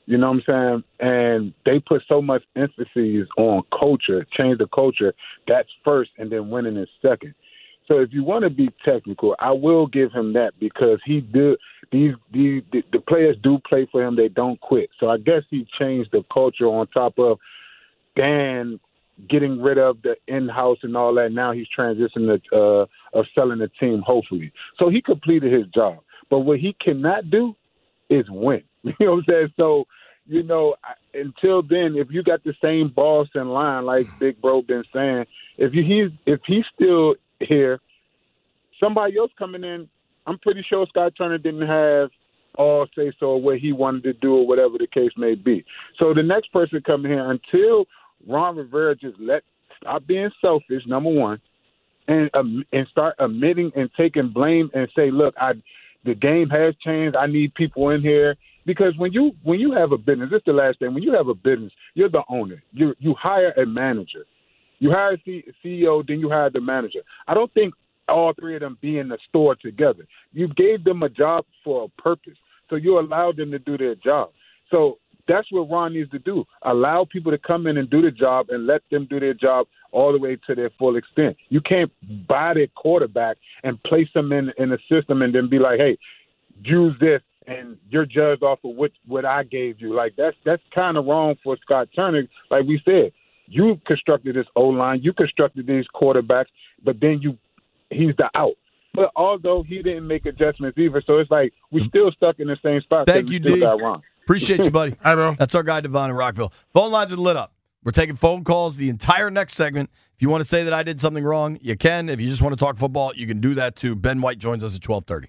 You 0.07 0.19
know 0.19 0.33
what 0.33 0.43
I'm 0.49 0.83
saying? 1.01 1.09
And 1.09 1.55
they 1.65 1.81
put 1.81 2.03
so 2.09 2.21
much 2.21 2.43
emphasis 2.57 3.29
on 3.39 3.63
culture, 3.79 4.27
change 4.37 4.59
the 4.59 4.69
culture. 4.75 5.15
That's 5.49 5.69
first, 5.85 6.11
and 6.19 6.31
then 6.31 6.51
winning 6.51 6.77
is 6.77 6.89
second. 7.01 7.35
So 7.87 7.99
if 7.99 8.13
you 8.13 8.25
want 8.25 8.45
to 8.45 8.51
be 8.51 8.71
technical, 8.85 9.37
I 9.39 9.53
will 9.53 9.87
give 9.87 10.11
him 10.13 10.33
that 10.35 10.53
because 10.59 10.99
he 11.05 11.21
did 11.21 11.59
these 11.93 12.15
these 12.33 12.63
the, 12.73 12.83
the 12.93 13.01
players 13.01 13.37
do 13.43 13.59
play 13.69 13.87
for 13.91 14.03
him. 14.03 14.17
They 14.17 14.29
don't 14.29 14.61
quit. 14.61 14.91
So 14.99 15.11
I 15.11 15.19
guess 15.19 15.43
he 15.51 15.67
changed 15.79 16.11
the 16.13 16.23
culture 16.33 16.67
on 16.67 16.87
top 16.89 17.19
of 17.19 17.39
Dan 18.17 18.81
getting 19.29 19.63
rid 19.63 19.79
of 19.79 19.99
the 20.03 20.17
in-house 20.27 20.79
and 20.83 20.97
all 20.97 21.15
that. 21.15 21.31
Now 21.33 21.53
he's 21.53 21.67
transitioning 21.77 22.41
to 22.51 22.57
uh, 22.57 22.87
of 23.19 23.27
selling 23.35 23.59
the 23.59 23.71
team. 23.81 24.03
Hopefully, 24.05 24.53
so 24.79 24.89
he 24.89 25.03
completed 25.03 25.53
his 25.53 25.67
job. 25.75 25.99
But 26.31 26.41
what 26.41 26.59
he 26.61 26.75
cannot 26.81 27.31
do 27.31 27.55
is 28.09 28.25
win. 28.31 28.63
You 29.01 29.07
know 29.07 29.13
what 29.13 29.19
I'm 29.19 29.25
saying? 29.29 29.53
So, 29.57 29.85
you 30.27 30.43
know, 30.43 30.77
until 31.13 31.63
then, 31.63 31.95
if 31.97 32.09
you 32.11 32.23
got 32.23 32.45
the 32.45 32.55
same 32.63 32.93
boss 32.95 33.29
in 33.35 33.49
line, 33.49 33.85
like 33.85 34.07
Big 34.19 34.41
Bro 34.41 34.63
been 34.63 34.85
saying, 34.93 35.25
if 35.59 35.73
you, 35.75 35.83
he's 35.83 36.19
if 36.27 36.41
he's 36.47 36.65
still 36.75 37.15
here, 37.41 37.81
somebody 38.81 39.17
else 39.19 39.31
coming 39.39 39.65
in, 39.65 39.89
I'm 40.27 40.39
pretty 40.39 40.65
sure 40.69 40.87
Scott 40.89 41.13
Turner 41.17 41.39
didn't 41.39 41.67
have 41.67 42.11
all 42.57 42.87
say 42.97 43.13
so 43.19 43.37
what 43.37 43.59
he 43.59 43.73
wanted 43.73 44.05
to 44.05 44.13
do 44.15 44.37
or 44.37 44.47
whatever 44.47 44.79
the 44.79 44.87
case 44.87 45.11
may 45.17 45.35
be. 45.35 45.65
So 45.99 46.15
the 46.15 46.23
next 46.23 46.53
person 46.53 46.81
coming 46.87 47.11
here 47.11 47.31
until 47.31 47.87
Ron 48.27 48.57
Rivera 48.57 48.95
just 48.95 49.19
let 49.19 49.43
stop 49.81 50.07
being 50.07 50.31
selfish, 50.41 50.83
number 50.87 51.11
one, 51.11 51.41
and 52.09 52.31
um, 52.35 52.65
and 52.73 52.87
start 52.89 53.17
admitting 53.19 53.73
and 53.77 53.91
taking 53.97 54.31
blame 54.31 54.71
and 54.73 54.89
say, 54.97 55.11
look, 55.11 55.35
I 55.39 55.53
the 56.05 56.15
game 56.15 56.49
has 56.51 56.75
changed. 56.85 57.17
I 57.17 57.27
need 57.27 57.55
people 57.55 57.91
in 57.91 58.01
here 58.03 58.37
because 58.67 58.95
when 58.97 59.13
you 59.13 59.33
when 59.43 59.61
you 59.61 59.73
have 59.73 59.93
a 59.93 59.99
business, 59.99 60.31
this 60.31 60.39
is 60.39 60.45
the 60.47 60.53
last 60.53 60.79
thing. 60.79 60.95
When 60.95 61.03
you 61.03 61.13
have 61.13 61.29
a 61.29 61.35
business, 61.35 61.73
you're 61.95 62.09
the 62.09 62.23
owner. 62.29 62.63
You 62.73 62.95
you 62.99 63.15
hire 63.15 63.53
a 63.53 63.67
manager. 63.67 64.27
You 64.79 64.91
hire 64.91 65.15
a 65.15 65.19
C- 65.25 65.45
CEO, 65.65 66.07
then 66.07 66.21
you 66.21 66.29
hire 66.29 66.51
the 66.51 66.61
manager. 66.61 67.01
I 67.29 67.35
don't 67.35 67.53
think 67.55 67.75
all 68.09 68.33
three 68.39 68.55
of 68.55 68.61
them 68.61 68.79
be 68.81 68.99
in 68.99 69.09
the 69.09 69.19
store 69.29 69.55
together. 69.55 70.07
You 70.33 70.49
gave 70.49 70.85
them 70.85 71.03
a 71.03 71.09
job 71.09 71.45
for 71.63 71.85
a 71.85 72.03
purpose, 72.03 72.37
so 72.69 72.77
you 72.77 72.99
allowed 72.99 73.37
them 73.37 73.51
to 73.53 73.59
do 73.59 73.79
their 73.79 73.95
job. 73.95 74.31
So 74.71 74.99
that's 75.27 75.51
what 75.51 75.71
Ron 75.71 75.95
needs 75.95 76.11
to 76.11 76.19
do: 76.19 76.45
allow 76.63 77.07
people 77.11 77.33
to 77.33 77.39
come 77.39 77.67
in 77.67 77.77
and 77.79 77.89
do 77.89 78.03
the 78.03 78.11
job, 78.11 78.47
and 78.51 78.67
let 78.67 78.83
them 78.91 79.07
do 79.09 79.21
their 79.21 79.35
job 79.35 79.67
all 79.93 80.13
the 80.13 80.19
way 80.19 80.37
to 80.47 80.55
their 80.55 80.71
full 80.79 80.97
extent. 80.97 81.37
You 81.49 81.61
can't 81.61 81.91
buy 82.27 82.55
their 82.55 82.67
quarterback 82.75 83.37
and 83.63 83.83
place 83.85 84.09
them 84.15 84.33
in 84.33 84.53
in 84.59 84.73
a 84.73 84.79
system, 84.91 85.23
and 85.23 85.35
then 85.35 85.49
be 85.49 85.59
like, 85.59 85.79
"Hey, 85.79 85.97
use 86.63 86.95
this." 87.01 87.23
And 87.47 87.77
you're 87.91 88.07
judged 88.07 88.43
off 88.43 88.61
of 88.65 88.75
what 88.75 88.93
what 89.07 89.25
I 89.25 89.43
gave 89.43 89.81
you. 89.81 89.95
Like 89.95 90.15
that's 90.17 90.37
that's 90.45 90.63
kind 90.75 90.97
of 90.97 91.05
wrong 91.05 91.37
for 91.45 91.57
Scott 91.63 91.89
Turner. 91.95 92.23
Like 92.51 92.65
we 92.67 92.81
said, 92.85 93.13
you 93.47 93.81
constructed 93.87 94.37
this 94.37 94.47
O 94.57 94.63
line, 94.69 95.01
you 95.03 95.13
constructed 95.13 95.67
these 95.67 95.85
quarterbacks, 95.95 96.47
but 96.83 97.01
then 97.01 97.21
you 97.21 97.37
he's 97.91 98.17
the 98.17 98.31
out. 98.35 98.55
But 98.95 99.11
although 99.17 99.63
he 99.63 99.83
didn't 99.83 100.07
make 100.07 100.25
adjustments 100.25 100.79
either, 100.79 101.03
so 101.05 101.19
it's 101.19 101.31
like 101.31 101.53
we're 101.71 101.81
mm-hmm. 101.81 101.89
still 101.89 102.13
stuck 102.13 102.39
in 102.39 102.47
the 102.47 102.57
same 102.63 102.81
spot. 102.81 103.07
Thank 103.07 103.29
you, 103.29 103.41
D. 103.41 103.63
Appreciate 104.23 104.65
you, 104.65 104.71
buddy. 104.71 104.97
Hi, 105.03 105.15
bro. 105.15 105.35
That's 105.39 105.55
our 105.55 105.63
guy, 105.63 105.81
Devon 105.81 106.11
in 106.11 106.17
Rockville. 106.17 106.53
Phone 106.73 106.93
lines 106.93 107.13
are 107.13 107.17
lit 107.17 107.37
up. 107.37 107.53
We're 107.83 107.93
taking 107.93 108.17
phone 108.17 108.45
calls 108.45 108.77
the 108.77 108.89
entire 108.89 109.31
next 109.31 109.55
segment. 109.55 109.91
If 110.15 110.23
you 110.23 110.31
want 110.31 110.43
to 110.43 110.49
say 110.49 110.65
that 110.65 110.73
I 110.73 110.83
did 110.83 111.01
something 111.01 111.25
wrong, 111.25 111.59
you 111.61 111.77
can. 111.77 112.09
If 112.09 112.21
you 112.21 112.29
just 112.29 112.41
want 112.41 112.55
to 112.55 112.57
talk 112.57 112.77
football, 112.77 113.13
you 113.15 113.27
can 113.27 113.41
do 113.41 113.55
that 113.55 113.77
too. 113.77 113.95
Ben 113.95 114.23
White 114.23 114.39
joins 114.39 114.65
us 114.65 114.75
at 114.75 114.81
twelve 114.81 115.05
thirty. 115.07 115.29